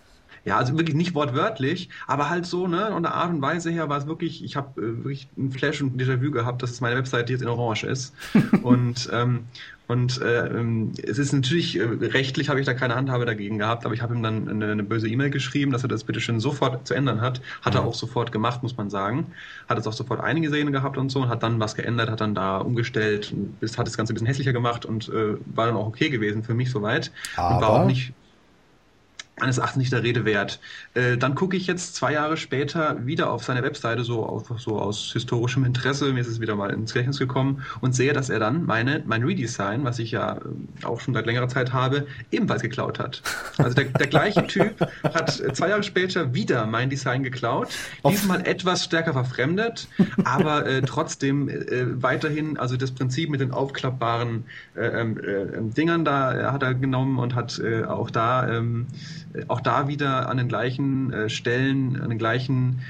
Ja, 0.45 0.57
also 0.57 0.77
wirklich 0.77 0.97
nicht 0.97 1.15
wortwörtlich, 1.15 1.89
aber 2.07 2.29
halt 2.29 2.47
so, 2.47 2.67
ne, 2.67 2.93
und 2.95 3.05
der 3.05 3.15
Art 3.15 3.31
und 3.31 3.43
Weise 3.43 3.71
her 3.71 3.89
war 3.89 3.99
es 3.99 4.07
wirklich, 4.07 4.45
ich 4.45 4.57
habe 4.57 4.81
äh, 4.81 4.97
wirklich 5.05 5.29
ein 5.37 5.53
Flash 5.53 5.81
und 5.81 5.95
ein 5.95 6.01
Déjà-vu 6.01 6.31
gehabt, 6.33 6.63
dass 6.63 6.81
meine 6.81 6.97
Webseite 6.97 7.33
jetzt 7.33 7.43
in 7.43 7.49
Orange 7.49 7.85
ist. 7.85 8.15
und 8.63 9.09
ähm, 9.13 9.45
und 9.93 10.23
äh, 10.23 10.47
ähm, 10.47 10.93
es 11.03 11.19
ist 11.19 11.33
natürlich, 11.33 11.79
äh, 11.79 11.83
rechtlich 11.83 12.49
habe 12.49 12.59
ich 12.59 12.65
da 12.65 12.73
keine 12.73 12.95
Handhabe 12.95 13.27
dagegen 13.27 13.59
gehabt, 13.59 13.85
aber 13.85 13.95
ich 13.95 14.01
habe 14.01 14.15
ihm 14.15 14.23
dann 14.23 14.49
eine, 14.49 14.73
eine 14.73 14.83
böse 14.83 15.07
E-Mail 15.07 15.29
geschrieben, 15.29 15.71
dass 15.71 15.83
er 15.83 15.89
das 15.89 16.05
bitte 16.05 16.19
schön 16.19 16.41
sofort 16.41 16.87
zu 16.87 16.95
ändern 16.95 17.21
hat. 17.21 17.43
Hat 17.61 17.75
mhm. 17.75 17.81
er 17.81 17.85
auch 17.85 17.93
sofort 17.95 18.33
gemacht, 18.33 18.63
muss 18.63 18.77
man 18.77 18.89
sagen. 18.89 19.27
Hat 19.69 19.79
es 19.79 19.87
auch 19.87 19.93
sofort 19.93 20.21
eingesehen 20.21 20.73
gehabt 20.73 20.97
und 20.97 21.11
so 21.11 21.21
und 21.21 21.29
hat 21.29 21.43
dann 21.43 21.61
was 21.61 21.75
geändert, 21.75 22.11
hat 22.11 22.23
dann 22.23 22.35
da 22.35 22.57
umgestellt, 22.59 23.33
und 23.33 23.57
hat 23.77 23.87
das 23.87 23.97
Ganze 23.97 24.13
ein 24.13 24.15
bisschen 24.15 24.29
hässlicher 24.29 24.55
gemacht 24.55 24.87
und 24.87 25.11
äh, 25.11 25.37
war 25.55 25.67
dann 25.67 25.77
auch 25.77 25.89
okay 25.89 26.09
gewesen 26.09 26.43
für 26.43 26.55
mich 26.55 26.71
soweit. 26.71 27.11
Aber 27.37 27.57
und 27.57 27.61
war 27.63 27.71
auch 27.71 27.87
nicht 27.87 28.15
meines 29.43 29.59
Erachtens 29.59 29.81
nicht 29.81 29.93
der 29.93 30.05
Rede 30.05 30.25
wert. 30.25 30.61
Äh, 30.95 31.17
dann 31.19 31.35
gucke 31.35 31.57
ich 31.57 31.67
jetzt 31.67 31.97
zwei 31.97 32.13
Jahre 32.13 32.37
später 32.37 33.05
wieder 33.05 33.31
auf 33.33 33.43
seine 33.43 33.65
Webseite, 33.65 34.05
so, 34.05 34.25
auf, 34.25 34.45
so 34.57 34.79
aus 34.79 35.11
historischem 35.13 35.65
Interesse, 35.65 36.13
mir 36.13 36.21
ist 36.21 36.29
es 36.29 36.41
wieder 36.41 36.55
mal 36.55 36.71
ins 36.71 36.93
Gedächtnis 36.93 37.19
gekommen 37.19 37.65
und 37.81 37.93
sehe, 37.93 38.13
dass 38.13 38.31
er 38.31 38.39
dann 38.39 38.65
meine, 38.65 39.03
mein 39.05 39.25
Redesign, 39.25 39.85
was 39.85 39.99
ich 39.99 40.13
ja 40.13 40.37
äh, 40.37 40.85
auch 40.85 41.01
schon 41.01 41.13
seit 41.13 41.27
längerer 41.27 41.49
Zeit 41.49 41.73
habe, 41.73 42.07
ebenfalls 42.31 42.63
geklaut 42.63 43.01
hat. 43.01 43.21
Also 43.59 43.75
der, 43.75 43.87
der 43.87 44.07
gleiche 44.07 44.47
Typ 44.47 44.81
hat 45.03 45.31
zwei 45.31 45.71
Jahre 45.71 45.83
später 45.83 46.33
wieder 46.33 46.65
mein 46.67 46.89
Design 46.89 47.25
geklaut, 47.25 47.69
diesmal 48.09 48.47
etwas 48.47 48.85
stärker 48.85 49.13
verfremdet, 49.13 49.89
aber 50.23 50.67
äh, 50.67 50.83
trotzdem 50.83 51.49
äh, 51.49 52.01
weiterhin, 52.01 52.59
also 52.59 52.77
das 52.77 52.93
Prinzip 52.93 53.29
mit 53.29 53.41
den 53.41 53.51
aufklappbaren 53.51 54.45
äh, 54.77 54.87
ähm, 54.87 55.19
äh, 55.19 55.75
Dingern 55.77 56.05
da 56.05 56.53
hat 56.53 56.63
er 56.63 56.75
genommen 56.75 57.19
und 57.19 57.35
hat 57.35 57.61
auch 57.89 58.11
da 58.11 58.49
ähm, 58.49 58.87
auch 59.49 59.61
da 59.61 59.88
wieder 59.88 60.29
an 60.29 60.37
den 60.37 60.49
gleichen 60.49 61.12
äh, 61.12 61.29
Stellen, 61.29 62.01
an 62.01 62.11
den 62.11 62.18
gleichen 62.18 62.81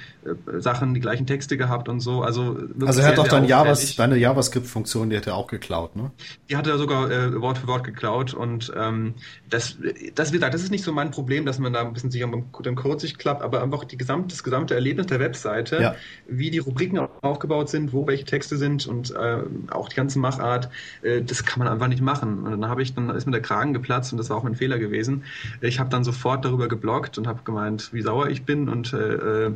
Sachen, 0.58 0.94
die 0.94 1.00
gleichen 1.00 1.26
Texte 1.26 1.56
gehabt 1.56 1.88
und 1.88 2.00
so. 2.00 2.22
Also, 2.22 2.56
also 2.84 3.00
er 3.00 3.08
hat 3.08 3.18
doch 3.18 3.26
dein 3.26 3.44
Javas, 3.44 3.96
deine 3.96 4.16
JavaScript-Funktion, 4.16 5.10
die 5.10 5.16
hat 5.16 5.26
er 5.26 5.34
auch 5.34 5.48
geklaut, 5.48 5.96
ne? 5.96 6.12
Die 6.48 6.56
hat 6.56 6.66
er 6.66 6.78
sogar 6.78 7.10
äh, 7.10 7.40
Wort 7.40 7.58
für 7.58 7.66
Wort 7.66 7.82
geklaut 7.82 8.32
und 8.32 8.72
ähm, 8.76 9.14
das, 9.50 9.76
das, 10.14 10.30
wie 10.32 10.36
gesagt, 10.36 10.54
das 10.54 10.62
ist 10.62 10.70
nicht 10.70 10.84
so 10.84 10.92
mein 10.92 11.10
Problem, 11.10 11.44
dass 11.44 11.58
man 11.58 11.72
da 11.72 11.80
ein 11.80 11.92
bisschen 11.92 12.10
sich 12.10 12.22
am 12.22 12.44
dem 12.64 12.76
Code 12.76 13.00
sich 13.00 13.18
klappt, 13.18 13.42
aber 13.42 13.62
einfach 13.62 13.84
die 13.84 13.96
gesamte, 13.96 14.28
das 14.28 14.44
gesamte 14.44 14.74
Erlebnis 14.74 15.06
der 15.06 15.18
Webseite, 15.18 15.82
ja. 15.82 15.94
wie 16.28 16.50
die 16.50 16.58
Rubriken 16.58 17.00
aufgebaut 17.22 17.68
sind, 17.68 17.92
wo 17.92 18.06
welche 18.06 18.24
Texte 18.24 18.56
sind 18.56 18.86
und 18.86 19.10
äh, 19.10 19.38
auch 19.70 19.88
die 19.88 19.96
ganze 19.96 20.20
Machart, 20.20 20.68
äh, 21.02 21.22
das 21.22 21.44
kann 21.44 21.58
man 21.58 21.66
einfach 21.66 21.88
nicht 21.88 22.02
machen. 22.02 22.44
Und 22.44 22.50
dann 22.52 22.68
habe 22.68 22.82
ich, 22.82 22.94
dann 22.94 23.10
ist 23.10 23.26
mir 23.26 23.32
der 23.32 23.42
Kragen 23.42 23.72
geplatzt 23.72 24.12
und 24.12 24.18
das 24.18 24.30
war 24.30 24.36
auch 24.36 24.44
mein 24.44 24.54
Fehler 24.54 24.78
gewesen. 24.78 25.24
Ich 25.60 25.80
habe 25.80 25.90
dann 25.90 26.04
sofort 26.04 26.44
darüber 26.44 26.68
geblockt 26.68 27.18
und 27.18 27.26
habe 27.26 27.40
gemeint, 27.44 27.92
wie 27.92 28.02
sauer 28.02 28.28
ich 28.28 28.44
bin 28.44 28.68
und 28.68 28.92
äh, 28.92 29.46
äh 29.46 29.52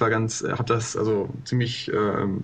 das 0.00 0.06
war 0.06 0.10
ganz, 0.10 0.42
äh, 0.42 0.52
habe 0.52 0.64
das 0.64 0.96
also 0.96 1.28
ziemlich 1.44 1.92
äh, 1.92 1.96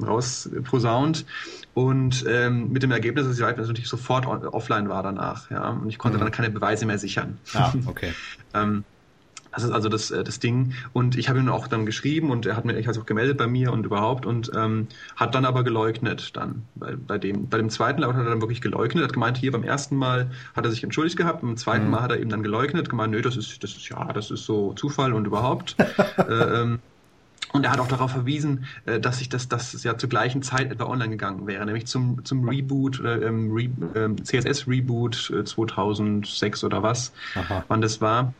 rausposaunt 0.04 1.24
und 1.72 2.24
ähm, 2.28 2.70
mit 2.70 2.82
dem 2.82 2.90
Ergebnis, 2.90 3.26
dass 3.26 3.38
ich 3.38 3.44
halt 3.44 3.56
natürlich 3.56 3.88
sofort 3.88 4.26
offline 4.26 4.88
war 4.90 5.02
danach, 5.02 5.50
ja, 5.50 5.70
und 5.70 5.88
ich 5.88 5.98
konnte 5.98 6.18
mhm. 6.18 6.22
dann 6.22 6.32
keine 6.32 6.50
Beweise 6.50 6.84
mehr 6.84 6.98
sichern. 6.98 7.38
Ah, 7.54 7.72
okay. 7.86 8.12
ähm, 8.52 8.84
das 9.52 9.64
ist 9.64 9.70
also 9.70 9.88
das, 9.88 10.10
äh, 10.10 10.22
das 10.22 10.38
Ding. 10.38 10.74
Und 10.92 11.16
ich 11.16 11.30
habe 11.30 11.38
ihm 11.38 11.48
auch 11.48 11.66
dann 11.66 11.86
geschrieben 11.86 12.30
und 12.30 12.44
er 12.44 12.56
hat 12.56 12.66
mir 12.66 12.78
auch 12.78 13.06
gemeldet 13.06 13.38
bei 13.38 13.46
mir 13.46 13.72
und 13.72 13.86
überhaupt 13.86 14.26
und 14.26 14.50
ähm, 14.54 14.88
hat 15.16 15.34
dann 15.34 15.46
aber 15.46 15.64
geleugnet 15.64 16.36
dann. 16.36 16.64
Bei, 16.74 16.94
bei, 16.94 17.16
dem, 17.16 17.48
bei 17.48 17.56
dem 17.56 17.70
zweiten 17.70 18.02
Laut 18.02 18.14
hat 18.16 18.22
er 18.22 18.28
dann 18.28 18.42
wirklich 18.42 18.60
geleugnet, 18.60 19.02
hat 19.02 19.14
gemeint, 19.14 19.38
hier 19.38 19.52
beim 19.52 19.62
ersten 19.62 19.96
Mal 19.96 20.30
hat 20.54 20.66
er 20.66 20.70
sich 20.70 20.84
entschuldigt 20.84 21.16
gehabt, 21.16 21.40
beim 21.40 21.56
zweiten 21.56 21.86
mhm. 21.86 21.92
Mal 21.92 22.02
hat 22.02 22.10
er 22.10 22.20
eben 22.20 22.28
dann 22.28 22.42
geleugnet, 22.42 22.90
gemeint, 22.90 23.12
nö, 23.12 23.22
das 23.22 23.38
ist, 23.38 23.62
das 23.62 23.70
ist 23.70 23.88
ja, 23.88 24.12
das 24.12 24.30
ist 24.30 24.44
so 24.44 24.74
Zufall 24.74 25.14
und 25.14 25.26
überhaupt. 25.26 25.74
äh, 26.18 26.60
ähm, 26.60 26.80
und 27.56 27.64
er 27.64 27.72
hat 27.72 27.80
auch 27.80 27.88
darauf 27.88 28.10
verwiesen, 28.10 28.66
äh, 28.84 29.00
dass 29.00 29.20
ich 29.20 29.28
das, 29.28 29.48
das 29.48 29.82
ja 29.82 29.96
zur 29.98 30.08
gleichen 30.08 30.42
Zeit 30.42 30.70
etwa 30.70 30.84
online 30.84 31.10
gegangen 31.10 31.46
wäre, 31.46 31.64
nämlich 31.64 31.86
zum, 31.86 32.24
zum 32.24 32.48
Reboot, 32.48 33.00
äh, 33.00 33.28
Re, 33.28 33.70
äh, 33.94 34.22
CSS-Reboot 34.22 35.32
2006 35.44 36.64
oder 36.64 36.82
was, 36.82 37.12
Aha. 37.34 37.64
wann 37.68 37.80
das 37.80 38.00
war. 38.00 38.32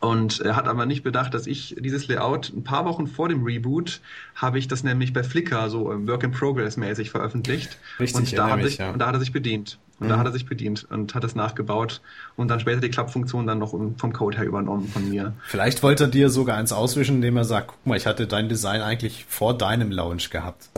Und 0.00 0.40
er 0.40 0.54
hat 0.54 0.68
aber 0.68 0.86
nicht 0.86 1.02
bedacht, 1.02 1.34
dass 1.34 1.46
ich 1.46 1.76
dieses 1.78 2.06
Layout 2.06 2.52
ein 2.54 2.62
paar 2.62 2.84
Wochen 2.84 3.06
vor 3.06 3.28
dem 3.28 3.42
Reboot 3.42 4.00
habe 4.34 4.58
ich 4.58 4.68
das 4.68 4.84
nämlich 4.84 5.12
bei 5.12 5.24
Flickr 5.24 5.68
so 5.70 5.86
Work 6.06 6.22
in 6.22 6.30
Progress 6.30 6.76
mäßig 6.76 7.10
veröffentlicht. 7.10 7.78
Richtig, 7.98 8.16
und 8.16 8.38
da, 8.38 8.50
hat 8.50 8.62
sich, 8.62 8.78
ja. 8.78 8.90
und 8.92 8.98
da 9.00 9.06
hat 9.08 9.14
er 9.14 9.20
sich 9.20 9.32
bedient. 9.32 9.78
Und 9.98 10.06
mhm. 10.06 10.10
da 10.10 10.18
hat 10.18 10.26
er 10.26 10.32
sich 10.32 10.46
bedient 10.46 10.86
und 10.90 11.16
hat 11.16 11.24
es 11.24 11.34
nachgebaut 11.34 12.00
und 12.36 12.48
dann 12.48 12.60
später 12.60 12.80
die 12.80 12.90
Klappfunktion 12.90 13.46
dann 13.46 13.58
noch 13.58 13.70
vom 13.70 14.12
Code 14.12 14.36
her 14.36 14.46
übernommen 14.46 14.86
von 14.88 15.08
mir. 15.08 15.32
Vielleicht 15.44 15.82
wollte 15.82 16.04
er 16.04 16.10
dir 16.10 16.30
sogar 16.30 16.56
eins 16.56 16.72
auswischen, 16.72 17.16
indem 17.16 17.36
er 17.36 17.44
sagt, 17.44 17.68
guck 17.68 17.86
mal, 17.86 17.96
ich 17.96 18.06
hatte 18.06 18.28
dein 18.28 18.48
Design 18.48 18.80
eigentlich 18.80 19.24
vor 19.28 19.58
deinem 19.58 19.90
Launch 19.90 20.30
gehabt. 20.30 20.70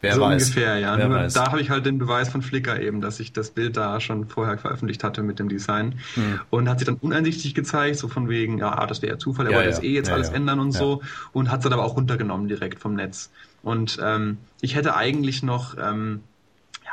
Wer 0.00 0.14
so 0.14 0.20
weiß. 0.20 0.42
ungefähr, 0.42 0.78
ja. 0.78 0.96
Wer 0.96 1.08
Nur 1.08 1.18
weiß. 1.18 1.34
da 1.34 1.50
habe 1.50 1.60
ich 1.60 1.70
halt 1.70 1.84
den 1.84 1.98
Beweis 1.98 2.28
von 2.28 2.42
Flickr 2.42 2.80
eben, 2.80 3.00
dass 3.00 3.18
ich 3.18 3.32
das 3.32 3.50
Bild 3.50 3.76
da 3.76 4.00
schon 4.00 4.28
vorher 4.28 4.56
veröffentlicht 4.56 5.02
hatte 5.02 5.22
mit 5.22 5.38
dem 5.38 5.48
Design. 5.48 5.98
Hm. 6.14 6.40
Und 6.50 6.68
hat 6.68 6.78
sich 6.78 6.86
dann 6.86 6.96
uneinsichtig 6.96 7.54
gezeigt, 7.54 7.96
so 7.96 8.06
von 8.06 8.28
wegen, 8.28 8.58
ja, 8.58 8.86
das 8.86 9.02
wäre 9.02 9.14
ja 9.14 9.18
Zufall, 9.18 9.46
er 9.46 9.52
ja, 9.52 9.56
wollte 9.58 9.70
ja. 9.70 9.76
das 9.76 9.84
eh 9.84 9.92
jetzt 9.92 10.08
ja, 10.08 10.14
alles 10.14 10.28
ändern 10.28 10.60
und 10.60 10.72
so. 10.72 11.02
Und 11.32 11.50
hat 11.50 11.60
es 11.60 11.64
dann 11.64 11.72
aber 11.72 11.84
auch 11.84 11.96
runtergenommen 11.96 12.48
direkt 12.48 12.78
vom 12.78 12.94
Netz. 12.94 13.30
Und 13.62 13.98
ähm, 14.02 14.38
ich 14.60 14.76
hätte 14.76 14.94
eigentlich 14.94 15.42
noch 15.42 15.76
ähm, 15.78 16.20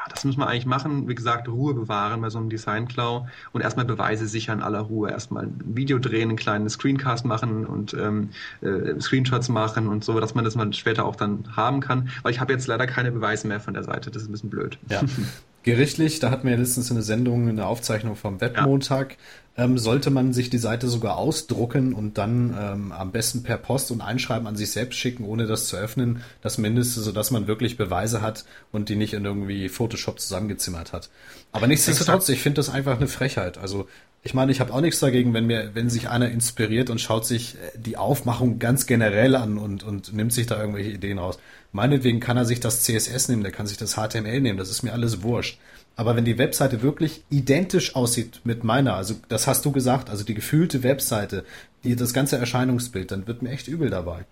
das 0.09 0.23
muss 0.25 0.37
man 0.37 0.47
eigentlich 0.47 0.65
machen. 0.65 1.07
Wie 1.07 1.15
gesagt, 1.15 1.47
Ruhe 1.47 1.73
bewahren 1.73 2.21
bei 2.21 2.29
so 2.29 2.37
einem 2.37 2.49
Design-Klau 2.49 3.27
und 3.53 3.61
erstmal 3.61 3.85
Beweise 3.85 4.27
sichern 4.27 4.61
aller 4.61 4.81
Ruhe. 4.81 5.09
Erstmal 5.09 5.45
ein 5.45 5.59
Video 5.65 5.99
drehen, 5.99 6.29
einen 6.29 6.37
kleinen 6.37 6.69
Screencast 6.69 7.25
machen 7.25 7.65
und 7.65 7.93
ähm, 7.93 8.29
äh, 8.61 8.99
Screenshots 8.99 9.49
machen 9.49 9.87
und 9.87 10.03
so, 10.03 10.19
dass 10.19 10.35
man 10.35 10.45
das 10.45 10.55
mal 10.55 10.71
später 10.73 11.05
auch 11.05 11.15
dann 11.15 11.55
haben 11.55 11.79
kann. 11.79 12.09
Weil 12.23 12.31
ich 12.31 12.39
habe 12.39 12.53
jetzt 12.53 12.67
leider 12.67 12.87
keine 12.87 13.11
Beweise 13.11 13.47
mehr 13.47 13.59
von 13.59 13.73
der 13.73 13.83
Seite. 13.83 14.11
Das 14.11 14.23
ist 14.23 14.29
ein 14.29 14.31
bisschen 14.31 14.49
blöd. 14.49 14.77
Ja. 14.89 15.01
Gerichtlich, 15.63 16.19
da 16.19 16.29
hatten 16.29 16.43
wir 16.43 16.51
ja 16.53 16.59
letztens 16.59 16.91
eine 16.91 17.01
Sendung, 17.01 17.49
eine 17.49 17.65
Aufzeichnung 17.65 18.15
vom 18.15 18.39
Webmontag. 18.39 19.13
Ja 19.13 19.17
ähm, 19.57 19.77
sollte 19.77 20.09
man 20.09 20.33
sich 20.33 20.49
die 20.49 20.57
Seite 20.57 20.87
sogar 20.87 21.17
ausdrucken 21.17 21.93
und 21.93 22.17
dann 22.17 22.55
ähm, 22.59 22.91
am 22.91 23.11
besten 23.11 23.43
per 23.43 23.57
Post 23.57 23.91
und 23.91 24.01
Einschreiben 24.01 24.47
an 24.47 24.55
sich 24.55 24.71
selbst 24.71 24.97
schicken, 24.97 25.23
ohne 25.23 25.47
das 25.47 25.67
zu 25.67 25.77
öffnen, 25.77 26.21
das 26.41 26.57
Mindeste, 26.57 27.01
sodass 27.01 27.31
man 27.31 27.47
wirklich 27.47 27.77
Beweise 27.77 28.21
hat 28.21 28.45
und 28.71 28.89
die 28.89 28.95
nicht 28.95 29.13
in 29.13 29.23
irgendwie 29.23 29.69
Photoshop 29.69 30.19
zusammengezimmert 30.19 30.91
hat. 30.91 31.09
Aber 31.51 31.67
nichtsdestotrotz, 31.67 32.27
ich 32.29 32.41
finde 32.41 32.57
das 32.57 32.69
einfach 32.69 32.97
eine 32.97 33.07
Frechheit. 33.07 33.57
Also 33.57 33.87
ich 34.23 34.33
meine, 34.33 34.51
ich 34.51 34.59
habe 34.59 34.73
auch 34.73 34.81
nichts 34.81 34.99
dagegen, 34.99 35.33
wenn 35.33 35.45
mir, 35.45 35.71
wenn 35.73 35.89
sich 35.89 36.09
einer 36.09 36.29
inspiriert 36.31 36.89
und 36.89 36.99
schaut 36.99 37.25
sich 37.25 37.55
äh, 37.55 37.77
die 37.77 37.95
Aufmachung 37.95 38.59
ganz 38.59 38.87
generell 38.87 39.35
an 39.35 39.57
und, 39.57 39.83
und 39.83 40.13
nimmt 40.13 40.33
sich 40.33 40.47
da 40.47 40.59
irgendwelche 40.59 40.89
Ideen 40.89 41.19
raus. 41.19 41.37
Meinetwegen 41.71 42.19
kann 42.19 42.35
er 42.35 42.45
sich 42.45 42.59
das 42.59 42.81
CSS 42.81 43.29
nehmen, 43.29 43.43
der 43.43 43.51
kann 43.51 43.67
sich 43.67 43.77
das 43.77 43.93
HTML 43.93 44.41
nehmen, 44.41 44.57
das 44.57 44.69
ist 44.69 44.81
mir 44.81 44.93
alles 44.93 45.21
wurscht. 45.21 45.59
Aber 45.95 46.15
wenn 46.15 46.25
die 46.25 46.37
Webseite 46.37 46.81
wirklich 46.81 47.23
identisch 47.29 47.95
aussieht 47.95 48.41
mit 48.43 48.63
meiner, 48.63 48.95
also 48.95 49.15
das 49.29 49.47
hast 49.47 49.65
du 49.65 49.71
gesagt, 49.71 50.09
also 50.09 50.23
die 50.25 50.33
gefühlte 50.33 50.83
Webseite, 50.83 51.45
die 51.83 51.95
das 51.95 52.13
ganze 52.13 52.37
Erscheinungsbild, 52.37 53.11
dann 53.11 53.27
wird 53.27 53.41
mir 53.41 53.51
echt 53.51 53.67
übel 53.67 53.89
dabei. 53.89 54.25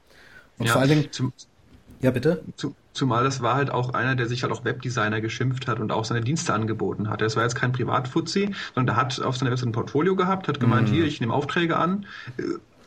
Und 0.57 0.67
ja, 0.67 0.73
vor 0.73 0.81
allen 0.81 0.89
Dingen. 0.89 1.11
Zum, 1.11 1.33
ja, 2.01 2.11
bitte? 2.11 2.43
Zu, 2.57 2.75
zumal 2.91 3.23
das 3.23 3.41
war 3.41 3.55
halt 3.55 3.69
auch 3.69 3.93
einer, 3.93 4.15
der 4.15 4.27
sich 4.27 4.43
halt 4.43 4.51
auch 4.51 4.65
Webdesigner 4.65 5.21
geschimpft 5.21 5.67
hat 5.67 5.79
und 5.79 5.91
auch 5.93 6.03
seine 6.03 6.19
Dienste 6.19 6.53
angeboten 6.53 7.09
hat. 7.09 7.21
Das 7.21 7.37
war 7.37 7.43
jetzt 7.43 7.55
kein 7.55 7.71
Privatfuzzi, 7.71 8.53
sondern 8.75 8.87
der 8.87 8.95
hat 8.97 9.21
auf 9.21 9.37
seiner 9.37 9.51
Webseite 9.51 9.69
ein 9.69 9.73
Portfolio 9.73 10.17
gehabt, 10.17 10.49
hat 10.49 10.59
gemeint, 10.59 10.89
mm. 10.89 10.93
hier, 10.93 11.05
ich 11.05 11.21
nehme 11.21 11.33
Aufträge 11.33 11.77
an, 11.77 12.05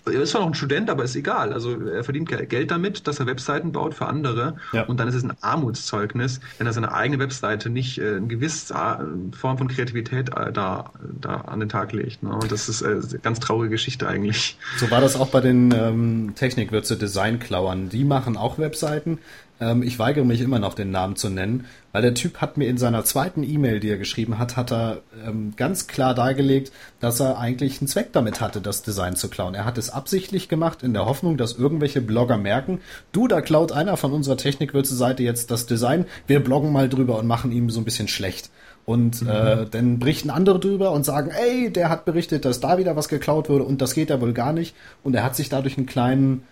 er 0.07 0.23
ist 0.23 0.31
zwar 0.31 0.43
noch 0.43 0.49
ein 0.49 0.55
Student, 0.55 0.89
aber 0.89 1.05
ist 1.05 1.17
egal. 1.17 1.53
Also 1.53 1.81
er 1.81 2.05
verdient 2.05 2.29
Geld 2.29 2.71
damit, 2.71 3.07
dass 3.07 3.19
er 3.19 3.27
Webseiten 3.27 3.73
baut 3.73 3.95
für 3.95 4.07
andere. 4.07 4.57
Ja. 4.73 4.85
Und 4.85 5.01
dann 5.01 5.09
ist 5.09 5.15
es 5.15 5.25
ein 5.25 5.33
Armutszeugnis, 5.41 6.41
wenn 6.59 6.67
er 6.67 6.73
seine 6.73 6.93
eigene 6.93 7.19
Webseite 7.19 7.71
nicht 7.71 7.99
äh, 7.99 8.17
eine 8.17 8.27
gewisse 8.27 8.75
äh, 8.75 9.37
Form 9.37 9.59
von 9.59 9.69
Kreativität 9.69 10.31
äh, 10.37 10.53
da, 10.53 10.91
da 11.21 11.43
an 11.43 11.61
den 11.61 11.69
Tag 11.69 11.93
legt. 11.93 12.23
Ne? 12.23 12.31
Und 12.31 12.53
das 12.53 12.69
ist 12.69 12.83
äh, 12.83 12.87
eine 12.87 13.19
ganz 13.23 13.41
traurige 13.41 13.71
Geschichte 13.71 14.07
eigentlich. 14.07 14.59
So 14.79 14.91
war 14.91 15.01
das 15.01 15.17
auch 15.17 15.29
bei 15.29 15.41
den 15.41 15.73
ähm, 15.73 16.33
Technikwürze 16.37 16.97
Designklauern. 16.97 17.89
Die 17.89 18.05
machen 18.05 18.37
auch 18.37 18.59
Webseiten, 18.59 19.19
ähm, 19.61 19.83
ich 19.83 19.99
weigere 19.99 20.25
mich 20.25 20.41
immer 20.41 20.59
noch, 20.59 20.75
den 20.75 20.91
Namen 20.91 21.17
zu 21.17 21.31
nennen, 21.31 21.67
weil 21.93 22.03
der 22.03 22.15
Typ 22.15 22.39
hat 22.39 22.57
mir 22.57 22.69
in 22.69 22.79
seiner 22.79 23.05
zweiten 23.05 23.43
E-Mail, 23.43 23.81
die 23.81 23.89
er 23.89 23.97
geschrieben 23.97 24.39
hat, 24.39 24.57
hat 24.57 24.71
er 24.73 25.03
ähm, 25.27 25.55
ganz 25.57 25.87
klar 25.87 26.15
dargelegt, 26.15 26.73
dass 27.01 27.21
er 27.21 27.39
eigentlich 27.39 27.81
einen 27.81 27.89
Zweck 27.89 28.13
damit 28.13 28.41
hatte, 28.41 28.61
das 28.61 28.83
Design 28.83 29.17
zu 29.17 29.29
klauen. 29.29 29.55
Er 29.55 29.65
hat 29.65 29.79
es 29.79 29.91
absichtlich 29.91 30.49
gemacht, 30.49 30.83
in 30.83 30.93
der 30.93 31.07
Hoffnung, 31.07 31.37
dass 31.37 31.55
irgendwelche 31.55 32.01
Blogger 32.01 32.37
merken, 32.37 32.81
du, 33.13 33.29
da 33.29 33.41
klaut 33.41 33.73
einer 33.73 33.97
von 33.97 34.13
unserer 34.13 34.37
Technikwürze-Seite 34.37 35.23
jetzt 35.23 35.51
das 35.51 35.67
Design, 35.67 36.07
wir 36.27 36.41
bloggen 36.41 36.73
mal 36.73 36.89
drüber 36.89 37.19
und 37.19 37.27
machen 37.27 37.53
ihm 37.53 37.71
so 37.71 37.81
ein 37.81 37.85
bisschen 37.85 38.09
schlecht. 38.09 38.51
Und 38.85 39.23
mhm. 39.23 39.29
äh, 39.29 39.67
dann 39.69 39.99
berichten 39.99 40.31
andere 40.31 40.61
drüber 40.61 40.93
und 40.93 41.05
sagen, 41.05 41.31
ey, 41.31 41.73
der 41.73 41.89
hat 41.89 42.05
berichtet, 42.05 42.45
dass 42.45 42.61
da 42.61 42.79
wieder 42.79 42.95
was 42.95 43.09
geklaut 43.09 43.49
wurde 43.49 43.65
und 43.65 43.83
das 43.83 43.95
geht 43.95 44.11
ja 44.11 44.21
wohl 44.21 44.33
gar 44.33 44.53
nicht. 44.53 44.77
Und 45.03 45.15
er 45.15 45.25
hat 45.25 45.35
sich 45.35 45.49
dadurch 45.49 45.77
einen 45.77 45.87
kleinen 45.87 46.45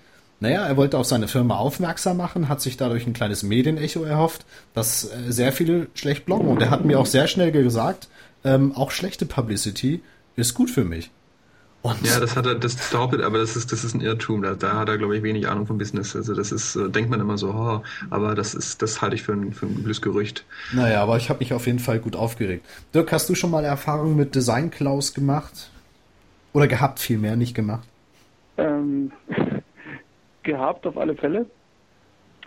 naja, 0.44 0.66
er 0.66 0.76
wollte 0.76 0.98
auf 0.98 1.06
seine 1.06 1.26
Firma 1.26 1.56
aufmerksam 1.56 2.18
machen, 2.18 2.50
hat 2.50 2.60
sich 2.60 2.76
dadurch 2.76 3.06
ein 3.06 3.14
kleines 3.14 3.42
Medienecho 3.42 4.04
erhofft, 4.04 4.44
dass 4.74 5.04
äh, 5.04 5.32
sehr 5.32 5.52
viele 5.52 5.86
schlecht 5.94 6.26
bloggen. 6.26 6.48
Und 6.48 6.60
er 6.60 6.68
hat 6.68 6.84
mir 6.84 7.00
auch 7.00 7.06
sehr 7.06 7.28
schnell 7.28 7.50
gesagt, 7.50 8.08
ähm, 8.44 8.76
auch 8.76 8.90
schlechte 8.90 9.24
Publicity 9.24 10.02
ist 10.36 10.52
gut 10.52 10.68
für 10.68 10.84
mich. 10.84 11.10
Und 11.80 11.96
ja, 12.06 12.20
das 12.20 12.36
hat 12.36 12.44
er, 12.44 12.56
das 12.56 12.76
behauptet, 12.76 13.22
aber 13.22 13.38
das 13.38 13.56
ist, 13.56 13.72
das 13.72 13.84
ist 13.84 13.94
ein 13.94 14.02
Irrtum. 14.02 14.42
Da, 14.42 14.52
da 14.52 14.76
hat 14.76 14.90
er, 14.90 14.98
glaube 14.98 15.16
ich, 15.16 15.22
wenig 15.22 15.48
Ahnung 15.48 15.66
vom 15.66 15.78
Business. 15.78 16.14
Also 16.14 16.34
das 16.34 16.52
ist, 16.52 16.76
äh, 16.76 16.90
denkt 16.90 17.08
man 17.08 17.20
immer 17.20 17.38
so, 17.38 17.48
oh, 17.48 17.82
aber 18.10 18.34
das 18.34 18.54
ist, 18.54 18.82
das 18.82 19.00
halte 19.00 19.16
ich 19.16 19.22
für 19.22 19.32
ein, 19.32 19.54
für 19.54 19.64
ein 19.64 19.76
übles 19.76 20.02
Gerücht. 20.02 20.44
Naja, 20.74 21.02
aber 21.02 21.16
ich 21.16 21.30
habe 21.30 21.38
mich 21.38 21.54
auf 21.54 21.66
jeden 21.66 21.78
Fall 21.78 22.00
gut 22.00 22.16
aufgeregt. 22.16 22.66
Dirk, 22.94 23.12
hast 23.12 23.30
du 23.30 23.34
schon 23.34 23.50
mal 23.50 23.64
Erfahrungen 23.64 24.14
mit 24.14 24.34
Design 24.34 24.70
Klaus 24.70 25.14
gemacht? 25.14 25.70
Oder 26.52 26.68
gehabt 26.68 27.00
vielmehr, 27.00 27.34
nicht 27.34 27.54
gemacht? 27.54 27.88
Ähm, 28.56 29.10
gehabt 30.44 30.86
auf 30.86 30.96
alle 30.96 31.14
Fälle. 31.14 31.46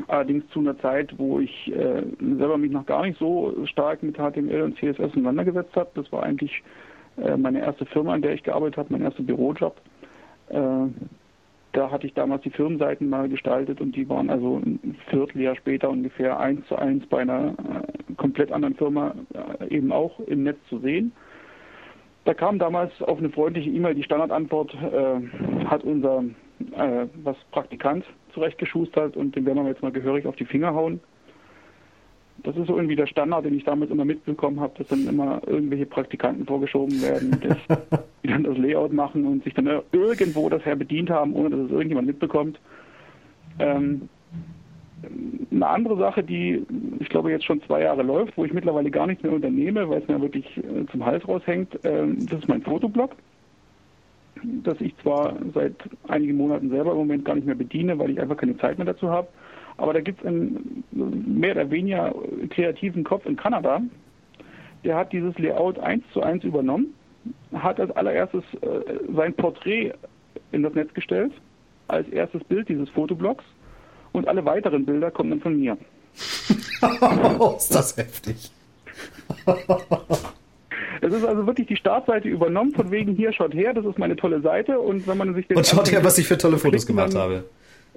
Allerdings 0.08 0.48
zu 0.50 0.60
einer 0.60 0.78
Zeit, 0.80 1.18
wo 1.18 1.40
ich 1.40 1.72
äh, 1.74 2.04
selber 2.20 2.58
mich 2.58 2.72
noch 2.72 2.86
gar 2.86 3.04
nicht 3.04 3.18
so 3.18 3.66
stark 3.66 4.04
mit 4.04 4.18
HTML 4.18 4.62
und 4.62 4.78
CSS 4.78 5.00
auseinandergesetzt 5.00 5.76
habe. 5.76 5.90
Das 5.96 6.12
war 6.12 6.24
eigentlich 6.24 6.64
äh, 7.18 7.36
meine 7.36 7.60
erste 7.60 7.86
Firma, 7.88 8.16
in 8.16 8.22
der 8.22 8.34
ich 8.34 8.44
gearbeitet 8.44 8.78
habe, 8.78 8.94
mein 8.94 9.02
erster 9.02 9.24
Bürojob. 9.24 9.76
Äh, 10.50 10.88
da 11.74 11.92
hatte 11.92 12.08
ich 12.08 12.14
damals 12.14 12.44
die 12.44 12.50
Firmenseiten 12.50 13.10
mal 13.10 13.28
gestaltet 13.28 13.82
und 13.82 13.96
die 13.96 14.08
waren 14.10 14.30
also 14.30 14.58
ein 14.58 14.96
Vierteljahr 15.10 15.56
später 15.56 15.90
ungefähr 15.90 16.40
eins 16.40 16.66
zu 16.68 16.76
eins 16.76 17.06
bei 17.08 17.20
einer 17.20 17.50
äh, 17.50 18.14
komplett 18.16 18.52
anderen 18.52 18.76
Firma 18.76 19.14
äh, 19.62 19.76
eben 19.76 19.92
auch 19.92 20.20
im 20.22 20.44
Netz 20.44 20.58
zu 20.70 20.80
sehen. 20.80 21.12
Da 22.26 22.34
kam 22.34 22.60
damals 22.60 22.92
auf 23.02 23.20
eine 23.20 23.30
freundliche 23.30 23.70
E-Mail 23.70 23.96
die 23.96 24.04
Standardantwort, 24.04 24.74
äh, 24.74 25.66
hat 25.66 25.84
unser 25.84 26.24
äh, 26.76 27.08
was 27.24 27.38
Praktikant 27.52 28.06
zurechtgeschustert 28.34 29.18
und 29.18 29.36
den 29.36 29.46
werden 29.46 29.64
wir 29.64 29.70
jetzt 29.70 29.84
mal 29.84 29.92
gehörig 29.92 30.26
auf 30.26 30.36
die 30.36 30.46
Finger 30.46 30.74
hauen. 30.74 31.00
Das 32.44 32.56
ist 32.56 32.68
so 32.68 32.76
irgendwie 32.76 32.96
der 32.96 33.08
Standard, 33.08 33.46
den 33.46 33.56
ich 33.56 33.64
damals 33.64 33.90
immer 33.90 34.06
mitbekommen 34.06 34.60
habe, 34.60 34.74
dass 34.78 34.88
dann 34.88 35.08
immer 35.08 35.42
irgendwelche 35.48 35.88
Praktikanten 35.88 36.46
vorgeschoben 36.46 37.02
werden, 37.02 37.40
das, 37.42 37.80
die 38.24 38.28
dann 38.28 38.44
das 38.44 38.58
Layout 38.58 38.94
machen 38.94 39.26
und 39.26 39.44
sich 39.44 39.56
dann 39.56 39.68
irgendwo 39.92 40.48
das 40.50 40.64
her 40.64 40.76
bedient 40.76 41.10
haben, 41.10 41.34
ohne 41.34 41.50
dass 41.50 41.60
es 41.62 41.72
irgendjemand 41.72 42.08
mitbekommt. 42.08 42.60
Ähm, 43.60 44.08
eine 45.52 45.68
andere 45.68 45.98
Sache, 45.98 46.24
die 46.24 46.64
ich 47.00 47.10
glaube 47.10 47.32
jetzt 47.32 47.46
schon 47.46 47.62
zwei 47.64 47.82
Jahre 47.82 48.04
läuft, 48.04 48.38
wo 48.38 48.46
ich 48.46 48.54
mittlerweile 48.54 48.92
gar 48.92 49.08
nichts 49.08 49.24
mehr 49.24 49.34
unternehme, 49.34 49.90
weil 49.90 50.02
es 50.02 50.08
mir 50.08 50.22
wirklich 50.22 50.46
äh, 50.58 50.86
zum 50.92 51.06
Hals 51.06 51.28
raushängt, 51.28 51.80
ähm, 51.84 52.26
das 52.28 52.40
ist 52.40 52.48
mein 52.48 52.62
Fotoblog 52.62 53.16
das 54.64 54.80
ich 54.82 54.96
zwar 54.98 55.36
seit 55.54 55.76
einigen 56.08 56.38
Monaten 56.38 56.70
selber 56.70 56.92
im 56.92 56.98
Moment 56.98 57.26
gar 57.26 57.36
nicht 57.36 57.46
mehr 57.48 57.56
bediene, 57.56 57.98
weil 58.00 58.12
ich 58.12 58.20
einfach 58.20 58.38
keine 58.38 58.58
Zeit 58.58 58.78
mehr 58.78 58.86
dazu 58.86 59.10
habe. 59.10 59.28
Aber 59.78 59.94
da 59.94 60.02
gibt 60.02 60.20
es 60.22 60.26
einen 60.26 60.84
mehr 60.92 61.52
oder 61.52 61.70
weniger 61.70 62.14
kreativen 62.50 63.04
Kopf 63.04 63.26
in 63.26 63.36
Kanada, 63.36 63.82
der 64.84 64.96
hat 64.96 65.12
dieses 65.12 65.38
Layout 65.38 65.80
eins 65.80 66.04
zu 66.14 66.22
eins 66.22 66.44
übernommen, 66.44 66.94
hat 67.54 67.80
als 67.80 67.92
allererstes 67.92 68.44
äh, 68.62 69.14
sein 69.16 69.34
Porträt 69.34 69.94
in 70.52 70.64
das 70.64 70.74
Netz 70.74 70.94
gestellt, 70.94 71.34
als 71.88 72.08
erstes 72.10 72.44
Bild 72.46 72.70
dieses 72.70 72.90
Fotoblogs 72.90 73.44
und 74.14 74.28
alle 74.28 74.46
weiteren 74.46 74.86
Bilder 74.86 75.12
kommen 75.12 75.32
dann 75.32 75.42
von 75.42 75.60
mir. 75.60 75.78
ist 77.58 77.76
das 77.76 77.98
heftig. 77.98 78.52
Es 81.02 81.14
ist 81.14 81.26
also 81.26 81.46
wirklich 81.48 81.68
die 81.68 81.76
Startseite 81.76 82.28
übernommen, 82.28 82.74
von 82.74 82.92
wegen 82.92 83.16
hier, 83.16 83.32
schaut 83.34 83.54
her, 83.54 83.74
das 83.74 83.86
ist 83.86 83.98
meine 83.98 84.16
tolle 84.16 84.42
Seite. 84.42 84.80
Und 84.80 85.08
wenn 85.08 85.18
man 85.18 85.34
sich 85.34 85.48
den. 85.48 85.58
Und 85.58 85.68
schaut 85.68 85.92
her, 85.92 86.04
was 86.04 86.18
ich 86.18 86.28
für 86.28 86.38
tolle 86.38 86.58
Fotos 86.58 86.86
gemacht 86.86 87.16
habe. 87.16 87.44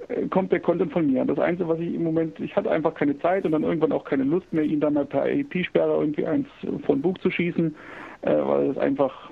Äh, 0.07 0.27
kommt 0.27 0.51
der 0.51 0.59
Content 0.59 0.91
von 0.91 1.11
mir. 1.11 1.25
Das 1.25 1.39
Einzige, 1.39 1.69
was 1.69 1.79
ich 1.79 1.93
im 1.93 2.03
Moment, 2.03 2.39
ich 2.39 2.55
hatte 2.55 2.71
einfach 2.71 2.93
keine 2.93 3.17
Zeit 3.19 3.45
und 3.45 3.51
dann 3.51 3.63
irgendwann 3.63 3.91
auch 3.91 4.03
keine 4.03 4.23
Lust 4.23 4.51
mehr, 4.51 4.63
ihn 4.63 4.79
dann 4.79 4.93
mal 4.93 5.05
per 5.05 5.29
IP-Sperre 5.29 5.99
irgendwie 5.99 6.25
eins 6.25 6.47
von 6.85 7.01
Buch 7.01 7.17
zu 7.19 7.29
schießen, 7.29 7.75
äh, 8.21 8.31
weil 8.31 8.71
es 8.71 8.77
einfach 8.77 9.31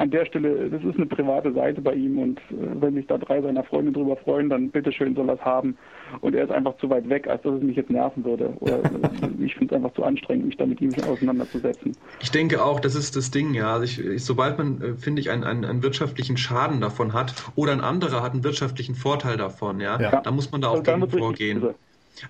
an 0.00 0.10
der 0.10 0.24
Stelle, 0.24 0.70
das 0.70 0.82
ist 0.82 0.96
eine 0.96 1.04
private 1.04 1.52
Seite 1.52 1.82
bei 1.82 1.92
ihm 1.92 2.18
und 2.18 2.38
äh, 2.38 2.80
wenn 2.80 2.94
sich 2.94 3.06
da 3.06 3.18
drei 3.18 3.42
seiner 3.42 3.62
Freunde 3.64 3.92
drüber 3.92 4.16
freuen, 4.16 4.48
dann 4.48 4.70
bitteschön 4.70 5.14
soll 5.14 5.28
er 5.28 5.34
es 5.34 5.42
haben. 5.42 5.76
Und 6.22 6.34
er 6.34 6.44
ist 6.44 6.50
einfach 6.50 6.74
zu 6.78 6.88
weit 6.88 7.06
weg, 7.10 7.28
als 7.28 7.42
dass 7.42 7.56
es 7.56 7.62
mich 7.62 7.76
jetzt 7.76 7.90
nerven 7.90 8.24
würde. 8.24 8.54
Oder 8.60 8.78
äh, 8.84 9.44
ich 9.44 9.54
finde 9.56 9.74
es 9.74 9.76
einfach 9.76 9.92
zu 9.94 10.02
anstrengend, 10.02 10.46
mich 10.46 10.56
da 10.56 10.64
mit 10.64 10.80
ihm 10.80 10.90
auseinanderzusetzen. 11.06 11.94
Ich 12.22 12.30
denke 12.30 12.64
auch, 12.64 12.80
das 12.80 12.94
ist 12.94 13.14
das 13.14 13.30
Ding, 13.30 13.52
ja. 13.52 13.74
Also 13.74 13.84
ich, 13.84 14.24
sobald 14.24 14.56
man, 14.56 14.80
äh, 14.80 14.94
finde 14.94 15.20
ich, 15.20 15.28
einen, 15.28 15.44
einen, 15.44 15.66
einen, 15.66 15.82
wirtschaftlichen 15.82 16.38
Schaden 16.38 16.80
davon 16.80 17.12
hat 17.12 17.34
oder 17.54 17.72
ein 17.72 17.82
anderer 17.82 18.22
hat 18.22 18.32
einen 18.32 18.42
wirtschaftlichen 18.42 18.94
Vorteil 18.94 19.36
davon, 19.36 19.80
ja, 19.80 20.00
ja. 20.00 20.22
da 20.22 20.30
muss 20.30 20.50
man 20.50 20.62
da 20.62 20.68
auch 20.68 20.78
also 20.78 20.92
gegen 20.92 21.10
vorgehen. 21.10 21.74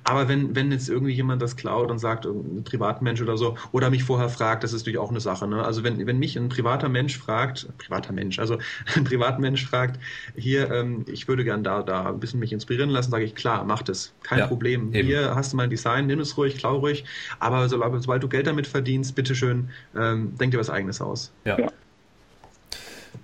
Aber 0.04 0.28
wenn, 0.28 0.54
wenn 0.54 0.72
jetzt 0.72 0.88
irgendwie 0.88 1.12
jemand 1.12 1.42
das 1.42 1.56
klaut 1.56 1.90
und 1.90 1.98
sagt, 1.98 2.26
ein 2.26 2.64
Privatmensch 2.64 3.20
oder 3.20 3.36
so, 3.36 3.56
oder 3.72 3.90
mich 3.90 4.04
vorher 4.04 4.28
fragt, 4.28 4.64
das 4.64 4.72
ist 4.72 4.82
natürlich 4.82 4.98
auch 4.98 5.10
eine 5.10 5.20
Sache. 5.20 5.46
Ne? 5.46 5.64
Also 5.64 5.84
wenn, 5.84 6.06
wenn 6.06 6.18
mich 6.18 6.36
ein 6.36 6.48
privater 6.48 6.88
Mensch 6.88 7.18
fragt, 7.18 7.68
privater 7.78 8.12
Mensch, 8.12 8.38
also 8.38 8.58
ein 8.96 9.04
Privatmensch 9.04 9.66
fragt, 9.66 10.00
hier, 10.36 10.70
ähm, 10.70 11.04
ich 11.08 11.28
würde 11.28 11.44
gern 11.44 11.64
da, 11.64 11.82
da 11.82 12.08
ein 12.08 12.20
bisschen 12.20 12.40
mich 12.40 12.52
inspirieren 12.52 12.90
lassen, 12.90 13.10
sage 13.10 13.24
ich, 13.24 13.34
klar, 13.34 13.64
mach 13.64 13.82
das. 13.82 14.12
Kein 14.22 14.40
ja, 14.40 14.46
Problem. 14.46 14.92
Eben. 14.94 15.08
Hier 15.08 15.34
hast 15.34 15.52
du 15.52 15.56
mal 15.56 15.64
ein 15.64 15.70
Design, 15.70 16.06
nimm 16.06 16.20
es 16.20 16.36
ruhig, 16.36 16.56
klau 16.56 16.78
ruhig, 16.78 17.04
aber 17.38 17.68
sobald, 17.68 18.02
sobald 18.02 18.22
du 18.22 18.28
Geld 18.28 18.46
damit 18.46 18.66
verdienst, 18.66 19.14
bitteschön, 19.14 19.70
ähm, 19.96 20.36
denk 20.38 20.52
dir 20.52 20.58
was 20.58 20.70
eigenes 20.70 21.00
aus. 21.00 21.32
Ja. 21.44 21.58
ja. 21.58 21.68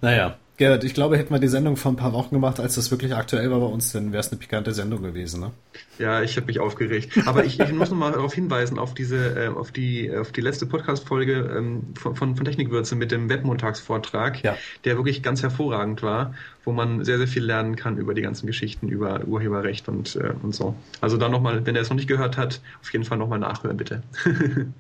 Naja, 0.00 0.36
Gerrit, 0.56 0.84
ich 0.84 0.94
glaube, 0.94 1.18
hätten 1.18 1.34
wir 1.34 1.38
die 1.38 1.48
Sendung 1.48 1.76
vor 1.76 1.92
ein 1.92 1.96
paar 1.96 2.14
Wochen 2.14 2.34
gemacht, 2.34 2.60
als 2.60 2.76
das 2.76 2.90
wirklich 2.90 3.14
aktuell 3.14 3.50
war 3.50 3.60
bei 3.60 3.66
uns, 3.66 3.92
dann 3.92 4.12
wäre 4.12 4.20
es 4.20 4.30
eine 4.30 4.38
pikante 4.38 4.72
Sendung 4.72 5.02
gewesen, 5.02 5.40
ne? 5.40 5.50
Ja, 5.98 6.22
ich 6.22 6.36
habe 6.36 6.46
mich 6.46 6.60
aufgeregt. 6.60 7.18
Aber 7.26 7.44
ich, 7.44 7.60
ich 7.60 7.72
muss 7.72 7.90
noch 7.90 7.98
mal 7.98 8.12
darauf 8.12 8.32
hinweisen, 8.32 8.78
auf 8.78 8.94
diese, 8.94 9.38
äh, 9.38 9.48
auf 9.48 9.70
die, 9.70 10.14
auf 10.16 10.32
die 10.32 10.40
letzte 10.40 10.64
Podcast-Folge 10.64 11.54
ähm, 11.56 11.82
von, 11.94 12.14
von, 12.14 12.34
Technikwürze 12.36 12.96
mit 12.96 13.12
dem 13.12 13.28
Webmontagsvortrag, 13.28 14.42
ja. 14.42 14.56
der 14.84 14.96
wirklich 14.96 15.22
ganz 15.22 15.42
hervorragend 15.42 16.02
war, 16.02 16.34
wo 16.64 16.72
man 16.72 17.04
sehr, 17.04 17.18
sehr 17.18 17.28
viel 17.28 17.44
lernen 17.44 17.76
kann 17.76 17.98
über 17.98 18.14
die 18.14 18.22
ganzen 18.22 18.46
Geschichten, 18.46 18.88
über 18.88 19.24
Urheberrecht 19.26 19.88
und, 19.88 20.16
äh, 20.16 20.32
und 20.42 20.54
so. 20.54 20.74
Also 21.02 21.18
da 21.18 21.28
nochmal, 21.28 21.66
wenn 21.66 21.76
er 21.76 21.82
es 21.82 21.90
noch 21.90 21.96
nicht 21.96 22.08
gehört 22.08 22.38
hat, 22.38 22.62
auf 22.80 22.90
jeden 22.94 23.04
Fall 23.04 23.18
nochmal 23.18 23.38
nachhören, 23.38 23.76
bitte. 23.76 24.02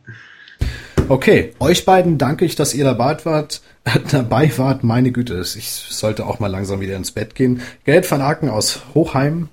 Okay, 1.08 1.54
euch 1.60 1.84
beiden 1.84 2.18
danke 2.18 2.44
ich, 2.44 2.56
dass 2.56 2.74
ihr 2.74 2.84
dabei 2.84 3.16
wart. 3.24 3.62
dabei 4.10 4.50
wart. 4.58 4.82
Meine 4.82 5.12
Güte, 5.12 5.40
ich 5.40 5.68
sollte 5.68 6.26
auch 6.26 6.40
mal 6.40 6.48
langsam 6.48 6.80
wieder 6.80 6.96
ins 6.96 7.12
Bett 7.12 7.36
gehen. 7.36 7.62
Gerd 7.84 8.10
van 8.10 8.20
Aken 8.20 8.48
aus 8.48 8.82
Hochheim. 8.92 9.48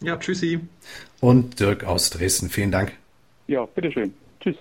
Ja, 0.00 0.16
tschüssi. 0.16 0.60
Und 1.20 1.58
Dirk 1.58 1.84
aus 1.84 2.10
Dresden. 2.10 2.50
Vielen 2.50 2.70
Dank. 2.70 2.92
Ja, 3.48 3.66
bitteschön. 3.66 4.14
Tschüss. 4.40 4.56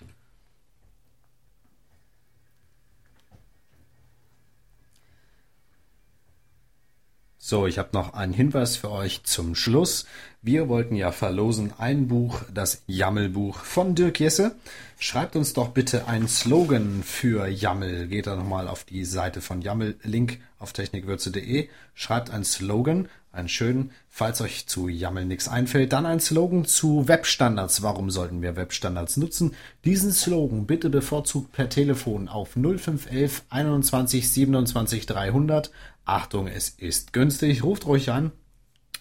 So, 7.50 7.66
ich 7.66 7.80
habe 7.80 7.90
noch 7.94 8.14
einen 8.14 8.32
Hinweis 8.32 8.76
für 8.76 8.92
euch 8.92 9.24
zum 9.24 9.56
Schluss. 9.56 10.06
Wir 10.44 10.70
wollten 10.70 10.96
ja 10.96 11.12
verlosen 11.12 11.74
ein 11.80 12.08
Buch, 12.08 12.44
das 12.54 12.84
Jammelbuch 12.86 13.62
von 13.62 13.96
Dirk 13.96 14.20
Jesse. 14.20 14.56
Schreibt 15.00 15.36
uns 15.36 15.54
doch 15.54 15.70
bitte 15.70 16.08
einen 16.08 16.28
Slogan 16.28 17.02
für 17.02 17.48
Jammel. 17.48 18.06
Geht 18.06 18.28
da 18.28 18.36
nochmal 18.36 18.68
auf 18.68 18.84
die 18.84 19.04
Seite 19.04 19.42
von 19.42 19.64
Jammel, 19.64 19.98
Link 20.04 20.40
auf 20.60 20.74
technikwürze.de. 20.74 21.70
Schreibt 21.96 22.30
einen 22.30 22.44
Slogan, 22.44 23.10
einen 23.32 23.50
schönen. 23.50 23.94
Falls 24.10 24.42
euch 24.42 24.68
zu 24.68 24.88
Jammel 24.88 25.26
nichts 25.26 25.48
einfällt, 25.48 25.92
dann 25.92 26.06
ein 26.06 26.20
Slogan 26.20 26.66
zu 26.66 27.08
Webstandards. 27.08 27.82
Warum 27.82 28.12
sollten 28.12 28.44
wir 28.44 28.58
Webstandards 28.58 29.18
nutzen? 29.18 29.56
Diesen 29.86 30.12
Slogan 30.12 30.68
bitte 30.68 30.92
bevorzugt 30.92 31.52
per 31.54 31.68
Telefon 31.68 32.28
auf 32.28 32.56
0511 32.56 33.44
21 33.50 34.30
27 34.30 35.06
300 35.08 35.72
Achtung, 36.10 36.48
es 36.48 36.70
ist 36.70 37.14
günstig. 37.14 37.64
Ruft 37.64 37.86
ruhig 37.86 38.12
an. 38.12 38.32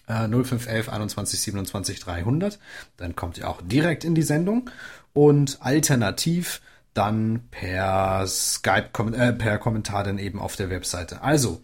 0511 0.07 0.89
21 0.89 1.39
27 1.39 1.99
300. 1.99 2.59
Dann 2.97 3.15
kommt 3.15 3.37
ihr 3.37 3.49
auch 3.49 3.61
direkt 3.61 4.03
in 4.03 4.15
die 4.15 4.23
Sendung. 4.23 4.69
Und 5.13 5.57
alternativ 5.61 6.61
dann 6.93 7.47
per 7.51 8.25
Skype, 8.27 8.89
äh, 9.15 9.33
per 9.33 9.57
Kommentar 9.57 10.03
dann 10.03 10.17
eben 10.17 10.39
auf 10.39 10.55
der 10.55 10.69
Webseite. 10.69 11.21
Also, 11.21 11.61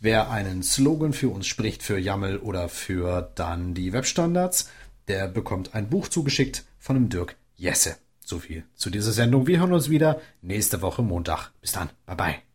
wer 0.00 0.30
einen 0.30 0.62
Slogan 0.62 1.12
für 1.12 1.28
uns 1.28 1.46
spricht, 1.46 1.82
für 1.82 1.98
YAML 1.98 2.38
oder 2.38 2.68
für 2.68 3.30
dann 3.34 3.74
die 3.74 3.92
Webstandards, 3.92 4.70
der 5.08 5.28
bekommt 5.28 5.74
ein 5.74 5.88
Buch 5.88 6.08
zugeschickt 6.08 6.64
von 6.78 6.96
dem 6.96 7.08
Dirk 7.08 7.36
Jesse. 7.56 7.96
So 8.24 8.38
viel 8.38 8.64
zu 8.74 8.90
dieser 8.90 9.12
Sendung. 9.12 9.46
Wir 9.46 9.60
hören 9.60 9.72
uns 9.72 9.90
wieder 9.90 10.20
nächste 10.40 10.82
Woche 10.82 11.02
Montag. 11.02 11.50
Bis 11.60 11.72
dann. 11.72 11.90
Bye 12.06 12.16
bye. 12.16 12.53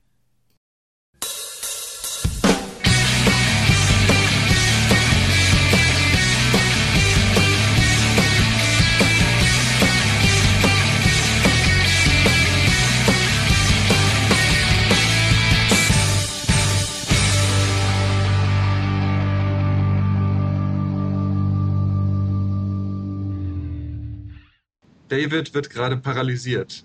David 25.09 25.53
wird 25.53 25.69
gerade 25.69 25.97
paralysiert. 25.97 26.83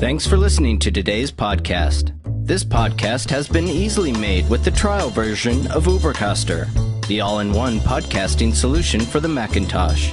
Thanks 0.00 0.26
for 0.26 0.36
listening 0.36 0.80
to 0.80 0.90
today's 0.90 1.30
podcast. 1.30 2.12
This 2.46 2.64
podcast 2.64 3.30
has 3.30 3.48
been 3.48 3.68
easily 3.68 4.12
made 4.12 4.48
with 4.48 4.64
the 4.64 4.70
trial 4.70 5.10
version 5.10 5.66
of 5.70 5.86
Ubercaster, 5.86 6.66
the 7.08 7.20
all-in-one 7.20 7.80
podcasting 7.80 8.54
solution 8.54 9.00
for 9.00 9.20
the 9.20 9.28
Macintosh. 9.28 10.10